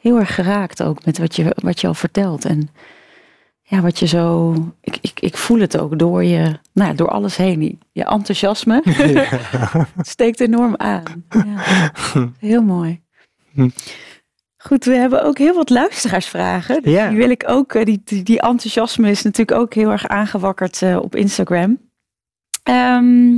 heel 0.00 0.18
erg 0.18 0.34
geraakt 0.34 0.82
ook 0.82 1.04
met 1.04 1.18
wat 1.18 1.36
je, 1.36 1.56
wat 1.62 1.80
je 1.80 1.86
al 1.86 1.94
vertelt. 1.94 2.44
En 2.44 2.68
ja, 3.68 3.80
wat 3.80 3.98
je 3.98 4.06
zo, 4.06 4.54
ik, 4.80 4.98
ik, 5.00 5.20
ik 5.20 5.36
voel 5.36 5.60
het 5.60 5.78
ook 5.78 5.98
door 5.98 6.24
je, 6.24 6.58
nou, 6.72 6.94
door 6.94 7.08
alles 7.08 7.36
heen. 7.36 7.80
Je 7.92 8.04
enthousiasme 8.04 8.82
steekt 9.96 10.40
enorm 10.40 10.74
aan. 10.76 11.24
Ja, 11.28 11.92
heel 12.38 12.62
mooi. 12.62 13.02
Hm. 13.52 13.68
Goed, 14.56 14.84
we 14.84 14.94
hebben 14.94 15.24
ook 15.24 15.38
heel 15.38 15.54
wat 15.54 15.70
luisteraarsvragen. 15.70 16.82
Dus 16.82 16.92
Ja. 16.92 17.08
Die 17.08 17.18
wil 17.18 17.30
ik 17.30 17.44
ook, 17.46 17.74
eh, 17.74 17.84
die, 17.84 18.00
die, 18.04 18.22
die 18.22 18.40
enthousiasme 18.40 19.10
is 19.10 19.22
natuurlijk 19.22 19.58
ook 19.58 19.74
heel 19.74 19.90
erg 19.90 20.06
aangewakkerd 20.08 20.82
eh, 20.82 20.96
op 20.96 21.14
Instagram. 21.14 21.80
Ehm, 22.62 23.36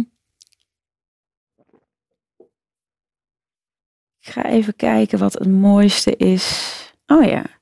ik 4.20 4.35
ga 4.35 4.45
even 4.45 4.76
kijken 4.76 5.18
wat 5.18 5.33
het 5.33 5.49
mooiste 5.49 6.16
is. 6.16 6.74
Oh 7.07 7.24
ja. 7.24 7.58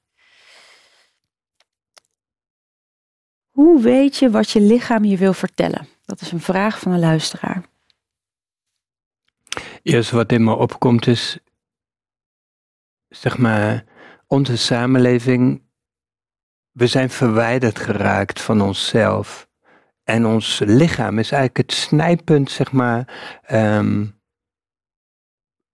Hoe 3.56 3.80
weet 3.80 4.16
je 4.16 4.30
wat 4.30 4.50
je 4.50 4.60
lichaam 4.60 5.04
je 5.04 5.16
wil 5.16 5.32
vertellen? 5.32 5.88
Dat 6.04 6.20
is 6.20 6.32
een 6.32 6.40
vraag 6.40 6.78
van 6.78 6.92
een 6.92 6.98
luisteraar. 6.98 7.62
Eerst 9.82 10.10
wat 10.10 10.32
in 10.32 10.44
me 10.44 10.54
opkomt 10.54 11.06
is, 11.06 11.38
zeg 13.08 13.38
maar, 13.38 13.84
onze 14.26 14.56
samenleving, 14.56 15.62
we 16.70 16.86
zijn 16.86 17.10
verwijderd 17.10 17.78
geraakt 17.78 18.40
van 18.40 18.60
onszelf. 18.60 19.48
En 20.04 20.26
ons 20.26 20.58
lichaam 20.64 21.18
is 21.18 21.30
eigenlijk 21.30 21.70
het 21.70 21.78
snijpunt, 21.78 22.50
zeg 22.50 22.72
maar, 22.72 23.38
ehm, 23.42 24.06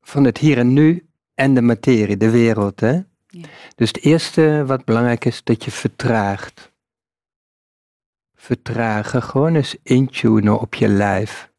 van 0.00 0.24
het 0.24 0.38
hier 0.38 0.58
en 0.58 0.72
nu 0.72 1.08
en 1.34 1.54
de 1.54 1.62
materie, 1.62 2.16
de 2.16 2.30
wereld. 2.30 2.80
Hè? 2.80 3.00
Ja. 3.26 3.46
Dus 3.74 3.88
het 3.88 4.02
eerste 4.02 4.64
wat 4.66 4.84
belangrijk 4.84 5.24
is, 5.24 5.44
dat 5.44 5.64
je 5.64 5.70
vertraagt. 5.70 6.71
Vertragen, 8.42 9.22
gewoon 9.22 9.54
eens 9.54 9.76
intunen 9.82 10.60
op 10.60 10.74
je 10.74 10.88
lijf. 10.88 11.50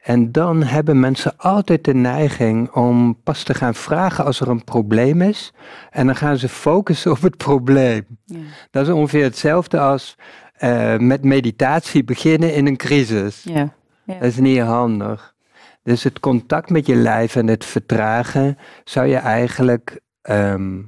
En 0.00 0.32
dan 0.32 0.62
hebben 0.62 1.00
mensen 1.00 1.36
altijd 1.36 1.84
de 1.84 1.94
neiging 1.94 2.70
om 2.70 3.20
pas 3.22 3.42
te 3.42 3.54
gaan 3.54 3.74
vragen 3.74 4.24
als 4.24 4.40
er 4.40 4.48
een 4.48 4.64
probleem 4.64 5.22
is. 5.22 5.52
En 5.90 6.06
dan 6.06 6.16
gaan 6.16 6.36
ze 6.36 6.48
focussen 6.48 7.10
op 7.10 7.22
het 7.22 7.36
probleem. 7.36 8.06
Ja. 8.24 8.38
Dat 8.70 8.86
is 8.86 8.92
ongeveer 8.92 9.22
hetzelfde 9.22 9.80
als 9.80 10.16
eh, 10.54 10.96
met 10.96 11.24
meditatie 11.24 12.04
beginnen 12.04 12.54
in 12.54 12.66
een 12.66 12.76
crisis. 12.76 13.42
Ja. 13.42 13.74
Dat 14.06 14.22
is 14.22 14.38
niet 14.38 14.60
handig. 14.60 15.34
Dus 15.82 16.02
het 16.02 16.20
contact 16.20 16.70
met 16.70 16.86
je 16.86 16.94
lijf 16.94 17.36
en 17.36 17.46
het 17.46 17.64
vertragen 17.64 18.58
zou 18.84 19.06
je 19.06 19.16
eigenlijk 19.16 20.00
ehm, 20.22 20.80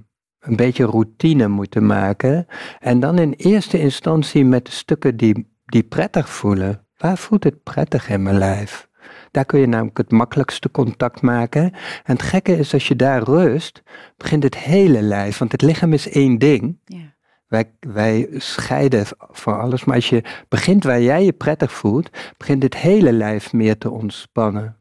een 0.46 0.56
beetje 0.56 0.84
routine 0.84 1.48
moeten 1.48 1.86
maken. 1.86 2.46
En 2.78 3.00
dan 3.00 3.18
in 3.18 3.32
eerste 3.32 3.78
instantie 3.78 4.44
met 4.44 4.66
de 4.66 4.72
stukken 4.72 5.16
die, 5.16 5.56
die 5.64 5.82
prettig 5.82 6.28
voelen. 6.28 6.86
Waar 6.96 7.18
voelt 7.18 7.44
het 7.44 7.62
prettig 7.62 8.08
in 8.08 8.22
mijn 8.22 8.38
lijf? 8.38 8.88
Daar 9.30 9.44
kun 9.44 9.60
je 9.60 9.66
namelijk 9.66 9.96
het 9.96 10.10
makkelijkste 10.10 10.70
contact 10.70 11.20
maken. 11.20 11.62
En 12.04 12.12
het 12.12 12.22
gekke 12.22 12.58
is, 12.58 12.72
als 12.72 12.88
je 12.88 12.96
daar 12.96 13.22
rust, 13.22 13.82
begint 14.16 14.42
het 14.42 14.56
hele 14.56 15.02
lijf. 15.02 15.38
Want 15.38 15.52
het 15.52 15.62
lichaam 15.62 15.92
is 15.92 16.08
één 16.08 16.38
ding. 16.38 16.78
Ja. 16.84 17.14
Wij, 17.46 17.70
wij 17.80 18.28
scheiden 18.30 19.06
van 19.18 19.58
alles, 19.58 19.84
maar 19.84 19.94
als 19.94 20.08
je 20.08 20.24
begint 20.48 20.84
waar 20.84 21.00
jij 21.00 21.24
je 21.24 21.32
prettig 21.32 21.72
voelt, 21.72 22.10
begint 22.36 22.62
het 22.62 22.76
hele 22.76 23.12
lijf 23.12 23.52
meer 23.52 23.78
te 23.78 23.90
ontspannen. 23.90 24.76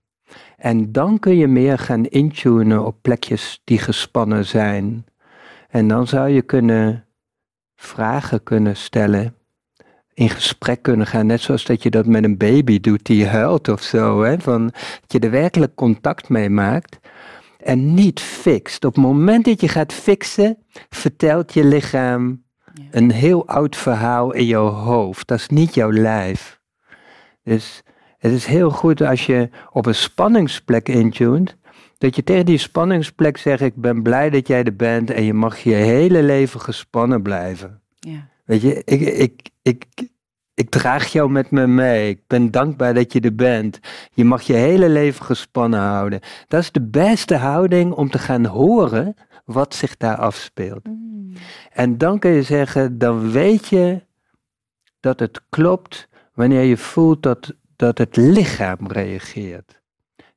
En 0.57 0.91
dan 0.91 1.19
kun 1.19 1.37
je 1.37 1.47
meer 1.47 1.77
gaan 1.77 2.05
intunen 2.05 2.85
op 2.85 2.97
plekjes 3.01 3.61
die 3.63 3.77
gespannen 3.79 4.45
zijn. 4.45 5.05
En 5.75 5.87
dan 5.87 6.07
zou 6.07 6.29
je 6.29 6.41
kunnen 6.41 7.05
vragen 7.75 8.43
kunnen 8.43 8.75
stellen, 8.75 9.35
in 10.13 10.29
gesprek 10.29 10.81
kunnen 10.81 11.07
gaan, 11.07 11.25
net 11.25 11.41
zoals 11.41 11.65
dat 11.65 11.83
je 11.83 11.89
dat 11.89 12.05
met 12.05 12.23
een 12.23 12.37
baby 12.37 12.79
doet 12.79 13.05
die 13.05 13.27
huilt 13.27 13.69
of 13.69 13.81
zo. 13.81 14.23
Hè? 14.23 14.39
Van, 14.39 14.63
dat 15.01 15.11
je 15.11 15.19
er 15.19 15.31
werkelijk 15.31 15.75
contact 15.75 16.29
mee 16.29 16.49
maakt 16.49 16.99
en 17.59 17.93
niet 17.93 18.19
fixt. 18.19 18.85
Op 18.85 18.95
het 18.95 19.03
moment 19.03 19.45
dat 19.45 19.61
je 19.61 19.67
gaat 19.67 19.93
fixen, 19.93 20.57
vertelt 20.89 21.53
je 21.53 21.63
lichaam 21.65 22.43
Ja. 22.73 22.83
een 22.91 23.11
heel 23.11 23.47
oud 23.47 23.75
verhaal 23.75 24.33
in 24.33 24.45
jouw 24.45 24.69
hoofd. 24.69 25.27
Dat 25.27 25.39
is 25.39 25.47
niet 25.47 25.73
jouw 25.73 25.91
lijf. 25.91 26.59
Dus 27.43 27.83
het 28.17 28.31
is 28.31 28.45
heel 28.45 28.69
goed 28.69 29.01
als 29.01 29.25
je 29.25 29.49
op 29.71 29.85
een 29.85 29.95
spanningsplek 29.95 30.89
intunt, 30.89 31.57
dat 31.97 32.15
je 32.15 32.23
tegen 32.23 32.45
die 32.45 32.57
spanningsplek 32.57 33.37
zegt, 33.37 33.61
ik 33.61 33.75
ben 33.75 34.03
blij 34.03 34.29
dat 34.29 34.47
jij 34.47 34.63
er 34.63 34.75
bent 34.75 35.11
en 35.11 35.23
je 35.23 35.33
mag 35.33 35.57
je 35.57 35.73
hele 35.73 36.23
leven 36.23 36.61
gespannen 36.61 37.21
blijven. 37.21 37.81
Ja. 37.99 38.27
Weet 38.45 38.61
je, 38.61 38.81
ik, 38.83 39.01
ik, 39.01 39.49
ik, 39.61 39.85
ik 40.53 40.69
draag 40.69 41.07
jou 41.07 41.31
met 41.31 41.51
me 41.51 41.67
mee. 41.67 42.09
Ik 42.09 42.21
ben 42.27 42.51
dankbaar 42.51 42.93
dat 42.93 43.13
je 43.13 43.19
er 43.19 43.35
bent. 43.35 43.79
Je 44.13 44.25
mag 44.25 44.41
je 44.41 44.53
hele 44.53 44.89
leven 44.89 45.25
gespannen 45.25 45.79
houden. 45.79 46.19
Dat 46.47 46.61
is 46.61 46.71
de 46.71 46.81
beste 46.81 47.35
houding 47.35 47.93
om 47.93 48.09
te 48.09 48.19
gaan 48.19 48.45
horen 48.45 49.15
wat 49.45 49.75
zich 49.75 49.97
daar 49.97 50.17
afspeelt. 50.17 50.87
Mm. 50.87 51.33
En 51.71 51.97
dan 51.97 52.19
kun 52.19 52.31
je 52.31 52.43
zeggen, 52.43 52.97
dan 52.97 53.31
weet 53.31 53.67
je 53.67 54.01
dat 54.99 55.19
het 55.19 55.41
klopt 55.49 56.07
wanneer 56.33 56.63
je 56.63 56.77
voelt 56.77 57.23
dat, 57.23 57.53
dat 57.75 57.97
het 57.97 58.15
lichaam 58.15 58.87
reageert. 58.87 59.81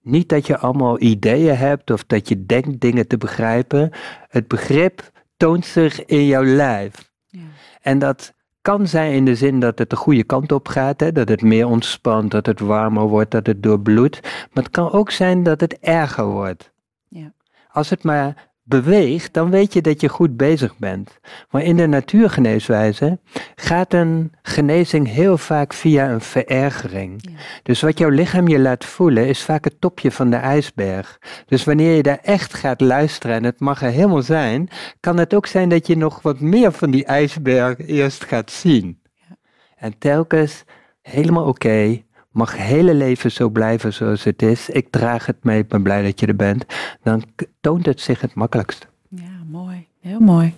Niet 0.03 0.29
dat 0.29 0.47
je 0.47 0.59
allemaal 0.59 1.01
ideeën 1.01 1.57
hebt 1.57 1.91
of 1.91 2.05
dat 2.05 2.29
je 2.29 2.47
denkt 2.47 2.81
dingen 2.81 3.07
te 3.07 3.17
begrijpen. 3.17 3.91
Het 4.29 4.49
begrip 4.49 5.11
toont 5.37 5.67
zich 5.67 6.05
in 6.05 6.27
jouw 6.27 6.45
lijf. 6.45 7.13
Ja. 7.27 7.41
En 7.81 7.99
dat 7.99 8.35
kan 8.63 8.87
zijn 8.87 9.13
in 9.13 9.25
de 9.25 9.35
zin 9.35 9.61
dat 9.61 9.79
het 9.79 9.91
de 9.91 9.97
goede 9.97 10.25
kant 10.25 10.53
op 10.53 10.69
gaat, 10.69 11.01
hè? 11.01 11.13
dat 11.13 11.29
het 11.29 11.43
meer 11.43 11.67
ontspant, 11.67 12.31
dat 12.31 12.47
het 12.47 12.61
warmer 12.61 13.03
wordt, 13.03 13.31
dat 13.31 13.47
het 13.47 13.63
doorbloedt. 13.63 14.21
Maar 14.23 14.65
het 14.65 14.73
kan 14.73 14.91
ook 14.91 15.11
zijn 15.11 15.43
dat 15.43 15.61
het 15.61 15.79
erger 15.79 16.27
wordt. 16.27 16.73
Ja. 17.09 17.33
Als 17.69 17.91
het 17.91 18.03
maar 18.03 18.48
beweegt, 18.69 19.35
dan 19.35 19.51
weet 19.51 19.73
je 19.73 19.81
dat 19.81 20.01
je 20.01 20.09
goed 20.09 20.37
bezig 20.37 20.77
bent. 20.77 21.19
Maar 21.51 21.63
in 21.63 21.77
de 21.77 21.87
natuurgeneeswijze 21.87 23.19
gaat 23.55 23.93
een 23.93 24.33
genezing 24.43 25.09
heel 25.09 25.39
vaak 25.39 25.73
via 25.73 26.11
een 26.11 26.21
verergering. 26.21 27.19
Ja. 27.21 27.31
Dus 27.63 27.81
wat 27.81 27.99
jouw 27.99 28.09
lichaam 28.09 28.49
je 28.49 28.59
laat 28.59 28.85
voelen 28.85 29.27
is 29.27 29.43
vaak 29.43 29.65
het 29.65 29.81
topje 29.81 30.11
van 30.11 30.31
de 30.31 30.37
ijsberg. 30.37 31.19
Dus 31.47 31.65
wanneer 31.65 31.97
je 31.97 32.03
daar 32.03 32.21
echt 32.23 32.55
gaat 32.55 32.81
luisteren 32.81 33.37
en 33.37 33.45
het 33.45 33.61
mag 33.61 33.83
er 33.83 33.91
helemaal 33.91 34.23
zijn, 34.23 34.69
kan 35.01 35.17
het 35.19 35.35
ook 35.35 35.47
zijn 35.47 35.69
dat 35.69 35.87
je 35.87 35.97
nog 35.97 36.23
wat 36.23 36.41
meer 36.41 36.73
van 36.73 36.91
die 36.91 37.05
ijsberg 37.05 37.79
eerst 37.87 38.25
gaat 38.25 38.51
zien. 38.51 39.01
Ja. 39.15 39.37
En 39.77 39.99
telkens 39.99 40.65
helemaal 41.03 41.45
oké, 41.45 42.03
mag 42.31 42.57
hele 42.57 42.95
leven 42.95 43.33
zo 43.33 43.49
blijven 43.49 43.93
zoals 43.93 44.25
het 44.25 44.43
is. 44.43 44.69
Ik 44.69 44.91
draag 44.91 45.27
het 45.27 45.45
mee, 45.45 45.59
ik 45.59 45.69
ben 45.69 45.83
blij 45.83 46.03
dat 46.03 46.21
je 46.21 46.27
er 46.27 46.37
bent. 46.37 46.65
Dan 47.03 47.23
toont 47.61 47.87
het 47.87 48.01
zich 48.01 48.21
het 48.21 48.35
makkelijkst. 48.35 48.89
Ja, 49.09 49.43
mooi. 49.51 49.87
Heel 50.01 50.21
mooi. 50.21 50.55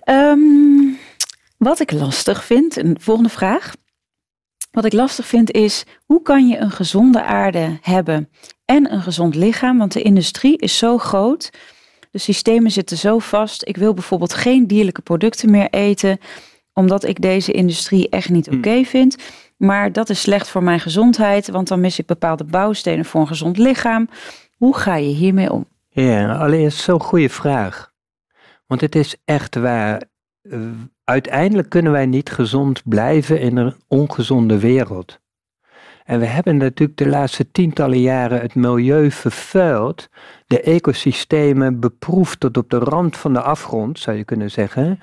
Ehm, 0.00 0.38
wat 1.58 1.80
ik 1.80 1.92
lastig 1.92 2.44
vind, 2.44 2.76
een 2.76 2.96
volgende 3.00 3.30
vraag. 3.30 3.72
Wat 4.70 4.84
ik 4.84 4.92
lastig 4.92 5.26
vind 5.26 5.50
is, 5.50 5.84
hoe 6.04 6.22
kan 6.22 6.48
je 6.48 6.58
een 6.58 6.70
gezonde 6.70 7.22
aarde 7.22 7.78
hebben 7.80 8.28
en 8.64 8.92
een 8.92 9.02
gezond 9.02 9.34
lichaam? 9.34 9.78
Want 9.78 9.92
de 9.92 10.02
industrie 10.02 10.58
is 10.58 10.78
zo 10.78 10.98
groot, 10.98 11.50
de 12.10 12.18
systemen 12.18 12.70
zitten 12.70 12.96
zo 12.96 13.18
vast. 13.18 13.68
Ik 13.68 13.76
wil 13.76 13.94
bijvoorbeeld 13.94 14.34
geen 14.34 14.66
dierlijke 14.66 15.02
producten 15.02 15.50
meer 15.50 15.70
eten, 15.70 16.18
omdat 16.72 17.04
ik 17.04 17.20
deze 17.20 17.52
industrie 17.52 18.08
echt 18.08 18.28
niet 18.28 18.46
Hmm. 18.46 18.58
oké 18.58 18.84
vind. 18.84 19.16
Maar 19.64 19.92
dat 19.92 20.08
is 20.08 20.20
slecht 20.20 20.48
voor 20.48 20.62
mijn 20.62 20.80
gezondheid, 20.80 21.50
want 21.50 21.68
dan 21.68 21.80
mis 21.80 21.98
ik 21.98 22.06
bepaalde 22.06 22.44
bouwstenen 22.44 23.04
voor 23.04 23.20
een 23.20 23.26
gezond 23.26 23.58
lichaam. 23.58 24.08
Hoe 24.56 24.76
ga 24.76 24.96
je 24.96 25.08
hiermee 25.08 25.52
om? 25.52 25.66
Ja, 25.88 26.34
allereerst 26.36 26.78
zo'n 26.78 27.00
goede 27.00 27.28
vraag. 27.28 27.92
Want 28.66 28.80
het 28.80 28.94
is 28.94 29.16
echt 29.24 29.54
waar. 29.54 30.02
uiteindelijk 31.04 31.68
kunnen 31.68 31.92
wij 31.92 32.06
niet 32.06 32.30
gezond 32.30 32.82
blijven 32.84 33.40
in 33.40 33.56
een 33.56 33.74
ongezonde 33.88 34.58
wereld. 34.58 35.20
En 36.04 36.18
we 36.18 36.26
hebben 36.26 36.56
natuurlijk 36.56 36.98
de 36.98 37.08
laatste 37.08 37.50
tientallen 37.50 38.00
jaren 38.00 38.40
het 38.40 38.54
milieu 38.54 39.10
vervuild, 39.10 40.08
de 40.46 40.60
ecosystemen 40.60 41.80
beproefd 41.80 42.40
tot 42.40 42.56
op 42.56 42.70
de 42.70 42.78
rand 42.78 43.16
van 43.16 43.32
de 43.32 43.40
afgrond, 43.40 43.98
zou 43.98 44.16
je 44.16 44.24
kunnen 44.24 44.50
zeggen. 44.50 45.00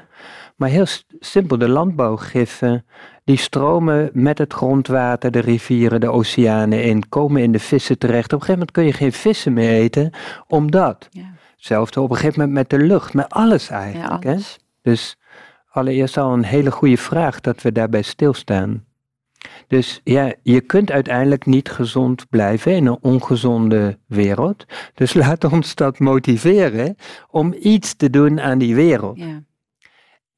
Maar 0.60 0.70
heel 0.70 0.86
simpel, 1.20 1.57
de 1.57 1.70
landbouwgiffen, 1.70 2.86
die 3.24 3.38
stromen 3.38 4.10
met 4.14 4.38
het 4.38 4.53
grondwater, 4.53 5.32
de 5.32 5.39
rivieren, 5.39 5.99
de 5.99 6.10
oceanen 6.10 6.84
in, 6.84 7.10
komen 7.10 7.41
in 7.41 7.51
de 7.51 7.60
vissen 7.60 7.97
terecht. 7.97 8.34
Op 8.34 8.39
een 8.39 8.45
gegeven 8.45 8.53
moment 8.53 8.72
kun 8.72 8.86
je 8.86 8.93
geen 8.93 9.12
vissen 9.12 9.53
meer 9.53 9.70
eten, 9.70 10.12
omdat. 10.47 11.07
Ja. 11.10 11.34
Hetzelfde 11.55 12.01
op 12.01 12.10
een 12.10 12.16
gegeven 12.16 12.39
moment 12.39 12.57
met 12.57 12.80
de 12.80 12.86
lucht, 12.86 13.14
met 13.14 13.30
alles 13.30 13.70
eigenlijk. 13.70 14.24
Ja, 14.24 14.30
alles. 14.30 14.53
Hè? 14.53 14.91
Dus 14.91 15.18
allereerst 15.70 16.18
al 16.18 16.34
een 16.34 16.43
hele 16.43 16.72
goede 16.72 16.97
vraag 16.97 17.41
dat 17.41 17.62
we 17.62 17.72
daarbij 17.72 18.01
stilstaan. 18.01 18.86
Dus 19.68 20.01
ja, 20.03 20.34
je 20.43 20.62
kunt 20.62 20.91
uiteindelijk 20.91 21.45
niet 21.45 21.70
gezond 21.70 22.30
blijven 22.30 22.76
in 22.76 22.86
een 22.86 22.97
ongezonde 23.01 23.97
wereld. 24.07 24.66
Dus 24.93 25.14
laat 25.24 25.43
ons 25.43 25.76
dat 25.76 25.99
motiveren 25.99 26.95
om 27.30 27.55
iets 27.60 27.93
te 27.93 28.10
doen 28.10 28.39
aan 28.39 28.57
die 28.57 28.76
wereld. 28.76 29.18
Ja. 29.18 29.43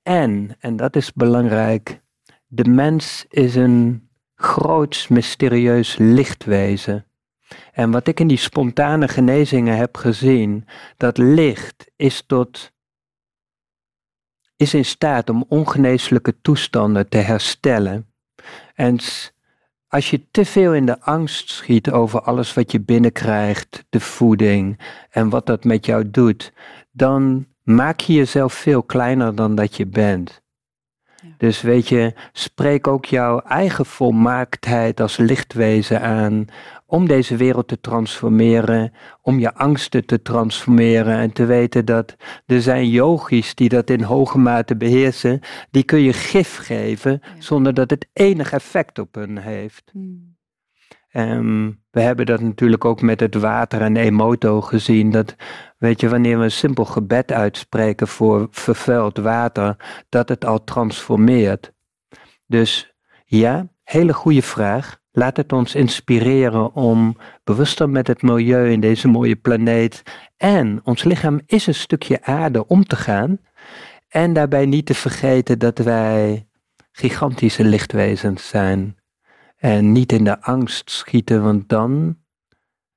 En, 0.04 0.56
en 0.60 0.76
dat 0.76 0.95
is 0.95 1.14
belangrijk, 1.14 2.02
de 2.47 2.70
mens 2.70 3.26
is 3.30 3.56
een 3.56 4.10
groots 4.36 5.08
mysterieus 5.08 5.97
lichtwezen. 5.97 7.06
En 7.72 7.91
wat 7.91 8.08
ik 8.08 8.20
in 8.20 8.28
die 8.28 8.38
spontane 8.38 9.08
genezingen 9.08 9.78
heb 9.78 9.97
gezien, 9.97 10.68
dat 10.97 11.18
licht 11.18 11.91
is 11.95 12.24
tot 12.28 12.72
is 14.56 14.74
in 14.74 14.86
staat 14.86 15.30
om 15.30 15.45
ongeneeslijke 15.47 16.41
toestanden 16.41 17.10
te 17.10 17.18
herstellen. 17.18 18.14
En 18.76 18.97
als 19.88 20.10
je 20.10 20.32
te 20.32 20.45
veel 20.45 20.74
in 20.74 20.86
de 20.86 21.02
angst 21.02 21.49
schiet 21.49 21.91
over 21.91 22.22
alles 22.22 22.54
wat 22.54 22.72
je 22.72 22.82
binnenkrijgt, 22.82 23.86
de 23.89 23.99
voeding 23.99 24.80
en 25.10 25.30
wat 25.30 25.45
dat 25.45 25.64
met 25.64 25.86
jou 25.86 26.12
doet, 26.12 26.54
dan 26.91 27.45
maak 27.64 27.99
je 27.99 28.14
jezelf 28.14 28.53
veel 28.53 28.84
kleiner 28.84 29.36
dan 29.36 29.55
dat 29.55 29.76
je 29.76 29.88
bent. 29.88 30.41
Dus 31.38 31.62
weet 31.62 31.88
je, 31.88 32.14
spreek 32.32 32.88
ook 32.88 33.05
jouw 33.05 33.39
eigen 33.39 33.86
volmaaktheid 33.86 34.99
als 34.99 35.18
lichtwezen 35.18 36.01
aan 36.01 36.45
om 36.86 37.07
deze 37.07 37.36
wereld 37.36 37.68
te 37.68 37.80
transformeren, 37.80 38.93
om 39.22 39.39
je 39.39 39.53
angsten 39.53 40.05
te 40.05 40.22
transformeren 40.22 41.18
en 41.18 41.34
te 41.34 41.45
weten 41.45 41.86
dat 41.86 42.16
er 42.45 42.62
zijn 42.62 42.89
yogis 42.89 43.55
die 43.55 43.70
dat 43.70 43.89
in 43.89 44.01
hoge 44.01 44.38
mate 44.38 44.76
beheersen, 44.76 45.39
die 45.72 45.84
kun 45.84 46.01
je 46.01 46.14
gif 46.14 46.57
geven 46.57 47.22
zonder 47.39 47.74
dat 47.74 47.89
het 47.89 48.07
enig 48.14 48.51
effect 48.51 48.99
op 48.99 49.16
hen 49.16 49.38
heeft. 49.38 49.89
Hmm. 49.91 50.38
Um, 51.14 51.80
we 51.91 52.01
hebben 52.01 52.25
dat 52.25 52.41
natuurlijk 52.41 52.85
ook 52.85 53.01
met 53.01 53.19
het 53.19 53.35
water 53.35 53.81
en 53.81 53.97
emoto 53.97 54.61
gezien. 54.61 55.11
Dat, 55.11 55.35
weet 55.77 56.01
je, 56.01 56.09
wanneer 56.09 56.37
we 56.37 56.43
een 56.43 56.51
simpel 56.51 56.85
gebed 56.85 57.31
uitspreken 57.31 58.07
voor 58.07 58.47
vervuild 58.51 59.17
water, 59.17 59.75
dat 60.09 60.29
het 60.29 60.45
al 60.45 60.63
transformeert. 60.63 61.71
Dus 62.47 62.93
ja, 63.25 63.67
hele 63.83 64.13
goede 64.13 64.41
vraag. 64.41 64.99
Laat 65.11 65.37
het 65.37 65.53
ons 65.53 65.75
inspireren 65.75 66.73
om 66.73 67.17
bewuster 67.43 67.89
met 67.89 68.07
het 68.07 68.21
milieu 68.21 68.71
in 68.71 68.79
deze 68.79 69.07
mooie 69.07 69.35
planeet 69.35 70.03
en 70.37 70.81
ons 70.83 71.03
lichaam 71.03 71.41
is 71.45 71.67
een 71.67 71.75
stukje 71.75 72.23
aarde 72.23 72.67
om 72.67 72.83
te 72.83 72.95
gaan. 72.95 73.39
En 74.07 74.33
daarbij 74.33 74.65
niet 74.65 74.85
te 74.85 74.93
vergeten 74.93 75.59
dat 75.59 75.77
wij 75.77 76.47
gigantische 76.91 77.63
lichtwezens 77.63 78.47
zijn. 78.47 79.01
En 79.62 79.91
niet 79.91 80.12
in 80.12 80.24
de 80.24 80.41
angst 80.41 80.91
schieten, 80.91 81.43
want 81.43 81.70
dan 81.70 82.18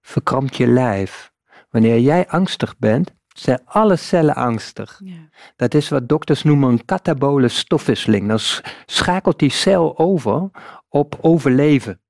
verkrampt 0.01 0.57
je 0.57 0.67
lijf. 0.67 1.33
Wanneer 1.71 1.99
jij 1.99 2.29
angstig 2.29 2.79
bent, 2.79 3.15
zijn 3.27 3.61
alle 3.65 3.97
cellen 3.97 4.35
angstig. 4.35 5.01
Ja. 5.05 5.29
Dat 5.57 5.75
is 5.75 5.89
wat 5.89 6.09
dokters 6.09 6.43
noemen 6.43 6.71
een 6.71 6.85
katabole 6.85 7.49
stofwisseling. 7.49 8.29
Dan 8.29 8.39
schakelt 8.87 9.39
die 9.39 9.51
cel 9.51 9.99
over 9.99 10.51
op 10.89 11.19
overleven. 11.21 12.01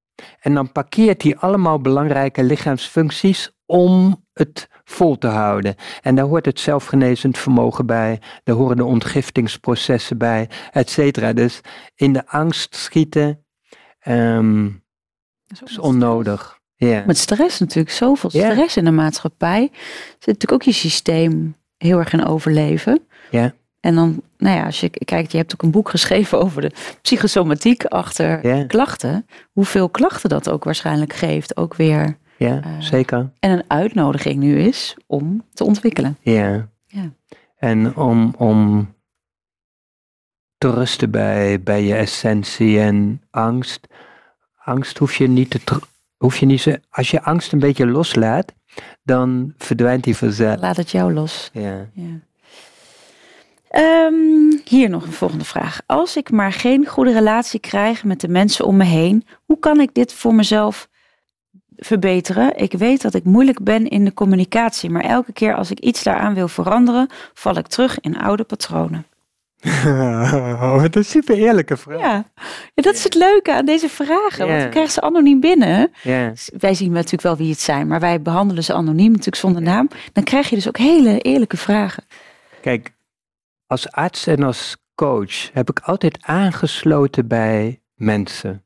En 0.40 0.54
dan 0.54 0.72
parkeert 0.72 1.22
hij 1.22 1.36
allemaal 1.36 1.80
belangrijke 1.80 2.44
lichaamsfuncties 2.44 3.52
om 3.66 4.24
het 4.32 4.68
vol 4.84 5.18
te 5.18 5.26
houden. 5.26 5.74
En 6.02 6.14
daar 6.14 6.26
hoort 6.26 6.46
het 6.46 6.60
zelfgenezend 6.60 7.38
vermogen 7.38 7.86
bij, 7.86 8.20
daar 8.44 8.56
horen 8.56 8.76
de 8.76 8.84
ontgiftingsprocessen 8.84 10.18
bij, 10.18 10.50
et 10.70 10.90
cetera. 10.90 11.32
Dus 11.32 11.60
in 11.94 12.12
de 12.12 12.26
angst 12.26 12.76
schieten 12.76 13.43
um, 14.08 14.82
is, 15.64 15.78
onnodig. 15.78 16.58
Yeah. 16.76 17.06
Met 17.06 17.18
stress 17.18 17.60
natuurlijk, 17.60 17.94
zoveel 17.94 18.30
stress 18.30 18.76
in 18.76 18.84
de 18.84 18.90
maatschappij. 18.90 19.70
Zit 20.08 20.26
natuurlijk 20.26 20.52
ook 20.52 20.62
je 20.62 20.72
systeem 20.72 21.56
heel 21.76 21.98
erg 21.98 22.12
in 22.12 22.24
overleven. 22.24 23.06
Ja. 23.30 23.54
En 23.80 23.94
dan, 23.94 24.22
nou 24.38 24.56
ja, 24.56 24.64
als 24.64 24.80
je 24.80 24.90
kijkt, 24.90 25.32
je 25.32 25.36
hebt 25.38 25.52
ook 25.52 25.62
een 25.62 25.70
boek 25.70 25.90
geschreven 25.96 26.40
over 26.40 26.62
de 26.62 26.72
psychosomatiek 27.02 27.84
achter 27.84 28.66
klachten. 28.66 29.26
Hoeveel 29.52 29.88
klachten 29.88 30.28
dat 30.28 30.50
ook 30.50 30.64
waarschijnlijk 30.64 31.12
geeft, 31.12 31.56
ook 31.56 31.74
weer. 31.74 32.18
Ja, 32.36 32.60
uh, 32.66 32.80
zeker. 32.80 33.32
En 33.38 33.50
een 33.50 33.64
uitnodiging 33.68 34.36
nu 34.36 34.58
is 34.58 34.96
om 35.06 35.44
te 35.52 35.64
ontwikkelen. 35.64 36.16
Ja. 36.20 36.68
ja. 36.86 37.12
En 37.56 37.96
om, 37.96 38.34
om 38.38 38.93
te 40.64 40.70
rusten 40.70 41.10
bij, 41.10 41.62
bij 41.62 41.84
je 41.84 41.94
essentie 41.94 42.80
en 42.80 43.22
angst. 43.30 43.86
Angst 44.58 44.98
hoef 44.98 45.14
je 45.14 45.28
niet 45.28 45.50
te, 45.50 45.80
hoef 46.16 46.36
je 46.36 46.46
niet 46.46 46.80
als 46.90 47.10
je 47.10 47.22
angst 47.22 47.52
een 47.52 47.58
beetje 47.58 47.86
loslaat, 47.86 48.52
dan 49.02 49.54
verdwijnt 49.58 50.04
die 50.04 50.16
vanzelf. 50.16 50.60
Laat 50.60 50.76
het 50.76 50.90
jou 50.90 51.12
los. 51.12 51.50
Ja. 51.52 51.88
ja. 51.92 52.20
Um, 54.06 54.60
hier 54.64 54.90
nog 54.90 55.06
een 55.06 55.12
volgende 55.12 55.44
vraag. 55.44 55.80
Als 55.86 56.16
ik 56.16 56.30
maar 56.30 56.52
geen 56.52 56.86
goede 56.86 57.12
relatie 57.12 57.60
krijg 57.60 58.04
met 58.04 58.20
de 58.20 58.28
mensen 58.28 58.64
om 58.64 58.76
me 58.76 58.84
heen, 58.84 59.26
hoe 59.44 59.58
kan 59.58 59.80
ik 59.80 59.94
dit 59.94 60.12
voor 60.12 60.34
mezelf 60.34 60.88
verbeteren? 61.76 62.56
Ik 62.56 62.72
weet 62.72 63.02
dat 63.02 63.14
ik 63.14 63.24
moeilijk 63.24 63.62
ben 63.62 63.88
in 63.88 64.04
de 64.04 64.14
communicatie, 64.14 64.90
maar 64.90 65.04
elke 65.04 65.32
keer 65.32 65.54
als 65.54 65.70
ik 65.70 65.80
iets 65.80 66.02
daaraan 66.02 66.34
wil 66.34 66.48
veranderen, 66.48 67.08
val 67.34 67.56
ik 67.56 67.66
terug 67.66 68.00
in 68.00 68.18
oude 68.18 68.44
patronen. 68.44 69.06
Oh, 70.64 70.80
wat 70.80 70.96
een 70.96 71.04
super 71.04 71.36
eerlijke 71.36 71.76
vraag. 71.76 72.00
Ja. 72.00 72.24
ja, 72.74 72.82
dat 72.82 72.94
is 72.94 73.04
het 73.04 73.14
leuke 73.14 73.54
aan 73.54 73.64
deze 73.64 73.88
vragen. 73.88 74.48
Want 74.48 74.62
we 74.62 74.68
krijgen 74.68 74.92
ze 74.92 75.00
anoniem 75.00 75.40
binnen. 75.40 75.92
Wij 76.58 76.74
zien 76.74 76.92
natuurlijk 76.92 77.22
wel 77.22 77.36
wie 77.36 77.50
het 77.50 77.60
zijn, 77.60 77.86
maar 77.86 78.00
wij 78.00 78.22
behandelen 78.22 78.64
ze 78.64 78.72
anoniem, 78.72 79.10
natuurlijk 79.10 79.36
zonder 79.36 79.62
naam. 79.62 79.88
Dan 80.12 80.24
krijg 80.24 80.48
je 80.48 80.54
dus 80.54 80.68
ook 80.68 80.78
hele 80.78 81.20
eerlijke 81.20 81.56
vragen. 81.56 82.04
Kijk, 82.60 82.92
als 83.66 83.90
arts 83.90 84.26
en 84.26 84.42
als 84.42 84.76
coach 84.94 85.52
heb 85.52 85.70
ik 85.70 85.78
altijd 85.78 86.18
aangesloten 86.20 87.26
bij 87.26 87.80
mensen. 87.94 88.62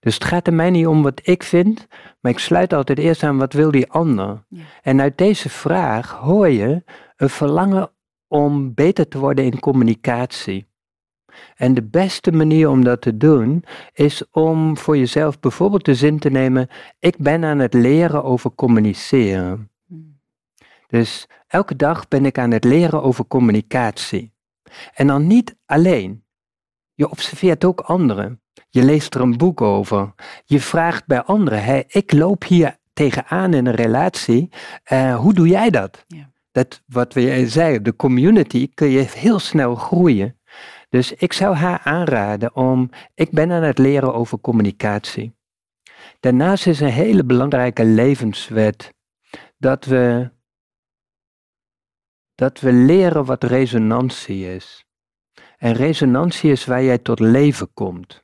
Dus 0.00 0.14
het 0.14 0.24
gaat 0.24 0.46
er 0.46 0.54
mij 0.54 0.70
niet 0.70 0.86
om 0.86 1.02
wat 1.02 1.20
ik 1.22 1.42
vind, 1.42 1.86
maar 2.20 2.32
ik 2.32 2.38
sluit 2.38 2.72
altijd 2.72 2.98
eerst 2.98 3.22
aan 3.22 3.38
wat 3.38 3.52
wil 3.52 3.70
die 3.70 3.90
ander. 3.90 4.44
En 4.82 5.00
uit 5.00 5.18
deze 5.18 5.48
vraag 5.48 6.10
hoor 6.10 6.48
je 6.48 6.82
een 7.16 7.30
verlangen 7.30 7.90
om 8.34 8.74
beter 8.74 9.08
te 9.08 9.18
worden 9.18 9.44
in 9.44 9.60
communicatie. 9.60 10.66
En 11.56 11.74
de 11.74 11.82
beste 11.82 12.32
manier 12.32 12.68
om 12.68 12.84
dat 12.84 13.00
te 13.00 13.16
doen 13.16 13.64
is 13.92 14.30
om 14.30 14.76
voor 14.78 14.96
jezelf 14.96 15.40
bijvoorbeeld 15.40 15.84
de 15.84 15.94
zin 15.94 16.18
te 16.18 16.30
nemen: 16.30 16.68
ik 16.98 17.18
ben 17.18 17.44
aan 17.44 17.58
het 17.58 17.74
leren 17.74 18.24
over 18.24 18.54
communiceren. 18.54 19.70
Hmm. 19.86 20.20
Dus 20.86 21.26
elke 21.46 21.76
dag 21.76 22.08
ben 22.08 22.24
ik 22.24 22.38
aan 22.38 22.50
het 22.50 22.64
leren 22.64 23.02
over 23.02 23.26
communicatie. 23.26 24.32
En 24.94 25.06
dan 25.06 25.26
niet 25.26 25.56
alleen. 25.66 26.24
Je 26.94 27.10
observeert 27.10 27.64
ook 27.64 27.80
anderen. 27.80 28.40
Je 28.68 28.82
leest 28.82 29.14
er 29.14 29.20
een 29.20 29.36
boek 29.36 29.60
over. 29.60 30.14
Je 30.44 30.60
vraagt 30.60 31.06
bij 31.06 31.22
anderen: 31.22 31.64
hey, 31.64 31.84
ik 31.88 32.12
loop 32.12 32.44
hier 32.44 32.78
tegenaan 32.92 33.54
in 33.54 33.66
een 33.66 33.74
relatie. 33.74 34.48
Uh, 34.92 35.16
hoe 35.16 35.34
doe 35.34 35.48
jij 35.48 35.70
dat? 35.70 36.04
Ja 36.06 36.32
dat 36.54 36.82
wat 36.86 37.14
we 37.14 37.48
zeiden, 37.48 37.82
de 37.82 37.96
community 37.96 38.68
kun 38.74 38.88
je 38.88 38.98
heel 38.98 39.38
snel 39.38 39.74
groeien. 39.74 40.40
Dus 40.88 41.12
ik 41.12 41.32
zou 41.32 41.54
haar 41.54 41.80
aanraden 41.84 42.56
om, 42.56 42.90
ik 43.14 43.30
ben 43.30 43.52
aan 43.52 43.62
het 43.62 43.78
leren 43.78 44.14
over 44.14 44.40
communicatie. 44.40 45.36
Daarnaast 46.20 46.66
is 46.66 46.80
een 46.80 46.88
hele 46.88 47.24
belangrijke 47.24 47.84
levenswet 47.84 48.94
dat 49.58 49.84
we, 49.84 50.30
dat 52.34 52.60
we 52.60 52.72
leren 52.72 53.24
wat 53.24 53.44
resonantie 53.44 54.54
is. 54.54 54.86
En 55.56 55.72
resonantie 55.72 56.50
is 56.50 56.64
waar 56.64 56.82
jij 56.82 56.98
tot 56.98 57.18
leven 57.20 57.72
komt. 57.72 58.23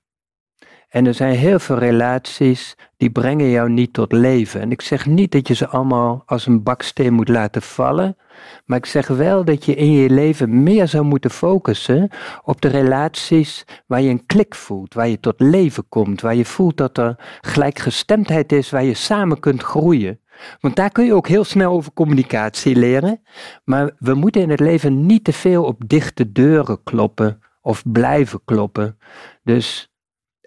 En 0.91 1.07
er 1.07 1.15
zijn 1.15 1.35
heel 1.35 1.59
veel 1.59 1.79
relaties 1.79 2.77
die 2.97 3.11
brengen 3.11 3.51
jou 3.51 3.71
niet 3.71 3.93
tot 3.93 4.13
leven. 4.13 4.61
En 4.61 4.71
ik 4.71 4.81
zeg 4.81 5.07
niet 5.07 5.33
dat 5.33 5.49
je 5.49 5.55
ze 5.55 5.69
allemaal 5.69 6.23
als 6.27 6.47
een 6.47 6.63
baksteen 6.63 7.13
moet 7.13 7.29
laten 7.29 7.63
vallen. 7.63 8.17
Maar 8.65 8.79
ik 8.79 8.87
zeg 8.87 9.07
wel 9.07 9.45
dat 9.45 9.65
je 9.65 9.75
in 9.75 9.93
je 9.93 10.11
leven 10.11 10.63
meer 10.63 10.89
zou 10.89 11.05
moeten 11.05 11.31
focussen 11.31 12.09
op 12.45 12.61
de 12.61 12.69
relaties 12.69 13.65
waar 13.87 14.01
je 14.01 14.11
een 14.11 14.27
klik 14.27 14.55
voelt, 14.55 14.95
waar 14.95 15.09
je 15.09 15.21
tot 15.21 15.41
leven 15.41 15.89
komt, 15.89 16.21
waar 16.21 16.35
je 16.35 16.45
voelt 16.45 16.77
dat 16.77 16.99
er 16.99 17.39
gelijkgestemdheid 17.41 18.53
is, 18.53 18.71
waar 18.71 18.85
je 18.85 18.95
samen 18.95 19.41
kunt 19.41 19.63
groeien. 19.63 20.21
Want 20.61 20.77
daar 20.77 20.91
kun 20.91 21.05
je 21.05 21.15
ook 21.15 21.29
heel 21.29 21.45
snel 21.45 21.73
over 21.73 21.93
communicatie 21.93 22.77
leren. 22.77 23.23
Maar 23.65 23.91
we 23.99 24.15
moeten 24.15 24.43
in 24.43 24.51
het 24.51 24.61
leven 24.61 25.07
niet 25.07 25.25
te 25.25 25.33
veel 25.33 25.65
op 25.65 25.83
dichte 25.87 26.33
deuren 26.33 26.83
kloppen 26.83 27.41
of 27.61 27.83
blijven 27.93 28.41
kloppen. 28.45 28.99
Dus 29.43 29.90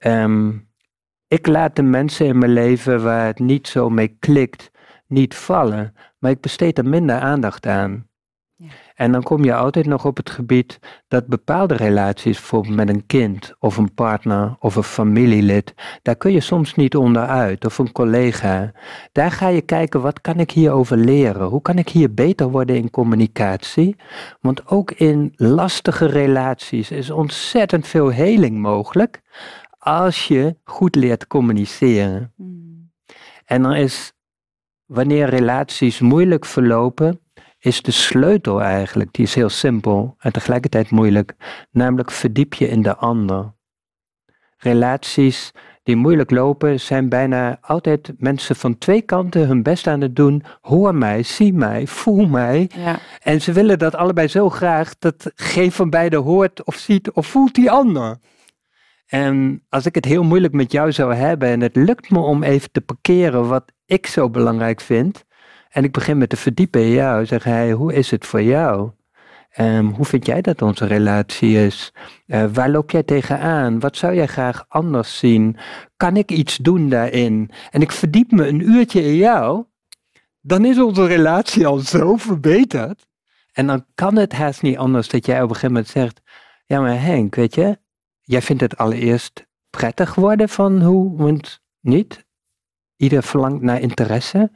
ehm, 0.04 0.52
ik 1.28 1.48
laat 1.48 1.76
de 1.76 1.82
mensen 1.82 2.26
in 2.26 2.38
mijn 2.38 2.54
leven 2.54 3.04
waar 3.04 3.26
het 3.26 3.40
niet 3.40 3.68
zo 3.68 3.90
mee 3.90 4.18
klikt, 4.20 4.72
niet 5.08 5.36
vallen. 5.36 5.94
Maar 6.20 6.32
ik 6.32 6.42
besteed 6.42 6.78
er 6.78 6.86
minder 6.86 7.20
aandacht 7.20 7.66
aan. 7.66 8.08
En 8.96 9.12
dan 9.12 9.24
kom 9.24 9.44
je 9.44 9.56
altijd 9.56 9.86
nog 9.86 10.06
op 10.06 10.18
het 10.18 10.30
gebied 10.30 10.80
dat 11.08 11.28
bepaalde 11.28 11.76
relaties, 11.76 12.38
bijvoorbeeld 12.38 12.76
met 12.76 12.90
een 12.90 13.06
kind 13.06 13.54
of 13.60 13.78
een 13.78 13.94
partner 13.94 14.56
of 14.60 14.76
een 14.76 14.84
familielid, 14.84 15.74
daar 16.02 16.16
kun 16.16 16.32
je 16.32 16.40
soms 16.40 16.76
niet 16.76 16.96
onderuit, 16.96 17.66
of 17.66 17.78
een 17.78 17.92
collega. 17.92 18.72
Daar 19.12 19.32
ga 19.32 19.48
je 19.48 19.62
kijken, 19.62 20.02
wat 20.02 20.22
kan 20.22 20.40
ik 20.40 20.52
hierover 20.52 20.98
leren? 20.98 21.48
Hoe 21.48 21.62
kan 21.62 21.78
ik 21.78 21.90
hier 21.90 22.14
beter 22.14 22.50
worden 22.50 22.76
in 22.76 22.90
communicatie? 22.90 23.96
Want 24.42 24.68
ook 24.68 24.92
in 24.92 25.34
lastige 25.36 26.06
relaties 26.06 26.92
is 26.92 27.10
ontzettend 27.10 27.88
veel 27.88 28.10
heling 28.10 28.58
mogelijk 28.58 29.22
als 29.84 30.28
je 30.28 30.56
goed 30.64 30.96
leert 30.96 31.28
communiceren. 31.28 32.34
Hmm. 32.36 32.92
En 33.46 33.62
dan 33.62 33.74
is, 33.74 34.14
wanneer 34.86 35.30
relaties 35.30 36.00
moeilijk 36.00 36.46
verlopen, 36.46 37.20
is 37.60 37.82
de 37.82 37.92
sleutel 37.92 38.62
eigenlijk, 38.62 39.14
die 39.14 39.26
is 39.26 39.36
heel 39.36 39.50
simpel 39.50 40.16
en 40.20 40.32
tegelijkertijd 40.32 40.90
moeilijk, 40.90 41.36
namelijk 41.72 42.12
verdiep 42.12 42.54
je 42.54 42.68
in 42.68 42.82
de 42.82 42.96
ander. 42.96 43.54
Relaties 44.58 45.52
die 45.84 45.96
moeilijk 45.96 46.32
lopen 46.32 46.80
zijn 46.80 47.10
bijna 47.10 47.58
altijd 47.62 48.14
mensen 48.18 48.56
van 48.56 48.78
twee 48.78 49.02
kanten 49.02 49.48
hun 49.48 49.64
best 49.64 49.88
aan 49.88 50.02
het 50.02 50.16
doen. 50.16 50.44
Hoor 50.62 50.96
mij, 50.96 51.24
zie 51.24 51.54
mij, 51.54 51.88
voel 51.88 52.28
mij. 52.28 52.70
Ja. 52.76 53.00
En 53.22 53.42
ze 53.42 53.52
willen 53.52 53.80
dat 53.80 53.96
allebei 53.96 54.28
zo 54.28 54.50
graag 54.50 54.98
dat 55.00 55.32
geen 55.36 55.72
van 55.72 55.90
beiden 55.90 56.22
hoort 56.22 56.64
of 56.64 56.76
ziet 56.76 57.12
of 57.12 57.28
voelt 57.28 57.54
die 57.54 57.72
ander. 57.72 58.18
En 59.14 59.64
als 59.70 59.86
ik 59.86 59.96
het 59.96 60.06
heel 60.06 60.24
moeilijk 60.24 60.54
met 60.54 60.72
jou 60.72 60.92
zou 60.92 61.14
hebben 61.14 61.50
en 61.50 61.62
het 61.62 61.76
lukt 61.76 62.10
me 62.10 62.20
om 62.20 62.44
even 62.44 62.72
te 62.72 62.82
parkeren 62.82 63.48
wat 63.48 63.72
ik 63.86 64.08
zo 64.08 64.30
belangrijk 64.30 64.82
vind, 64.82 65.24
en 65.70 65.84
ik 65.84 65.92
begin 65.92 66.18
met 66.18 66.30
te 66.30 66.38
verdiepen 66.38 66.82
in 66.82 66.90
jou. 66.90 67.26
Zeg 67.26 67.44
hij, 67.44 67.72
hoe 67.72 67.94
is 67.94 68.12
het 68.12 68.26
voor 68.26 68.42
jou? 68.42 68.92
Um, 69.60 69.90
hoe 69.90 70.06
vind 70.06 70.26
jij 70.26 70.42
dat 70.42 70.62
onze 70.62 70.86
relatie 70.86 71.66
is? 71.66 71.94
Uh, 72.28 72.46
waar 72.54 72.70
loop 72.70 72.92
jij 72.92 73.04
tegenaan? 73.04 73.80
Wat 73.80 73.98
zou 73.98 74.16
jij 74.16 74.28
graag 74.28 74.66
anders 74.68 75.18
zien? 75.18 75.58
Kan 75.98 76.18
ik 76.18 76.32
iets 76.32 76.58
doen 76.58 76.90
daarin? 76.90 77.52
En 77.72 77.82
ik 77.82 77.92
verdiep 77.92 78.32
me 78.32 78.48
een 78.48 78.70
uurtje 78.70 79.04
in 79.04 79.16
jou. 79.16 79.66
Dan 80.42 80.66
is 80.66 80.80
onze 80.80 81.06
relatie 81.06 81.68
al 81.68 81.78
zo 81.78 82.16
verbeterd. 82.16 83.08
En 83.52 83.68
dan 83.68 83.86
kan 83.96 84.16
het 84.16 84.34
haast 84.34 84.62
niet 84.62 84.78
anders 84.78 85.10
dat 85.10 85.26
jij 85.26 85.42
op 85.42 85.50
een 85.50 85.56
gegeven 85.56 85.72
moment 85.74 85.88
zegt: 85.88 86.22
Ja, 86.66 86.80
maar 86.80 87.02
Henk, 87.02 87.36
weet 87.36 87.56
je, 87.56 87.82
jij 88.24 88.42
vindt 88.42 88.62
het 88.62 88.78
allereerst 88.78 89.46
prettig 89.70 90.16
worden 90.16 90.50
van 90.50 90.82
hoe, 90.82 91.18
want 91.18 91.62
niet? 91.80 92.26
Ieder 92.96 93.24
verlangt 93.24 93.62
naar 93.62 93.80
interesse 93.80 94.52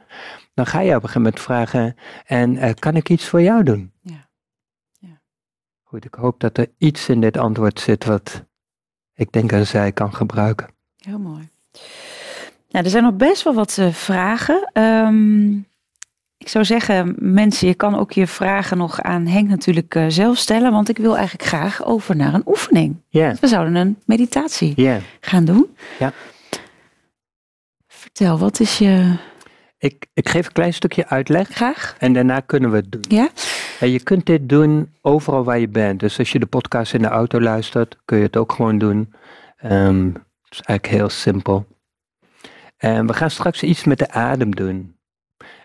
dan 0.58 0.66
ga 0.66 0.80
je 0.80 0.88
op 0.88 1.02
een 1.02 1.08
gegeven 1.08 1.22
moment 1.22 1.40
vragen, 1.40 1.96
en 2.26 2.54
uh, 2.54 2.70
kan 2.78 2.96
ik 2.96 3.08
iets 3.08 3.28
voor 3.28 3.42
jou 3.42 3.62
doen? 3.62 3.92
Ja. 4.00 4.28
ja. 4.92 5.20
Goed, 5.82 6.04
ik 6.04 6.14
hoop 6.14 6.40
dat 6.40 6.58
er 6.58 6.70
iets 6.78 7.08
in 7.08 7.20
dit 7.20 7.36
antwoord 7.36 7.80
zit 7.80 8.04
wat 8.04 8.44
ik 9.14 9.32
denk 9.32 9.50
dat 9.50 9.66
zij 9.66 9.92
kan 9.92 10.14
gebruiken. 10.14 10.70
Heel 10.96 11.18
mooi. 11.18 11.48
Nou, 12.68 12.84
er 12.84 12.90
zijn 12.90 13.02
nog 13.02 13.16
best 13.16 13.42
wel 13.42 13.54
wat 13.54 13.76
uh, 13.76 13.92
vragen. 13.92 14.70
Um, 14.72 15.66
ik 16.48 16.54
zou 16.54 16.64
zeggen, 16.64 17.14
mensen, 17.18 17.68
je 17.68 17.74
kan 17.74 17.98
ook 17.98 18.12
je 18.12 18.26
vragen 18.26 18.76
nog 18.76 19.02
aan 19.02 19.26
Henk 19.26 19.48
natuurlijk 19.48 19.94
uh, 19.94 20.04
zelf 20.08 20.36
stellen, 20.36 20.72
want 20.72 20.88
ik 20.88 20.98
wil 20.98 21.16
eigenlijk 21.16 21.48
graag 21.48 21.84
over 21.84 22.16
naar 22.16 22.34
een 22.34 22.42
oefening. 22.46 22.96
We 23.10 23.36
zouden 23.40 23.74
een 23.74 23.98
meditatie 24.06 24.72
yeah. 24.76 25.02
gaan 25.20 25.44
doen. 25.44 25.76
Ja. 25.98 26.12
Vertel, 27.86 28.38
wat 28.38 28.60
is 28.60 28.78
je 28.78 29.16
ik, 29.78 30.06
ik 30.14 30.28
geef 30.28 30.46
een 30.46 30.52
klein 30.52 30.74
stukje 30.74 31.08
uitleg. 31.08 31.48
Graag. 31.48 31.96
En 31.98 32.12
daarna 32.12 32.40
kunnen 32.40 32.70
we 32.70 32.76
het 32.76 32.92
doen. 32.92 33.04
Ja. 33.08 33.28
En 33.80 33.90
je 33.90 34.00
kunt 34.00 34.26
dit 34.26 34.48
doen 34.48 34.92
overal 35.00 35.44
waar 35.44 35.58
je 35.58 35.68
bent. 35.68 36.00
Dus 36.00 36.18
als 36.18 36.32
je 36.32 36.38
de 36.38 36.46
podcast 36.46 36.94
in 36.94 37.02
de 37.02 37.08
auto 37.08 37.40
luistert, 37.40 37.96
kun 38.04 38.18
je 38.18 38.24
het 38.24 38.36
ook 38.36 38.52
gewoon 38.52 38.78
doen. 38.78 39.14
Um, 39.64 40.12
het 40.42 40.52
is 40.58 40.60
eigenlijk 40.60 40.86
heel 40.86 41.08
simpel. 41.08 41.66
En 42.76 43.06
we 43.06 43.14
gaan 43.14 43.30
straks 43.30 43.62
iets 43.62 43.84
met 43.84 43.98
de 43.98 44.10
adem 44.10 44.54
doen. 44.54 44.97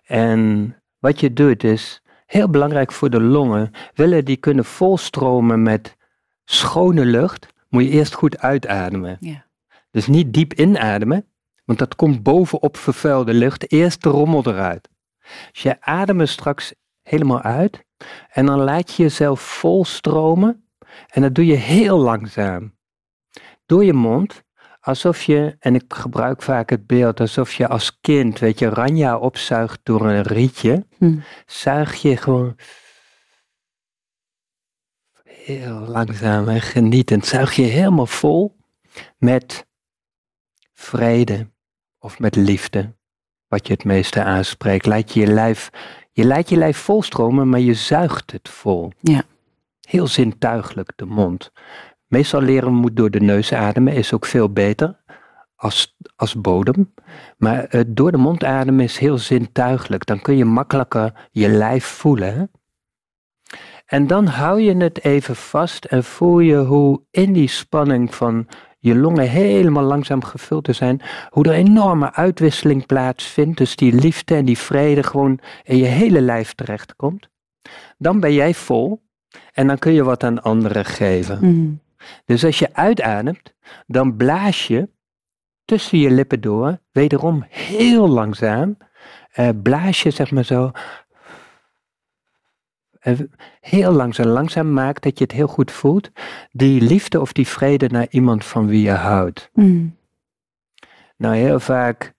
En 0.04 0.76
wat 1.00 1.20
je 1.20 1.34
doet 1.34 1.64
is 1.64 2.02
heel 2.26 2.50
belangrijk 2.50 2.92
voor 2.92 3.10
de 3.10 3.22
longen. 3.22 3.72
Willen 3.94 4.26
die 4.26 4.38
kunnen 4.38 4.66
volstromen 4.66 5.62
met 5.62 5.98
schone 6.46 7.06
lucht, 7.06 7.48
moet 7.70 7.84
je 7.84 7.90
eerst 7.90 8.14
goed 8.14 8.38
uitademen. 8.40 9.18
Ja. 9.20 9.46
Dus 9.92 10.08
niet 10.08 10.34
diep 10.34 10.54
inademen, 10.54 11.26
want 11.66 11.80
dat 11.80 11.96
komt 11.96 12.24
bovenop 12.24 12.78
vervuilde 12.78 13.34
lucht. 13.34 13.72
Eerst 13.72 14.04
de 14.04 14.10
rommel 14.10 14.48
eruit. 14.48 14.90
Dus 15.52 15.62
je 15.62 15.82
ademt 15.82 16.30
straks 16.30 16.74
helemaal 17.02 17.42
uit. 17.42 17.86
En 18.30 18.46
dan 18.46 18.60
laat 18.60 18.94
je 18.94 19.04
jezelf 19.04 19.42
volstromen. 19.42 20.68
En 21.08 21.22
dat 21.22 21.36
doe 21.36 21.46
je 21.46 21.56
heel 21.56 21.98
langzaam. 21.98 22.78
Door 23.66 23.84
je 23.84 23.94
mond. 23.94 24.44
Alsof 24.86 25.24
je, 25.24 25.56
en 25.60 25.76
ik 25.76 25.84
gebruik 25.88 26.42
vaak 26.42 26.70
het 26.70 26.88
beeld, 26.88 27.20
alsof 27.20 27.54
je 27.54 27.68
als 27.68 28.00
kind, 28.02 28.40
weet 28.40 28.60
je, 28.60 28.70
ranja 28.70 29.18
opzuigt 29.18 29.80
door 29.84 30.10
een 30.10 30.22
rietje. 30.22 30.86
Hm. 30.98 31.20
Zuig 31.46 32.02
je 32.02 32.18
gewoon 32.18 32.56
heel 35.24 35.80
langzaam 35.80 36.50
en 36.50 36.62
genietend. 36.62 37.26
Zuig 37.26 37.56
je 37.56 37.62
helemaal 37.62 38.06
vol 38.06 38.56
met 39.18 39.68
vrede, 40.74 41.50
of 42.00 42.20
met 42.20 42.36
liefde, 42.36 42.96
wat 43.48 43.68
je 43.68 43.74
het 43.74 43.84
meeste 43.84 44.24
aanspreekt. 44.24 44.86
Laat 44.86 45.14
je 45.14 45.20
je 45.20 45.28
lijf, 45.28 45.70
je 46.12 46.26
laat 46.26 46.50
je 46.50 46.58
lijf 46.58 46.78
volstromen, 46.78 47.50
maar 47.50 47.60
je 47.60 47.74
zuigt 47.74 48.32
het 48.32 48.50
vol. 48.50 48.92
Ja. 49.00 49.24
Heel 49.82 50.08
zintuigelijk, 50.08 50.92
de 50.96 51.06
mond. 51.06 51.52
Meestal 52.14 52.42
leren 52.42 52.70
we 52.70 52.76
moet 52.76 52.96
door 52.96 53.12
de 53.12 53.20
neus 53.20 53.54
ademen, 53.54 53.94
is 53.94 54.14
ook 54.14 54.26
veel 54.26 54.50
beter 54.50 55.00
als, 55.56 55.98
als 56.16 56.42
bodem. 56.42 56.94
Maar 57.38 57.76
uh, 57.76 57.82
door 57.88 58.12
de 58.12 58.18
mond 58.18 58.44
ademen 58.44 58.84
is 58.84 58.98
heel 58.98 59.18
zintuigelijk. 59.18 60.06
Dan 60.06 60.22
kun 60.22 60.38
je 60.38 60.46
makkelijker 60.46 61.28
je 61.32 61.50
lijf 61.50 61.86
voelen. 61.86 62.52
En 63.86 64.08
dan 64.08 64.26
hou 64.26 64.62
je 64.62 64.76
het 64.76 65.04
even 65.04 65.36
vast 65.36 65.86
en 65.86 66.04
voel 66.04 66.40
je 66.40 66.56
hoe 66.58 67.02
in 67.12 67.34
die 67.34 67.48
spanning 67.48 68.16
van 68.16 68.48
je 68.80 68.96
longen 68.96 69.30
helemaal 69.30 69.84
langzaam 69.84 70.24
gevuld 70.24 70.64
te 70.64 70.74
zijn, 70.74 71.02
hoe 71.30 71.46
er 71.46 71.54
enorme 71.54 72.14
uitwisseling 72.14 72.86
plaatsvindt, 72.86 73.58
dus 73.58 73.76
die 73.76 73.94
liefde 73.94 74.36
en 74.36 74.46
die 74.46 74.58
vrede 74.58 75.04
gewoon 75.04 75.40
in 75.64 75.78
je 75.78 75.86
hele 75.86 76.22
lijf 76.22 76.54
terechtkomt, 76.54 77.30
dan 77.98 78.20
ben 78.20 78.34
jij 78.34 78.54
vol 78.54 79.02
en 79.54 79.68
dan 79.68 79.78
kun 79.78 79.94
je 79.94 80.04
wat 80.04 80.24
aan 80.24 80.42
anderen 80.42 80.86
geven. 80.86 81.38
Mhm. 81.42 81.83
Dus 82.26 82.46
als 82.46 82.60
je 82.60 82.74
uitademt, 82.74 83.54
dan 83.88 84.16
blaas 84.16 84.68
je 84.68 84.90
tussen 85.66 85.98
je 85.98 86.12
lippen 86.12 86.42
door, 86.42 86.80
wederom 86.92 87.46
heel 87.50 88.08
langzaam, 88.08 88.78
uh, 89.36 89.50
blaas 89.64 90.04
je 90.04 90.12
zeg 90.12 90.32
maar 90.32 90.46
zo 90.46 90.72
heel 93.60 93.92
langzaam, 93.92 94.28
langzaam 94.28 94.74
maakt 94.74 95.04
dat 95.04 95.18
je 95.18 95.24
het 95.24 95.34
heel 95.34 95.48
goed 95.48 95.72
voelt, 95.72 96.12
die 96.52 96.82
liefde 96.82 97.22
of 97.22 97.32
die 97.32 97.48
vrede 97.48 97.88
naar 97.88 98.08
iemand 98.10 98.46
van 98.46 98.68
wie 98.68 98.82
je 98.82 98.92
houdt. 98.92 99.50
Mm. 99.54 99.96
Nou, 101.18 101.36
heel 101.36 101.60
vaak 101.60 102.14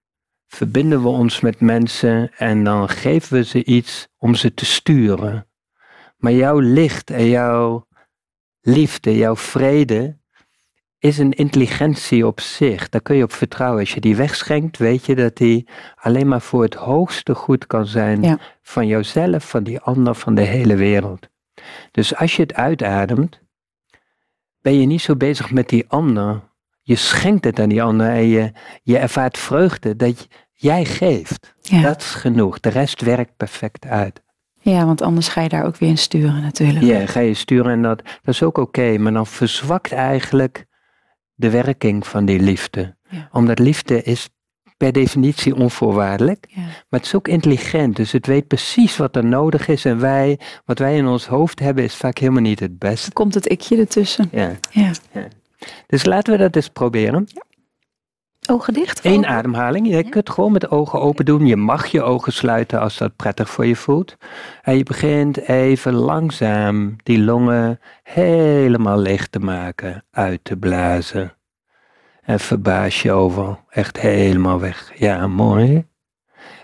verbinden 0.47 1.03
we 1.03 1.09
ons 1.09 1.41
met 1.41 1.61
mensen 1.61 2.31
en 2.37 2.65
dan 2.65 2.89
geven 2.89 3.37
we 3.37 3.45
ze 3.45 3.65
iets 3.65 4.09
om 4.19 4.35
ze 4.35 4.55
te 4.55 4.65
sturen. 4.65 5.47
Maar 6.17 6.33
jouw 6.33 6.59
licht 6.59 7.11
en 7.11 7.29
jouw 7.29 7.87
liefde, 8.65 9.17
jouw 9.17 9.37
vrede, 9.37 10.17
is 10.99 11.19
een 11.19 11.33
intelligentie 11.33 12.27
op 12.27 12.41
zich. 12.41 12.89
Daar 12.89 13.01
kun 13.01 13.17
je 13.17 13.23
op 13.23 13.33
vertrouwen. 13.33 13.81
Als 13.81 13.95
je 13.95 14.01
die 14.01 14.17
wegschenkt, 14.17 14.79
weet 14.79 15.07
je 15.07 15.15
dat 15.15 15.37
die 15.37 15.69
alleen 15.95 16.29
maar 16.29 16.41
voor 16.41 16.63
het 16.63 16.75
hoogste 16.75 17.35
goed 17.35 17.67
kan 17.67 17.87
zijn 17.87 18.41
van 18.63 18.87
jouzelf, 18.87 19.49
van 19.49 19.63
die 19.63 19.81
ander, 19.81 20.15
van 20.15 20.35
de 20.35 20.43
hele 20.43 20.77
wereld. 20.77 21.29
Dus 21.91 22.17
als 22.17 22.37
je 22.37 22.43
het 22.43 22.55
uitademt, 22.55 23.41
ben 24.61 24.81
je 24.81 24.87
niet 24.87 25.01
zo 25.01 25.17
bezig 25.17 25.51
met 25.51 25.69
die 25.69 25.85
ander. 25.89 26.53
je 26.83 26.97
schenkt 26.97 27.45
het 27.45 27.61
aan 27.61 27.69
die 27.69 27.83
ander 27.83 28.09
en 28.09 28.27
je, 28.27 28.53
je 28.83 28.99
ervaart 28.99 29.39
vreugde 29.39 29.97
dat 29.97 30.29
jij 30.53 30.85
geeft. 30.85 31.55
Ja. 31.61 31.81
Dat 31.81 32.01
is 32.01 32.15
genoeg. 32.15 32.61
De 32.61 32.69
rest 32.69 33.01
werkt 33.01 33.37
perfect 33.37 33.87
uit. 33.87 34.23
Ja, 34.65 34.87
want 34.87 35.03
anders 35.03 35.29
ga 35.29 35.41
je 35.41 35.49
daar 35.49 35.65
ook 35.65 35.77
weer 35.77 35.89
in 35.89 35.99
sturen 35.99 36.43
natuurlijk. 36.43 36.85
Ja, 36.85 37.07
ga 37.07 37.21
je 37.21 37.35
sturen 37.35 37.73
en 37.73 37.83
dat, 37.83 38.03
dat 38.23 38.35
is 38.35 38.43
ook 38.43 38.59
oké, 38.59 38.99
maar 38.99 39.13
dan 39.13 39.27
verzwakt 39.27 39.93
eigenlijk 39.93 40.67
de 41.35 41.51
werking 41.51 42.07
van 42.07 42.25
die 42.25 42.41
liefde. 42.41 42.97
Ja. 43.09 43.29
Omdat 43.33 43.59
liefde 43.59 44.03
is 44.03 44.29
per 44.77 44.93
definitie 44.93 45.55
onvoorwaardelijk, 45.55 46.47
Ja. 46.49 46.61
maar 46.63 47.01
het 47.01 47.05
is 47.05 47.15
ook 47.15 47.29
intelligent, 47.29 47.97
dus 47.97 48.13
het 48.13 48.27
weet 48.27 48.47
precies 48.47 48.97
wat 48.97 49.17
er 49.17 49.25
nodig 49.25 49.69
is 49.69 49.85
en 49.85 49.99
wij, 50.01 50.39
wat 50.65 50.79
wij 50.79 50.97
in 50.97 51.07
ons 51.07 51.27
hoofd 51.27 51.59
hebben, 51.59 51.85
is 51.85 51.95
vaak 51.95 52.19
helemaal 52.19 52.43
niet 52.43 52.61
het 52.61 52.79
beste. 52.79 53.03
Dan 53.03 53.13
komt 53.13 53.35
het 53.35 53.51
ikje 53.51 53.77
ertussen. 53.77 54.29
Ja. 54.33 54.51
Ja. 54.71 54.91
Dus 55.87 56.05
laten 56.05 56.33
we 56.33 56.39
dat 56.39 56.57
eens 56.57 56.69
proberen. 56.69 57.27
Ogen 58.51 58.73
dicht? 58.75 59.05
Eén 59.05 59.17
open? 59.17 59.29
ademhaling. 59.29 59.89
Je 59.89 60.09
kunt 60.09 60.31
gewoon 60.31 60.53
met 60.53 60.61
de 60.61 60.71
ogen 60.71 61.01
open 61.01 61.25
doen. 61.25 61.47
Je 61.47 61.57
mag 61.57 61.87
je 61.87 62.03
ogen 62.03 62.33
sluiten 62.33 62.81
als 62.81 62.99
dat 62.99 63.17
prettig 63.17 63.51
voor 63.51 63.67
je 63.67 63.77
voelt. 63.77 64.17
En 64.63 64.77
je 64.77 64.83
begint 64.83 65.39
even 65.39 65.93
langzaam 65.93 66.97
die 67.03 67.19
longen 67.19 67.81
helemaal 68.03 68.99
leeg 68.99 69.27
te 69.27 69.39
maken, 69.39 70.05
uit 70.11 70.41
te 70.43 70.57
blazen. 70.57 71.33
En 72.23 72.41
verbaas 72.41 73.03
je 73.03 73.13
over, 73.13 73.59
echt 73.69 74.01
helemaal 74.01 74.61
weg. 74.61 74.93
Ja, 74.95 75.27
mooi. 75.27 75.87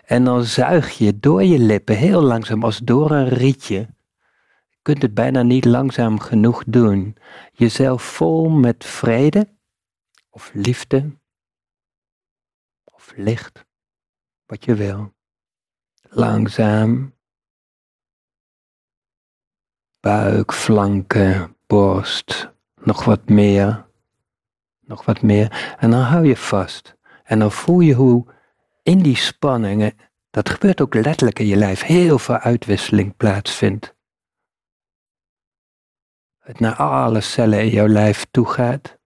En 0.05 0.25
dan 0.25 0.45
zuig 0.45 0.99
je 0.99 1.19
door 1.19 1.43
je 1.43 1.59
lippen 1.59 1.97
heel 1.97 2.23
langzaam 2.23 2.65
als 2.65 2.79
door 2.79 3.11
een 3.11 3.29
rietje. 3.29 3.87
Je 4.69 4.79
kunt 4.83 5.03
het 5.03 5.15
bijna 5.15 5.43
niet 5.43 5.65
langzaam 5.65 6.19
genoeg 6.19 6.63
doen. 6.67 7.17
Jezelf 7.53 8.03
vol 8.03 8.49
met 8.49 8.85
vrede 8.85 9.49
of 10.31 10.51
liefde 10.55 11.19
licht, 13.17 13.67
wat 14.47 14.65
je 14.65 14.75
wil. 14.75 15.15
Langzaam. 16.03 17.19
Buik, 20.01 20.53
flanken, 20.53 21.57
borst, 21.67 22.51
nog 22.75 23.05
wat 23.05 23.29
meer, 23.29 23.87
nog 24.81 25.05
wat 25.05 25.23
meer. 25.23 25.77
En 25.79 25.91
dan 25.91 26.01
hou 26.01 26.27
je 26.27 26.37
vast. 26.37 26.97
En 27.23 27.39
dan 27.39 27.53
voel 27.53 27.81
je 27.81 27.95
hoe 27.95 28.35
in 28.83 29.03
die 29.03 29.17
spanningen, 29.17 29.99
dat 30.31 30.49
gebeurt 30.49 30.81
ook 30.81 30.95
letterlijk 30.95 31.39
in 31.39 31.47
je 31.47 31.57
lijf, 31.57 31.83
heel 31.83 32.19
veel 32.19 32.39
uitwisseling 32.39 33.17
plaatsvindt. 33.17 33.95
Het 36.39 36.61
naar 36.61 36.75
alle 36.75 37.21
cellen 37.21 37.61
in 37.61 37.69
jouw 37.69 37.89
lijf 37.89 38.27
toe 38.31 38.47
gaat. 38.47 39.00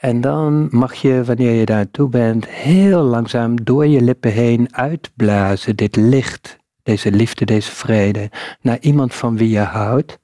En 0.00 0.20
dan 0.20 0.68
mag 0.70 0.94
je, 0.94 1.24
wanneer 1.24 1.52
je 1.52 1.64
daar 1.64 1.90
toe 1.90 2.08
bent, 2.08 2.46
heel 2.48 3.02
langzaam 3.02 3.64
door 3.64 3.86
je 3.86 4.00
lippen 4.00 4.32
heen 4.32 4.74
uitblazen 4.74 5.76
dit 5.76 5.96
licht, 5.96 6.58
deze 6.82 7.10
liefde, 7.10 7.44
deze 7.44 7.70
vrede, 7.70 8.30
naar 8.60 8.78
iemand 8.78 9.14
van 9.14 9.36
wie 9.36 9.50
je 9.50 9.58
houdt. 9.58 10.18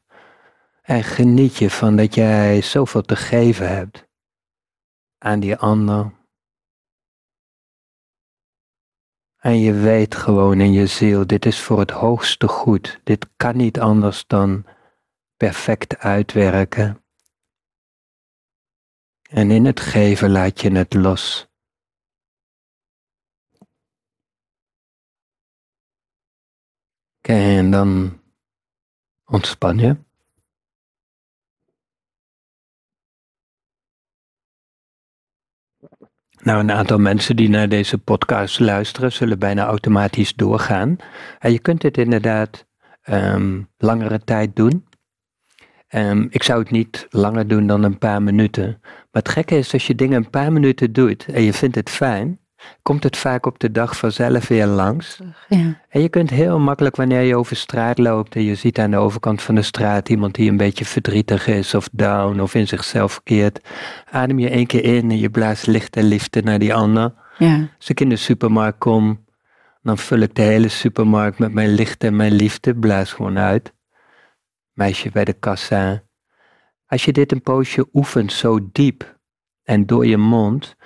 En 0.82 1.04
geniet 1.04 1.56
je 1.56 1.70
van 1.70 1.96
dat 1.96 2.14
jij 2.14 2.60
zoveel 2.60 3.02
te 3.02 3.16
geven 3.16 3.68
hebt 3.68 4.08
aan 5.18 5.40
die 5.40 5.56
ander. 5.56 6.12
En 9.36 9.58
je 9.60 9.72
weet 9.72 10.14
gewoon 10.14 10.60
in 10.60 10.72
je 10.72 10.86
ziel, 10.86 11.26
dit 11.26 11.46
is 11.46 11.60
voor 11.60 11.78
het 11.78 11.90
hoogste 11.90 12.48
goed. 12.48 13.00
Dit 13.04 13.28
kan 13.36 13.56
niet 13.56 13.80
anders 13.80 14.26
dan 14.26 14.64
perfect 15.36 15.98
uitwerken. 15.98 17.05
En 19.36 19.50
in 19.50 19.64
het 19.64 19.80
geven 19.80 20.30
laat 20.30 20.60
je 20.60 20.72
het 20.72 20.94
los. 20.94 21.46
En 27.20 27.70
dan 27.70 28.20
ontspan 29.24 29.78
je. 29.78 29.96
Nou, 36.42 36.60
een 36.60 36.70
aantal 36.70 36.98
mensen 36.98 37.36
die 37.36 37.48
naar 37.48 37.68
deze 37.68 37.98
podcast 37.98 38.60
luisteren, 38.60 39.12
zullen 39.12 39.38
bijna 39.38 39.64
automatisch 39.64 40.34
doorgaan. 40.34 40.96
En 41.38 41.52
je 41.52 41.58
kunt 41.58 41.80
dit 41.80 41.98
inderdaad 41.98 42.66
ehm, 43.02 43.62
langere 43.76 44.24
tijd 44.24 44.56
doen. 44.56 44.85
Ehm, 45.88 46.26
ik 46.30 46.42
zou 46.42 46.58
het 46.58 46.70
niet 46.70 47.06
langer 47.10 47.48
doen 47.48 47.66
dan 47.66 47.82
een 47.82 47.98
paar 47.98 48.22
minuten. 48.22 48.78
Maar 48.82 49.22
het 49.22 49.28
gekke 49.28 49.56
is, 49.58 49.72
als 49.72 49.86
je 49.86 49.94
dingen 49.94 50.16
een 50.16 50.30
paar 50.30 50.52
minuten 50.52 50.92
doet 50.92 51.26
en 51.26 51.42
je 51.42 51.52
vindt 51.52 51.74
het 51.74 51.90
fijn, 51.90 52.38
komt 52.82 53.02
het 53.02 53.16
vaak 53.16 53.46
op 53.46 53.58
de 53.58 53.72
dag 53.72 53.96
vanzelf 53.96 54.48
weer 54.48 54.66
langs. 54.66 55.20
Ja. 55.48 55.80
En 55.88 56.00
je 56.00 56.08
kunt 56.08 56.30
heel 56.30 56.58
makkelijk, 56.58 56.96
wanneer 56.96 57.20
je 57.20 57.36
over 57.36 57.56
straat 57.56 57.98
loopt 57.98 58.34
en 58.34 58.42
je 58.42 58.54
ziet 58.54 58.78
aan 58.78 58.90
de 58.90 58.96
overkant 58.96 59.42
van 59.42 59.54
de 59.54 59.62
straat 59.62 60.08
iemand 60.08 60.34
die 60.34 60.50
een 60.50 60.56
beetje 60.56 60.84
verdrietig 60.84 61.46
is 61.46 61.74
of 61.74 61.88
down 61.92 62.40
of 62.40 62.54
in 62.54 62.68
zichzelf 62.68 63.22
keert, 63.22 63.60
adem 64.10 64.38
je 64.38 64.48
één 64.48 64.66
keer 64.66 64.84
in 64.84 65.10
en 65.10 65.18
je 65.18 65.30
blaast 65.30 65.66
licht 65.66 65.96
en 65.96 66.04
liefde 66.04 66.42
naar 66.42 66.58
die 66.58 66.74
ander. 66.74 67.14
Ja. 67.38 67.68
Als 67.76 67.88
ik 67.88 68.00
in 68.00 68.08
de 68.08 68.16
supermarkt 68.16 68.78
kom, 68.78 69.24
dan 69.82 69.98
vul 69.98 70.18
ik 70.18 70.34
de 70.34 70.42
hele 70.42 70.68
supermarkt 70.68 71.38
met 71.38 71.52
mijn 71.52 71.74
licht 71.74 72.04
en 72.04 72.16
mijn 72.16 72.32
liefde, 72.32 72.74
blaas 72.74 73.12
gewoon 73.12 73.38
uit. 73.38 73.72
Meisje 74.76 75.10
bij 75.10 75.24
de 75.24 75.32
kassa. 75.32 76.02
Als 76.86 77.04
je 77.04 77.12
dit 77.12 77.32
een 77.32 77.42
poosje 77.42 77.88
oefent 77.92 78.32
zo 78.32 78.68
diep 78.72 79.18
en 79.62 79.86
door 79.86 80.06
je 80.06 80.16
mond, 80.16 80.76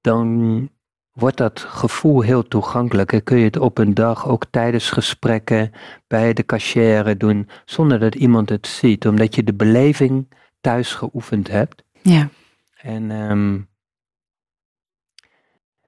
dan 0.00 0.70
wordt 1.12 1.36
dat 1.36 1.60
gevoel 1.60 2.20
heel 2.20 2.42
toegankelijk 2.42 3.12
en 3.12 3.22
kun 3.22 3.38
je 3.38 3.44
het 3.44 3.58
op 3.58 3.78
een 3.78 3.94
dag 3.94 4.28
ook 4.28 4.44
tijdens 4.50 4.90
gesprekken 4.90 5.72
bij 6.06 6.32
de 6.32 6.44
cashier 6.44 7.18
doen, 7.18 7.48
zonder 7.64 7.98
dat 7.98 8.14
iemand 8.14 8.48
het 8.48 8.66
ziet, 8.66 9.06
omdat 9.06 9.34
je 9.34 9.42
de 9.42 9.54
beleving 9.54 10.32
thuis 10.60 10.94
geoefend 10.94 11.48
hebt. 11.48 11.84
Ja. 12.02 12.28
En 12.76 13.10
ehm 13.10 13.58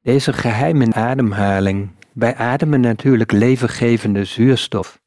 deze 0.03 0.33
geheime 0.33 0.93
ademhaling. 0.93 1.91
Wij 2.13 2.35
ademen 2.35 2.81
natuurlijk 2.81 3.33
levengevende 3.33 4.25
zuurstof. 4.25 5.01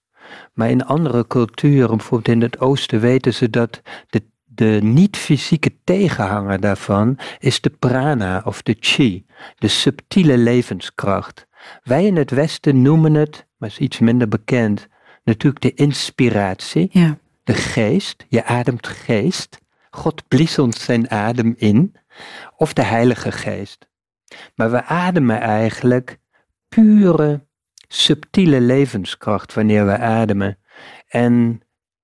Maar 0.53 0.69
in 0.69 0.85
andere 0.85 1.27
culturen, 1.27 1.97
bijvoorbeeld 1.97 2.35
in 2.35 2.41
het 2.41 2.59
oosten, 2.59 2.99
weten 2.99 3.33
ze 3.33 3.49
dat 3.49 3.81
de, 4.09 4.23
de 4.43 4.79
niet-fysieke 4.83 5.75
tegenhanger 5.83 6.59
daarvan 6.59 7.17
is 7.39 7.61
de 7.61 7.69
prana 7.69 8.41
of 8.45 8.61
de 8.61 8.75
chi, 8.79 9.25
de 9.55 9.67
subtiele 9.67 10.37
levenskracht. 10.37 11.47
Wij 11.83 12.05
in 12.05 12.15
het 12.15 12.31
westen 12.31 12.81
noemen 12.81 13.13
het, 13.13 13.45
maar 13.57 13.69
is 13.69 13.77
iets 13.77 13.99
minder 13.99 14.27
bekend, 14.27 14.87
natuurlijk 15.23 15.61
de 15.61 15.73
inspiratie, 15.73 16.89
Ja. 16.91 17.17
de 17.43 17.53
geest. 17.53 18.25
Je 18.27 18.45
ademt 18.45 18.87
geest. 18.87 19.59
God 19.89 20.27
blies 20.27 20.59
ons 20.59 20.83
zijn 20.83 21.09
adem 21.09 21.53
in. 21.57 21.95
Of 22.55 22.73
de 22.73 22.83
Heilige 22.83 23.31
Geest. 23.31 23.89
Maar 24.55 24.71
we 24.71 24.83
ademen 24.83 25.39
eigenlijk 25.39 26.19
pure, 26.69 27.45
subtiele 27.93 28.61
levenskracht 28.61 29.53
wanneer 29.53 29.85
we 29.85 29.97
ademen. 29.97 30.57
En 31.07 31.61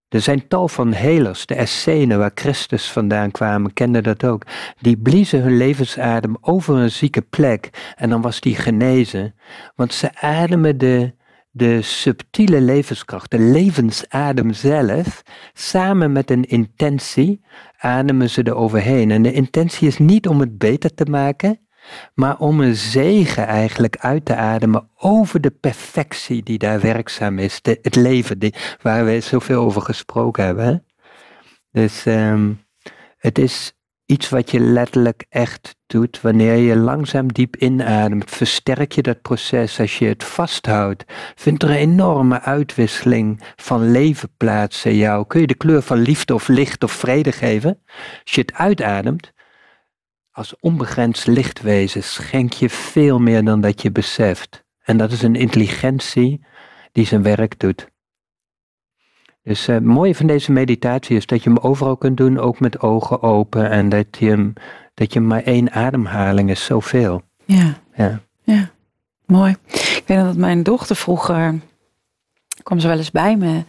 er 0.08 0.22
zijn 0.22 0.48
tal 0.48 0.68
van 0.68 0.92
helers, 0.92 1.46
de 1.46 1.56
Essenen 1.56 2.18
waar 2.18 2.32
Christus 2.34 2.92
vandaan 2.92 3.32
kwamen, 3.32 3.74
kenden 3.74 4.04
dat 4.04 4.24
ook. 4.26 4.44
Die 4.80 4.98
bliezen 4.98 5.42
hun 5.42 5.58
levensadem 5.58 6.38
over 6.42 6.76
een 6.76 6.92
zieke 6.92 7.22
plek 7.22 7.94
en 7.96 8.10
dan 8.10 8.22
was 8.22 8.40
die 8.40 8.56
genezen. 8.56 9.36
Want 9.76 9.94
ze 9.94 10.16
ademen 10.16 10.78
de, 10.78 11.14
de 11.52 11.82
subtiele 11.82 12.62
levenskracht, 12.62 13.32
de 13.32 13.40
levensadem 13.40 14.54
zelf, 14.54 15.24
samen 15.54 16.12
met 16.12 16.32
een 16.32 16.44
intentie, 16.44 17.42
ademen 17.78 18.30
ze 18.30 18.44
er 18.44 18.56
overheen. 18.56 19.12
En 19.12 19.22
de 19.22 19.34
intentie 19.34 19.88
is 19.88 19.98
niet 19.98 20.28
om 20.28 20.40
het 20.40 20.58
beter 20.58 20.94
te 20.94 21.06
maken, 21.06 21.67
maar 22.14 22.38
om 22.38 22.62
een 22.62 22.76
zegen 22.76 23.48
eigenlijk 23.48 23.98
uit 23.98 24.26
te 24.26 24.36
ademen 24.36 24.90
over 24.98 25.42
de 25.42 25.52
perfectie 25.52 26.44
die 26.44 26.58
daar 26.58 26.80
werkzaam 26.80 27.40
is. 27.40 27.60
Het 27.62 27.96
leven 27.96 28.54
waar 28.82 29.06
we 29.06 29.20
zoveel 29.20 29.64
over 29.64 29.82
gesproken 29.82 30.44
hebben. 30.44 30.66
Hè? 30.66 30.76
Dus 31.72 32.06
ehm, 32.06 32.52
het 33.18 33.38
is 33.38 33.78
iets 34.08 34.30
wat 34.30 34.52
je 34.52 34.60
letterlijk 34.60 35.26
echt 35.30 35.76
doet. 35.88 36.22
Wanneer 36.22 36.56
je 36.56 36.76
langzaam 36.76 37.34
diep 37.34 37.56
inademt, 37.56 38.32
versterk 38.32 38.92
je 38.92 39.02
dat 39.02 39.22
proces. 39.22 39.80
Als 39.80 40.00
je 40.00 40.06
het 40.06 40.24
vasthoudt, 40.24 41.04
vindt 41.36 41.64
er 41.64 41.70
een 41.70 41.76
enorme 41.76 42.42
uitwisseling 42.42 43.42
van 43.56 43.92
leven 43.92 44.30
plaats 44.38 44.86
in 44.86 44.96
jou. 44.96 45.28
Kun 45.28 45.42
je 45.42 45.48
de 45.48 45.56
kleur 45.56 45.82
van 45.82 45.98
liefde 45.98 46.34
of 46.34 46.48
licht 46.48 46.84
of 46.84 46.92
vrede 46.92 47.32
geven? 47.32 47.80
Als 48.24 48.34
je 48.34 48.42
het 48.42 48.54
uitademt, 48.54 49.34
als 50.38 50.56
onbegrensd 50.60 51.28
lichtwezen 51.28 52.04
schenk 52.04 52.54
je 52.54 52.70
veel 52.70 53.20
meer 53.20 53.44
dan 53.46 53.62
dat 53.62 53.82
je 53.82 53.92
beseft. 53.92 54.64
En 54.84 54.98
dat 54.98 55.12
is 55.12 55.22
een 55.22 55.36
intelligentie 55.36 56.46
die 56.92 57.06
zijn 57.06 57.24
werk 57.24 57.60
doet. 57.60 57.88
Dus 59.44 59.66
het 59.66 59.84
mooie 59.84 60.16
van 60.16 60.28
deze 60.28 60.52
meditatie 60.52 61.16
is 61.16 61.26
dat 61.26 61.44
je 61.44 61.50
hem 61.50 61.60
overal 61.60 61.98
kunt 61.98 62.18
doen, 62.18 62.40
ook 62.40 62.60
met 62.60 62.80
ogen 62.80 63.22
open. 63.22 63.70
En 63.70 63.90
dat 63.90 64.06
je 64.20 64.30
hem, 64.30 64.54
dat 64.94 65.14
je 65.14 65.20
maar 65.20 65.44
één 65.44 65.72
ademhaling 65.72 66.50
is 66.50 66.66
zoveel. 66.66 67.22
Ja. 67.46 67.78
Ja. 67.96 68.22
Ja, 68.44 68.70
mooi. 69.26 69.56
Ik 69.72 70.04
weet 70.06 70.18
dat 70.18 70.38
mijn 70.38 70.64
dochter 70.64 70.96
vroeger, 70.96 71.60
kwam 72.64 72.80
ze 72.80 72.88
wel 72.88 72.98
eens 72.98 73.12
bij 73.12 73.38
me 73.38 73.64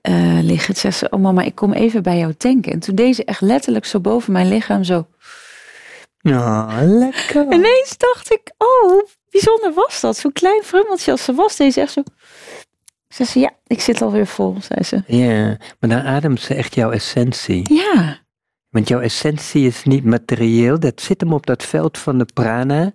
eh, 0.00 0.38
liggen. 0.42 0.74
Toen 0.74 0.82
zei 0.82 0.92
ze, 0.92 1.10
oh 1.10 1.20
mama, 1.20 1.42
ik 1.42 1.54
kom 1.54 1.72
even 1.72 2.02
bij 2.02 2.18
jou 2.18 2.34
tanken. 2.34 2.72
En 2.72 2.78
toen 2.78 2.94
deed 2.94 3.16
ze 3.16 3.24
echt 3.24 3.40
letterlijk 3.40 3.84
zo 3.84 4.00
boven 4.00 4.32
mijn 4.32 4.48
lichaam 4.48 4.84
zo. 4.84 5.06
Ja, 6.32 6.78
lekker. 6.82 7.52
Ineens 7.52 7.96
dacht 7.96 8.32
ik, 8.32 8.52
oh, 8.58 8.90
hoe 8.90 9.08
bijzonder 9.30 9.72
was 9.74 10.00
dat? 10.00 10.16
Zo'n 10.16 10.32
klein 10.32 10.62
frummeltje 10.62 11.10
als 11.10 11.24
ze 11.24 11.34
was, 11.34 11.56
deze 11.56 11.80
echt 11.80 11.92
zo. 11.92 12.02
Zei 13.08 13.28
ze, 13.28 13.38
ja, 13.38 13.50
ik 13.66 13.80
zit 13.80 14.02
alweer 14.02 14.26
vol, 14.26 14.56
zei 14.60 14.82
ze. 14.82 15.02
Ja, 15.06 15.56
maar 15.80 15.90
dan 15.90 16.00
ademt 16.02 16.40
ze 16.40 16.54
echt 16.54 16.74
jouw 16.74 16.90
essentie. 16.90 17.74
Ja, 17.74 18.18
Want 18.70 18.88
jouw 18.88 19.00
essentie 19.00 19.66
is 19.66 19.84
niet 19.84 20.04
materieel, 20.04 20.80
dat 20.80 21.00
zit 21.00 21.20
hem 21.20 21.32
op 21.32 21.46
dat 21.46 21.62
veld 21.62 21.98
van 21.98 22.18
de 22.18 22.26
prana. 22.34 22.92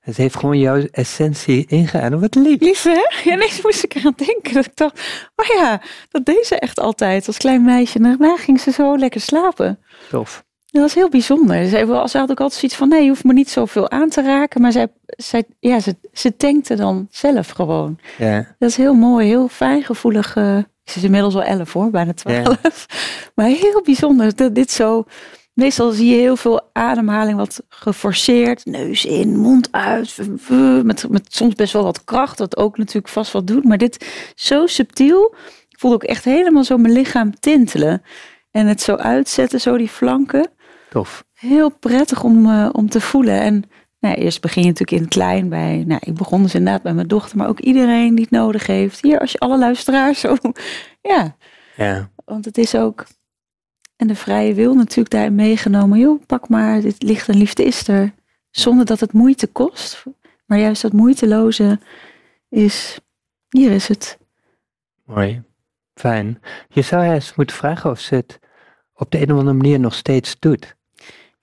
Het 0.00 0.16
heeft 0.16 0.36
gewoon 0.36 0.58
jouw 0.58 0.82
essentie 0.90 1.66
ingeademd. 1.66 2.20
Wat 2.20 2.34
lief. 2.34 2.60
lief 2.60 2.82
hè? 2.82 2.90
Ja, 3.24 3.32
ineens 3.32 3.62
moest 3.62 3.84
ik 3.84 3.94
eraan 3.94 4.14
denken. 4.16 4.54
Dat 4.54 4.64
ik 4.66 4.76
dacht, 4.76 5.00
oh 5.36 5.46
ja, 5.56 5.82
dat 6.08 6.24
deed 6.24 6.46
ze 6.46 6.58
echt 6.58 6.78
altijd 6.80 7.26
als 7.26 7.36
klein 7.36 7.64
meisje. 7.64 7.96
En 7.96 8.02
daarna 8.02 8.36
ging 8.36 8.60
ze 8.60 8.70
zo 8.70 8.96
lekker 8.98 9.20
slapen. 9.20 9.78
Tof. 10.10 10.44
Dat 10.74 10.82
was 10.82 10.94
heel 10.94 11.08
bijzonder. 11.08 11.86
Wel- 11.86 12.08
ze 12.08 12.18
had 12.18 12.30
ook 12.30 12.40
altijd 12.40 12.60
zoiets 12.60 12.78
van, 12.78 12.88
nee, 12.88 13.02
je 13.02 13.08
hoeft 13.08 13.24
me 13.24 13.32
niet 13.32 13.50
zoveel 13.50 13.90
aan 13.90 14.08
te 14.08 14.22
raken. 14.22 14.60
Maar 14.60 14.72
zij, 14.72 14.86
zij, 15.06 15.44
ja, 15.60 15.80
ze, 15.80 15.96
ze 16.12 16.36
tankte 16.36 16.74
dan 16.74 17.08
zelf 17.10 17.48
gewoon. 17.50 17.98
Ja, 18.18 18.54
Dat 18.58 18.68
is 18.70 18.76
heel 18.76 18.94
mooi, 18.94 19.26
heel 19.28 19.48
fijngevoelig. 19.48 20.36
eh 20.36 20.58
ze 20.84 20.98
is 20.98 21.04
inmiddels 21.04 21.34
al 21.34 21.42
elf 21.42 21.72
hoor, 21.72 21.90
bijna 21.90 22.12
twaalf. 22.14 22.86
Maar 23.34 23.46
heel 23.46 23.80
bijzonder 23.84 24.36
dat 24.36 24.54
dit 24.54 24.70
zo... 24.70 25.04
Meestal 25.52 25.90
zie 25.90 26.08
je 26.10 26.20
heel 26.20 26.36
veel 26.36 26.60
ademhaling 26.72 27.36
wat 27.36 27.62
geforceerd. 27.68 28.64
Neus 28.64 29.04
in, 29.04 29.36
mond 29.38 29.68
uit. 29.70 30.16
Met, 30.84 31.08
met 31.10 31.26
soms 31.34 31.54
best 31.54 31.72
wel 31.72 31.82
wat 31.82 32.04
kracht, 32.04 32.38
wat 32.38 32.56
ook 32.56 32.78
natuurlijk 32.78 33.08
vast 33.08 33.32
wat 33.32 33.46
doet. 33.46 33.64
Maar 33.64 33.78
dit 33.78 34.06
zo 34.34 34.66
subtiel. 34.66 35.34
Ik 35.68 35.78
voelde 35.78 35.96
ook 35.96 36.02
echt 36.04 36.24
helemaal 36.24 36.64
zo 36.64 36.76
mijn 36.76 36.92
lichaam 36.94 37.40
tintelen. 37.40 38.02
En 38.50 38.66
het 38.66 38.80
zo 38.82 38.94
uitzetten, 38.94 39.60
zo 39.60 39.76
die 39.76 39.88
flanken 39.88 40.50
tof. 40.94 41.24
heel 41.32 41.70
prettig 41.70 42.22
om, 42.22 42.46
eh, 42.46 42.68
om 42.72 42.88
te 42.88 43.00
voelen. 43.00 43.40
En 43.40 43.64
nou, 44.00 44.14
eerst 44.14 44.40
begin 44.40 44.62
je 44.62 44.68
natuurlijk 44.68 44.96
in 44.96 45.04
het 45.04 45.14
klein 45.14 45.48
bij. 45.48 45.84
Nou, 45.86 46.00
ik 46.04 46.14
begon 46.14 46.42
dus 46.42 46.54
inderdaad 46.54 46.82
bij 46.82 46.94
mijn 46.94 47.08
dochter, 47.08 47.36
maar 47.36 47.48
ook 47.48 47.60
iedereen 47.60 48.14
die 48.14 48.24
het 48.24 48.34
nodig 48.34 48.66
heeft. 48.66 49.02
Hier, 49.02 49.18
als 49.18 49.32
je 49.32 49.38
alle 49.38 49.58
luisteraars 49.58 50.20
zo. 50.20 50.36
Ja, 51.02 51.36
Ja, 51.76 52.10
want 52.24 52.44
het 52.44 52.58
is 52.58 52.74
ook. 52.74 53.06
En 53.96 54.06
de 54.06 54.14
vrije 54.14 54.54
wil 54.54 54.74
natuurlijk 54.74 55.10
daarin 55.10 55.34
meegenomen. 55.34 55.98
Joh, 55.98 56.22
pak 56.26 56.48
maar, 56.48 56.80
dit 56.80 57.02
licht 57.02 57.28
en 57.28 57.36
liefde 57.36 57.64
is 57.64 57.88
er. 57.88 58.12
Zonder 58.50 58.84
dat 58.86 59.00
het 59.00 59.12
moeite 59.12 59.46
kost. 59.46 60.04
Maar 60.46 60.58
juist 60.58 60.82
dat 60.82 60.92
moeiteloze 60.92 61.80
is. 62.48 62.98
Hier 63.48 63.70
is 63.70 63.88
het. 63.88 64.18
mooi. 65.04 65.42
Fijn. 65.94 66.42
Je 66.68 66.82
zou 66.82 67.04
eens 67.04 67.34
moeten 67.34 67.56
vragen 67.56 67.90
of 67.90 68.00
ze 68.00 68.14
het 68.14 68.38
op 68.94 69.10
de 69.10 69.20
een 69.20 69.32
of 69.32 69.38
andere 69.38 69.56
manier 69.56 69.80
nog 69.80 69.94
steeds 69.94 70.36
doet. 70.38 70.76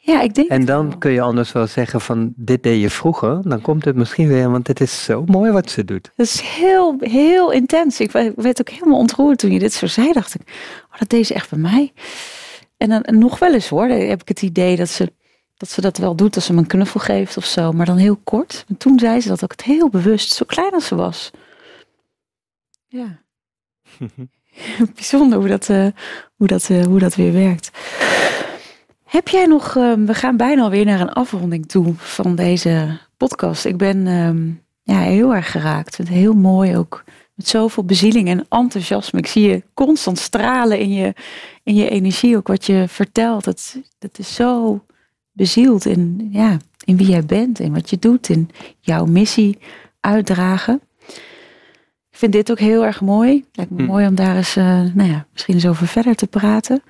Ja, 0.04 0.22
ik 0.22 0.34
denk. 0.34 0.50
En 0.50 0.66
dan 0.66 0.88
wel. 0.90 0.98
kun 0.98 1.12
je 1.12 1.22
anders 1.22 1.52
wel 1.52 1.68
zeggen 1.68 2.02
van 2.02 2.34
dit 2.36 2.64
deed 2.64 2.82
je 2.82 2.90
vroeger. 2.90 3.42
Dan 3.50 3.62
komt 3.62 3.86
het 3.86 3.96
misschien 3.96 4.28
weer, 4.28 4.52
want 4.52 4.68
het 4.68 4.82
is 4.82 5.04
zo 5.04 5.24
mooi 5.26 5.52
wat 5.52 5.70
ze 5.70 5.86
doet. 5.86 6.12
Dat 6.16 6.26
is 6.26 6.42
heel, 6.42 6.96
heel 7.00 7.52
intens. 7.52 8.00
Ik 8.00 8.12
we- 8.12 8.34
werd 8.36 8.60
ook 8.60 8.70
helemaal 8.70 8.98
ontroerd 8.98 9.38
toen 9.40 9.52
je 9.52 9.60
dit 9.60 9.74
zo 9.74 9.88
zei. 9.88 10.12
Dacht 10.14 10.34
ik, 10.36 10.42
oh, 10.92 11.00
dat 11.00 11.10
deed 11.10 11.28
ze 11.28 11.34
echt 11.34 11.50
bij 11.50 11.60
mij. 11.60 11.94
En 12.78 12.90
dan 12.90 13.02
en 13.04 13.18
nog 13.20 13.40
wel 13.40 13.54
eens 13.54 13.68
hoor, 13.70 13.88
heb 13.88 14.22
ik 14.22 14.28
het 14.28 14.42
idee 14.42 14.76
dat 14.76 14.90
ze, 14.90 15.14
dat 15.58 15.70
ze 15.70 15.82
dat 15.82 15.98
wel 15.98 16.16
doet 16.16 16.36
als 16.36 16.46
ze 16.46 16.54
me 16.54 16.60
een 16.60 16.68
knuffel 16.68 17.00
geeft 17.00 17.38
of 17.38 17.46
zo. 17.46 17.72
Maar 17.72 17.86
dan 17.86 17.98
heel 17.98 18.20
kort. 18.24 18.66
En 18.68 18.78
toen 18.78 19.00
zei 19.00 19.22
ze 19.22 19.28
dat 19.28 19.44
ook 19.44 19.52
het 19.52 19.64
heel 19.64 19.90
bewust, 19.90 20.34
zo 20.34 20.46
klein 20.48 20.72
als 20.74 20.86
ze 20.86 20.96
was. 20.96 21.32
Ja. 22.88 23.22
Bijzonder 24.96 25.40
hoe 25.40 25.48
dat, 25.48 25.70
eh, 25.70 25.88
hoe, 26.36 26.48
dat, 26.48 26.70
eh, 26.70 26.86
hoe 26.86 27.00
dat 27.00 27.16
weer 27.16 27.34
werkt. 27.34 27.70
Heb 29.12 29.28
jij 29.28 29.46
nog, 29.46 29.76
ehm, 29.76 30.06
we 30.06 30.14
gaan 30.14 30.38
bijna 30.38 30.62
alweer 30.62 30.86
naar 30.86 31.00
een 31.00 31.14
afronding 31.14 31.66
toe 31.68 31.94
van 31.98 32.36
deze 32.36 32.98
podcast. 33.18 33.66
Ik 33.66 33.78
ben 33.78 34.08
ehm, 34.08 34.50
ja, 34.84 35.00
heel 35.00 35.36
erg 35.36 35.52
geraakt. 35.52 35.98
Het 35.98 36.08
heel 36.08 36.34
mooi 36.34 36.78
ook. 36.78 37.04
Met 37.36 37.48
zoveel 37.48 37.84
bezieling 37.84 38.28
en 38.28 38.46
enthousiasme. 38.50 39.20
Ik 39.20 39.28
zie 39.28 39.48
je 39.50 39.64
constant 39.74 40.20
stralen 40.20 40.80
in 40.80 40.94
je, 40.94 41.14
in 41.64 41.76
je 41.76 41.90
energie. 41.90 42.38
Ook 42.38 42.48
wat 42.48 42.66
je 42.66 42.86
vertelt. 42.88 43.46
Het, 43.46 43.82
het 44.00 44.20
is 44.20 44.34
zo 44.34 44.84
bezield 45.32 45.86
in, 45.86 46.30
ja, 46.32 46.58
in 46.86 46.98
wie 46.98 47.08
jij 47.08 47.26
bent. 47.26 47.60
En 47.60 47.74
wat 47.74 47.90
je 47.90 48.00
doet. 48.00 48.30
In 48.30 48.50
jouw 48.80 49.06
missie 49.06 49.58
uitdragen. 50.00 50.82
Ik 52.12 52.18
vind 52.18 52.32
dit 52.32 52.52
ook 52.52 52.60
heel 52.60 52.86
erg 52.86 53.02
mooi. 53.02 53.46
Lijkt 53.52 53.72
me 53.72 53.82
Hm. 53.82 53.88
mooi 53.88 54.08
om 54.08 54.16
daar 54.16 54.36
eens, 54.36 54.56
eh, 54.56 54.66
nou 54.94 55.10
ja, 55.10 55.26
misschien 55.32 55.54
eens 55.54 55.68
over 55.68 55.88
verder 55.88 56.16
te 56.16 56.28
praten. 56.28 56.82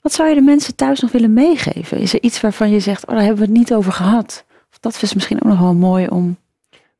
Wat 0.00 0.12
zou 0.12 0.28
je 0.28 0.34
de 0.34 0.40
mensen 0.40 0.74
thuis 0.76 1.00
nog 1.00 1.12
willen 1.12 1.32
meegeven? 1.32 1.98
Is 1.98 2.12
er 2.14 2.22
iets 2.22 2.40
waarvan 2.40 2.70
je 2.70 2.80
zegt, 2.80 3.06
oh, 3.06 3.14
daar 3.14 3.24
hebben 3.24 3.40
we 3.42 3.48
het 3.48 3.58
niet 3.58 3.74
over 3.74 3.92
gehad? 3.92 4.44
Of 4.70 4.78
dat 4.78 5.02
is 5.02 5.14
misschien 5.14 5.36
ook 5.42 5.48
nog 5.48 5.58
wel 5.58 5.74
mooi 5.74 6.06
om 6.06 6.38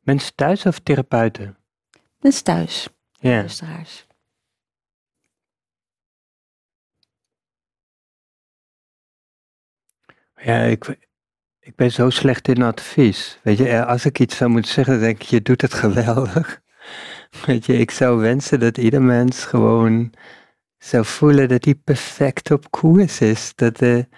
Mensen 0.01 0.35
thuis 0.35 0.67
of 0.67 0.79
therapeuten? 0.79 1.57
mensen 2.21 2.45
thuis, 2.45 2.89
Ja. 3.13 3.31
luisteraars. 3.31 4.07
Ja, 10.43 10.59
ik, 10.63 10.99
ik 11.61 11.75
ben 11.77 11.93
zo 11.93 12.11
slecht 12.11 12.49
in 12.49 12.63
advies. 12.63 13.39
Weet 13.43 13.59
je, 13.59 13.69
eh, 13.69 13.87
als 13.87 14.05
ik 14.05 14.19
iets 14.19 14.37
zou 14.37 14.51
moeten 14.51 14.73
zeggen, 14.73 14.95
dan 14.95 15.03
denk 15.03 15.23
ik, 15.23 15.29
je 15.29 15.43
doet 15.43 15.61
het 15.61 15.75
geweldig. 15.85 16.61
Weet 17.47 17.67
je, 17.67 17.77
ik 17.79 17.91
zou 17.91 18.21
wensen 18.21 18.61
dat 18.61 18.79
ieder 18.79 19.03
mens 19.03 19.45
gewoon 19.45 20.13
zou 20.85 21.05
voelen 21.05 21.49
dat 21.49 21.65
hij 21.65 21.75
perfect 21.75 22.51
op 22.51 22.71
koers 22.71 23.21
is. 23.21 23.53
Dat 23.55 23.81
er 23.81 24.09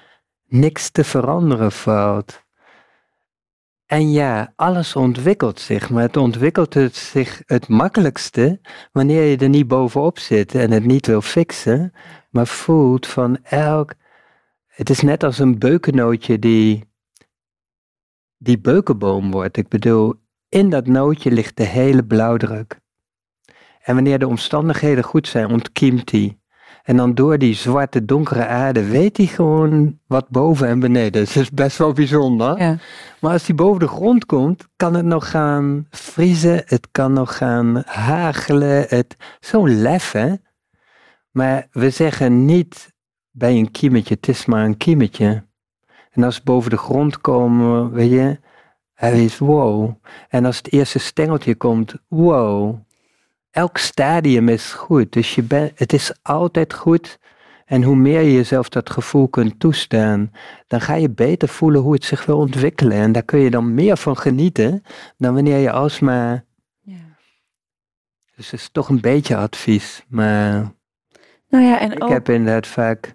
niks 0.46 0.90
te 0.90 1.04
veranderen 1.04 1.72
valt. 1.72 2.42
En 3.86 4.10
ja, 4.10 4.52
alles 4.56 4.96
ontwikkelt 4.96 5.60
zich, 5.60 5.90
maar 5.90 6.02
het 6.02 6.16
ontwikkelt 6.16 6.74
het 6.74 6.96
zich 6.96 7.42
het 7.46 7.68
makkelijkste 7.68 8.60
wanneer 8.92 9.22
je 9.22 9.36
er 9.36 9.48
niet 9.48 9.68
bovenop 9.68 10.18
zit 10.18 10.54
en 10.54 10.70
het 10.70 10.84
niet 10.84 11.06
wil 11.06 11.20
fixen, 11.20 11.92
maar 12.30 12.46
voelt 12.46 13.06
van 13.06 13.38
elk 13.42 13.94
het 14.72 14.90
is 14.90 15.00
net 15.00 15.22
als 15.22 15.38
een 15.38 15.58
beukennootje 15.58 16.38
die, 16.38 16.84
die 18.36 18.58
beukenboom 18.58 19.30
wordt. 19.30 19.56
Ik 19.56 19.68
bedoel, 19.68 20.14
in 20.48 20.70
dat 20.70 20.86
nootje 20.86 21.30
ligt 21.30 21.56
de 21.56 21.64
hele 21.64 22.04
blauwdruk. 22.04 22.80
En 23.82 23.94
wanneer 23.94 24.18
de 24.18 24.26
omstandigheden 24.26 25.04
goed 25.04 25.28
zijn, 25.28 25.50
ontkiemt 25.50 26.10
hij. 26.10 26.41
En 26.82 26.96
dan 26.96 27.14
door 27.14 27.38
die 27.38 27.54
zwarte, 27.54 28.04
donkere 28.04 28.46
aarde 28.46 28.84
weet 28.84 29.16
hij 29.16 29.26
gewoon 29.26 29.98
wat 30.06 30.28
boven 30.28 30.68
en 30.68 30.80
beneden 30.80 31.22
is. 31.22 31.32
Dat 31.34 31.42
is 31.42 31.50
best 31.50 31.78
wel 31.78 31.92
bijzonder. 31.92 32.58
Ja. 32.58 32.76
Maar 33.20 33.32
als 33.32 33.46
hij 33.46 33.54
boven 33.54 33.80
de 33.80 33.88
grond 33.88 34.26
komt, 34.26 34.68
kan 34.76 34.94
het 34.94 35.04
nog 35.04 35.30
gaan 35.30 35.86
vriezen, 35.90 36.62
het 36.66 36.88
kan 36.90 37.12
nog 37.12 37.36
gaan 37.36 37.82
hagelen. 37.86 38.84
Het, 38.88 39.16
zo'n 39.40 39.80
lef, 39.80 40.12
hè? 40.12 40.34
Maar 41.30 41.66
we 41.70 41.90
zeggen 41.90 42.44
niet 42.44 42.92
bij 43.30 43.56
een 43.56 43.70
kiemetje, 43.70 44.14
het 44.14 44.28
is 44.28 44.46
maar 44.46 44.64
een 44.64 44.76
kiemetje. 44.76 45.44
En 46.10 46.22
als 46.22 46.34
ze 46.34 46.40
boven 46.44 46.70
de 46.70 46.76
grond 46.76 47.20
komen, 47.20 47.92
weet 47.92 48.10
je, 48.10 48.38
hij 48.94 49.12
weet, 49.12 49.38
wow. 49.38 49.94
En 50.28 50.44
als 50.44 50.56
het 50.56 50.72
eerste 50.72 50.98
stengeltje 50.98 51.54
komt, 51.54 51.94
wow. 52.08 52.78
Elk 53.53 53.78
stadium 53.78 54.48
is 54.48 54.72
goed, 54.72 55.12
dus 55.12 55.34
je 55.34 55.42
bent, 55.42 55.78
het 55.78 55.92
is 55.92 56.12
altijd 56.22 56.74
goed. 56.74 57.18
En 57.64 57.82
hoe 57.82 57.96
meer 57.96 58.20
je 58.20 58.32
jezelf 58.32 58.68
dat 58.68 58.90
gevoel 58.90 59.28
kunt 59.28 59.61
toestaan, 59.61 60.32
dan 60.66 60.80
ga 60.80 60.94
je 60.94 61.11
beter 61.11 61.48
voelen 61.48 61.80
hoe 61.80 61.92
het 61.92 62.05
zich 62.05 62.26
wil 62.26 62.38
ontwikkelen. 62.38 62.96
En 62.96 63.12
daar 63.12 63.22
kun 63.22 63.38
je 63.38 63.50
dan 63.50 63.74
meer 63.74 63.96
van 63.96 64.16
genieten 64.16 64.82
dan 65.16 65.34
wanneer 65.34 65.59
je 65.59 65.70
alsmaar. 65.70 66.44
Ja. 66.80 67.16
Dus 68.36 68.50
het 68.50 68.61
is 68.61 68.68
toch 68.68 68.88
een 68.88 69.00
beetje 69.00 69.36
advies. 69.36 70.05
Maar 70.09 70.72
Nou 71.48 71.64
ja, 71.64 71.80
en 71.80 71.92
ik 71.92 72.03
ook, 72.03 72.11
heb 72.11 72.28
inderdaad 72.28 72.66
vaak. 72.66 73.14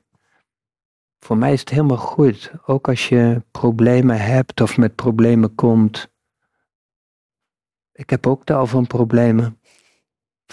Voor 1.20 1.38
mij 1.38 1.54
is 1.54 1.60
het 1.60 1.70
helemaal 1.70 1.98
goed. 1.98 2.52
Ook 2.66 2.88
als 2.88 3.10
je 3.10 3.44
problemen 3.52 4.20
hebt 4.20 4.62
of 4.62 4.78
met 4.78 4.96
problemen 4.96 5.56
komt. 5.56 6.10
Ik 7.94 8.10
heb 8.10 8.28
ook 8.28 8.44
tal 8.44 8.68
van 8.68 8.88
problemen. 8.88 9.60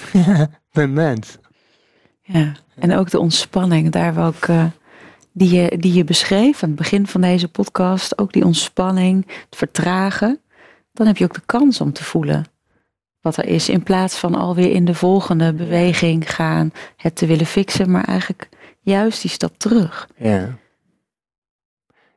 Ben 0.72 0.92
mens. 0.92 1.38
ja, 2.22 2.52
en 2.74 2.94
ook 2.94 3.10
de 3.10 3.18
ontspanning, 3.18 3.90
daar 3.90 4.14
we 4.14 4.20
ook, 4.20 4.44
eh, 4.44 4.64
die, 5.32 5.54
je, 5.54 5.78
die 5.78 5.92
je 5.92 6.04
beschreef 6.04 6.62
aan 6.62 6.68
het 6.68 6.78
begin 6.78 7.06
van 7.06 7.20
deze 7.20 7.48
podcast, 7.48 8.18
ook 8.18 8.32
die 8.32 8.44
ontspanning, 8.44 9.26
het 9.26 9.56
vertragen, 9.56 10.40
dan 10.92 11.06
heb 11.06 11.16
je 11.16 11.24
ook 11.24 11.34
de 11.34 11.42
kans 11.46 11.80
om 11.80 11.92
te 11.92 12.04
voelen 12.04 12.44
wat 13.24 13.36
er 13.36 13.46
is, 13.46 13.68
in 13.68 13.82
plaats 13.82 14.18
van 14.18 14.34
alweer 14.34 14.70
in 14.70 14.84
de 14.84 14.94
volgende 14.94 15.52
beweging 15.52 16.34
gaan, 16.34 16.72
het 16.96 17.16
te 17.16 17.26
willen 17.26 17.46
fixen, 17.46 17.90
maar 17.90 18.04
eigenlijk 18.04 18.48
juist 18.80 19.22
die 19.22 19.30
stap 19.30 19.58
terug. 19.58 20.08
Ja. 20.16 20.58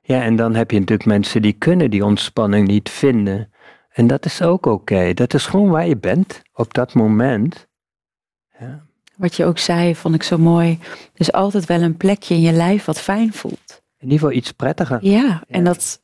Ja, 0.01 0.21
en 0.21 0.35
dan 0.35 0.55
heb 0.55 0.71
je 0.71 0.79
natuurlijk 0.79 1.09
mensen 1.09 1.41
die 1.41 1.53
kunnen 1.53 1.91
die 1.91 2.05
ontspanning 2.05 2.67
niet 2.67 2.89
vinden. 2.89 3.51
En 3.89 4.07
dat 4.07 4.25
is 4.25 4.41
ook 4.41 4.65
oké. 4.65 5.13
Dat 5.13 5.33
is 5.33 5.45
gewoon 5.45 5.69
waar 5.69 5.87
je 5.87 5.97
bent 5.97 6.41
op 6.53 6.73
dat 6.73 6.93
moment. 6.93 7.66
Ja. 8.59 8.85
Wat 9.15 9.35
je 9.35 9.45
ook 9.45 9.57
zei, 9.57 9.95
vond 9.95 10.15
ik 10.15 10.23
zo 10.23 10.37
mooi. 10.37 10.79
Is 11.13 11.31
altijd 11.31 11.65
wel 11.65 11.81
een 11.81 11.97
plekje 11.97 12.33
in 12.33 12.41
je 12.41 12.51
lijf 12.51 12.85
wat 12.85 13.01
fijn 13.01 13.33
voelt. 13.33 13.81
In 13.97 14.03
ieder 14.03 14.19
geval 14.19 14.35
iets 14.35 14.51
prettiger. 14.51 15.05
Ja, 15.05 15.43
en 15.47 15.63
dat, 15.63 16.01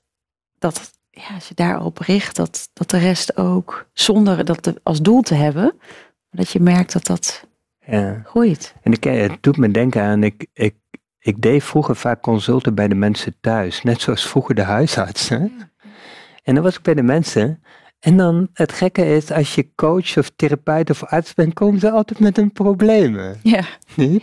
dat 0.59 0.91
ja, 1.09 1.33
als 1.35 1.47
je 1.47 1.53
daarop 1.55 1.97
richt, 1.97 2.35
dat, 2.35 2.69
dat 2.73 2.89
de 2.89 2.97
rest 2.97 3.37
ook, 3.37 3.85
zonder 3.93 4.45
dat 4.45 4.73
als 4.83 5.01
doel 5.01 5.21
te 5.21 5.35
hebben, 5.35 5.73
dat 6.31 6.49
je 6.49 6.59
merkt 6.59 6.93
dat 6.93 7.05
dat 7.05 7.47
ja. 7.85 8.21
groeit. 8.25 8.73
En 8.81 8.91
ik, 8.91 9.03
het 9.03 9.37
doet 9.41 9.57
me 9.57 9.71
denken 9.71 10.01
aan, 10.01 10.23
ik, 10.23 10.47
ik, 10.53 10.75
ik 11.19 11.41
deed 11.41 11.63
vroeger 11.63 11.95
vaak 11.95 12.21
consulten 12.21 12.75
bij 12.75 12.87
de 12.87 12.95
mensen 12.95 13.35
thuis, 13.41 13.83
net 13.83 14.01
zoals 14.01 14.27
vroeger 14.27 14.55
de 14.55 14.61
huisarts. 14.61 15.29
Hè? 15.29 15.47
En 16.43 16.53
dan 16.55 16.63
was 16.63 16.75
ik 16.75 16.81
bij 16.81 16.93
de 16.93 17.03
mensen 17.03 17.63
en 18.03 18.17
dan 18.17 18.49
het 18.53 18.71
gekke 18.71 19.05
is, 19.05 19.31
als 19.31 19.55
je 19.55 19.75
coach 19.75 20.17
of 20.17 20.29
therapeut 20.35 20.89
of 20.89 21.03
arts 21.03 21.33
bent, 21.33 21.53
komen 21.53 21.79
ze 21.79 21.91
altijd 21.91 22.19
met 22.19 22.35
hun 22.35 22.51
problemen. 22.51 23.39
Ja. 23.43 23.63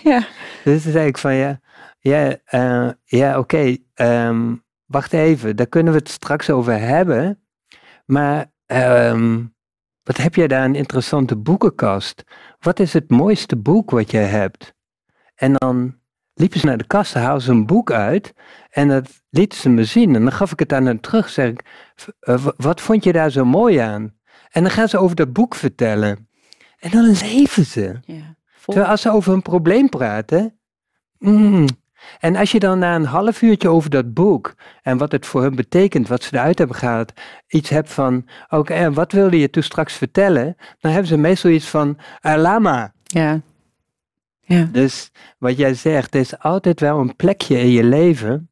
ja. 0.02 0.26
Dus 0.64 0.82
dan 0.82 0.92
zei 0.92 1.06
ik 1.06 1.18
van 1.18 1.34
ja, 1.34 1.60
ja, 1.98 2.36
uh, 2.50 2.90
ja 3.04 3.38
oké, 3.38 3.76
ehm, 3.94 4.54
wacht 4.84 5.12
even, 5.12 5.56
daar 5.56 5.66
kunnen 5.66 5.92
we 5.92 5.98
het 5.98 6.08
straks 6.08 6.50
over 6.50 6.78
hebben. 6.78 7.40
Maar 8.06 8.52
um, 8.66 9.54
wat 10.02 10.16
heb 10.16 10.34
jij 10.34 10.48
daar 10.48 10.64
een 10.64 10.74
interessante 10.74 11.36
boekenkast? 11.36 12.24
Wat 12.58 12.80
is 12.80 12.92
het 12.92 13.10
mooiste 13.10 13.56
boek 13.56 13.90
wat 13.90 14.10
jij 14.10 14.26
hebt? 14.26 14.74
En 15.34 15.52
dan 15.52 15.99
liepen 16.40 16.60
ze 16.60 16.66
naar 16.66 16.78
de 16.78 16.86
kast, 16.86 17.14
haalden 17.14 17.42
ze 17.42 17.50
een 17.50 17.66
boek 17.66 17.92
uit 17.92 18.34
en 18.70 18.88
dat 18.88 19.08
lieten 19.30 19.58
ze 19.58 19.68
me 19.68 19.84
zien. 19.84 20.14
En 20.14 20.22
dan 20.22 20.32
gaf 20.32 20.52
ik 20.52 20.58
het 20.58 20.72
aan 20.72 20.86
hen 20.86 21.00
terug, 21.00 21.28
zeg 21.28 21.48
ik, 21.48 21.64
eh, 22.20 22.46
wat 22.56 22.80
vond 22.80 23.04
je 23.04 23.12
daar 23.12 23.30
zo 23.30 23.44
mooi 23.44 23.76
aan? 23.76 24.14
En 24.50 24.62
dan 24.62 24.70
gaan 24.70 24.88
ze 24.88 24.98
over 24.98 25.16
dat 25.16 25.32
boek 25.32 25.54
vertellen. 25.54 26.28
En 26.78 26.90
dan 26.90 27.04
leven 27.04 27.64
ze. 27.64 28.00
Ja, 28.04 28.36
Terwijl 28.64 28.86
als 28.86 29.00
ze 29.00 29.10
over 29.10 29.32
een 29.32 29.42
probleem 29.42 29.88
praten, 29.88 30.58
mm, 31.18 31.66
en 32.18 32.36
als 32.36 32.52
je 32.52 32.58
dan 32.58 32.78
na 32.78 32.94
een 32.94 33.04
half 33.04 33.42
uurtje 33.42 33.68
over 33.68 33.90
dat 33.90 34.14
boek 34.14 34.54
en 34.82 34.98
wat 34.98 35.12
het 35.12 35.26
voor 35.26 35.42
hun 35.42 35.54
betekent, 35.54 36.08
wat 36.08 36.22
ze 36.22 36.34
eruit 36.34 36.58
hebben 36.58 36.76
gehaald, 36.76 37.12
iets 37.48 37.70
hebt 37.70 37.92
van, 37.92 38.28
oké, 38.48 38.72
en 38.72 38.92
wat 38.92 39.12
wilde 39.12 39.38
je 39.38 39.50
toen 39.50 39.62
straks 39.62 39.94
vertellen? 39.94 40.56
Dan 40.78 40.90
hebben 40.90 41.08
ze 41.08 41.16
meestal 41.16 41.50
iets 41.50 41.68
van, 41.68 41.98
lama. 42.20 42.92
Ja. 43.02 43.40
Dus 44.72 45.10
wat 45.38 45.56
jij 45.56 45.74
zegt, 45.74 46.14
er 46.14 46.20
is 46.20 46.38
altijd 46.38 46.80
wel 46.80 46.98
een 46.98 47.16
plekje 47.16 47.58
in 47.58 47.70
je 47.70 47.84
leven. 47.84 48.50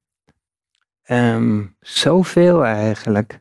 Um, 1.11 1.77
zoveel 1.81 2.65
eigenlijk 2.65 3.41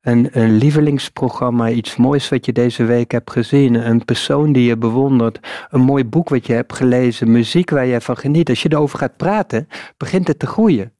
een, 0.00 0.28
een 0.32 0.56
lievelingsprogramma, 0.56 1.68
iets 1.70 1.96
moois 1.96 2.28
wat 2.28 2.46
je 2.46 2.52
deze 2.52 2.84
week 2.84 3.10
hebt 3.10 3.30
gezien, 3.30 3.74
een 3.74 4.04
persoon 4.04 4.52
die 4.52 4.64
je 4.64 4.76
bewondert, 4.76 5.66
een 5.70 5.80
mooi 5.80 6.04
boek 6.04 6.28
wat 6.28 6.46
je 6.46 6.52
hebt 6.52 6.72
gelezen, 6.72 7.30
muziek 7.30 7.70
waar 7.70 7.86
je 7.86 8.00
van 8.00 8.16
geniet. 8.16 8.48
Als 8.48 8.62
je 8.62 8.72
erover 8.72 8.98
gaat 8.98 9.16
praten, 9.16 9.68
begint 9.96 10.28
het 10.28 10.38
te 10.38 10.46
groeien. 10.46 10.92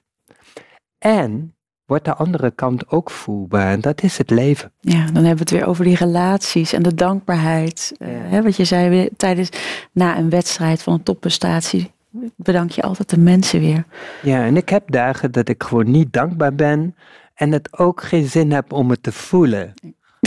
En 0.99 1.57
wordt 1.93 2.07
de 2.07 2.15
andere 2.15 2.51
kant 2.51 2.91
ook 2.91 3.11
voelbaar. 3.11 3.73
En 3.73 3.81
dat 3.81 4.03
is 4.03 4.19
het 4.19 4.31
leven. 4.31 4.73
Ja, 4.81 5.05
dan 5.05 5.25
hebben 5.25 5.33
we 5.35 5.41
het 5.41 5.51
weer 5.51 5.67
over 5.67 5.85
die 5.85 5.97
relaties 5.97 6.73
en 6.73 6.83
de 6.83 6.95
dankbaarheid. 6.95 7.93
Uh, 7.99 8.09
hè, 8.09 8.43
wat 8.43 8.57
je 8.57 8.65
zei 8.65 9.09
tijdens 9.17 9.49
na 9.93 10.19
een 10.19 10.31
wedstrijd 10.31 10.83
van 10.83 10.93
een 10.93 11.03
topprestatie. 11.03 11.91
Bedank 12.37 12.71
je 12.71 12.83
altijd 12.83 13.11
de 13.11 13.19
mensen 13.19 13.61
weer. 13.61 13.85
Ja, 14.23 14.45
en 14.45 14.57
ik 14.57 14.69
heb 14.69 14.91
dagen 14.91 15.33
dat 15.33 15.49
ik 15.49 15.63
gewoon 15.63 15.91
niet 15.91 16.13
dankbaar 16.13 16.55
ben 16.55 16.97
en 17.35 17.53
het 17.53 17.79
ook 17.79 18.03
geen 18.03 18.29
zin 18.29 18.53
heb 18.53 18.73
om 18.73 18.91
het 18.91 19.03
te 19.03 19.13
voelen. 19.13 19.75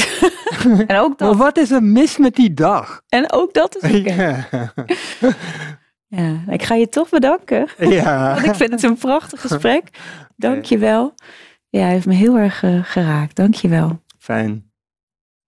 en 0.88 0.97
ook 0.97 1.18
dat. 1.18 1.30
Maar 1.30 1.38
wat 1.38 1.57
is 1.57 1.72
er 1.72 1.84
mis 1.84 2.18
met 2.18 2.36
die 2.36 2.53
dag? 2.53 3.01
En 3.09 3.32
ook 3.32 3.53
dat 3.53 3.78
is 3.82 3.89
Ja. 4.16 4.47
ja, 6.07 6.39
ik 6.47 6.63
ga 6.63 6.76
je 6.76 6.89
toch 6.89 7.09
bedanken. 7.09 7.68
Ja. 7.78 8.34
Want 8.34 8.45
ik 8.45 8.55
vind 8.55 8.72
het 8.72 8.84
een 8.84 8.97
prachtig 8.97 9.41
gesprek. 9.41 9.89
Dank 10.36 10.66
je 10.66 10.78
wel. 10.78 11.13
Ja, 11.76 11.82
hij 11.82 11.91
heeft 11.91 12.05
me 12.05 12.13
heel 12.13 12.38
erg 12.38 12.63
uh, 12.63 12.84
geraakt. 12.84 13.36
Dank 13.36 13.53
je 13.53 13.67
wel. 13.67 13.99
Fijn. 14.19 14.71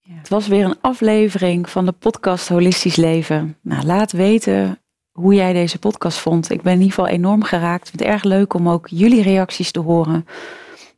Ja. 0.01 0.13
Het 0.17 0.29
was 0.29 0.47
weer 0.47 0.65
een 0.65 0.81
aflevering 0.81 1.69
van 1.69 1.85
de 1.85 1.91
podcast 1.91 2.47
Holistisch 2.47 2.95
Leven. 2.95 3.57
Nou, 3.61 3.85
laat 3.85 4.11
weten 4.11 4.79
hoe 5.11 5.33
jij 5.33 5.53
deze 5.53 5.79
podcast 5.79 6.17
vond. 6.17 6.51
Ik 6.51 6.61
ben 6.61 6.73
in 6.73 6.79
ieder 6.79 6.93
geval 6.93 7.11
enorm 7.11 7.43
geraakt. 7.43 7.81
Ik 7.81 7.89
vind 7.89 7.99
het 7.99 8.11
erg 8.11 8.23
leuk 8.23 8.53
om 8.53 8.69
ook 8.69 8.87
jullie 8.87 9.21
reacties 9.21 9.71
te 9.71 9.79
horen 9.79 10.25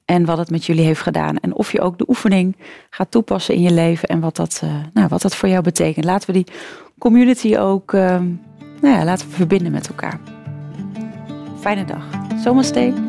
en 0.06 0.26
wat 0.26 0.38
het 0.38 0.50
met 0.50 0.66
jullie 0.66 0.86
heeft 0.86 1.02
gedaan. 1.02 1.38
En 1.38 1.54
of 1.54 1.72
je 1.72 1.82
ook 1.82 1.98
de 1.98 2.10
oefening 2.10 2.56
gaat 2.90 3.12
toepassen 3.12 3.56
in 3.56 3.62
je 3.62 3.72
leven 3.72 4.08
en 4.08 4.20
wat 4.20 4.36
dat, 4.36 4.62
uh, 4.64 4.72
nou, 4.94 5.08
wat 5.08 5.22
dat 5.22 5.36
voor 5.36 5.50
jou 5.50 5.64
betekent. 5.64 6.06
Laten 6.06 6.28
we 6.28 6.34
die 6.44 6.54
community 6.98 7.58
ook 7.58 7.94
uh, 7.94 8.02
nou 8.82 8.98
ja, 8.98 9.04
laten 9.04 9.30
we 9.30 9.36
verbinden 9.36 9.72
met 9.72 9.88
elkaar. 9.88 10.20
Fijne 11.60 11.86
dag. 11.86 12.04
Zomaste. 12.44 13.09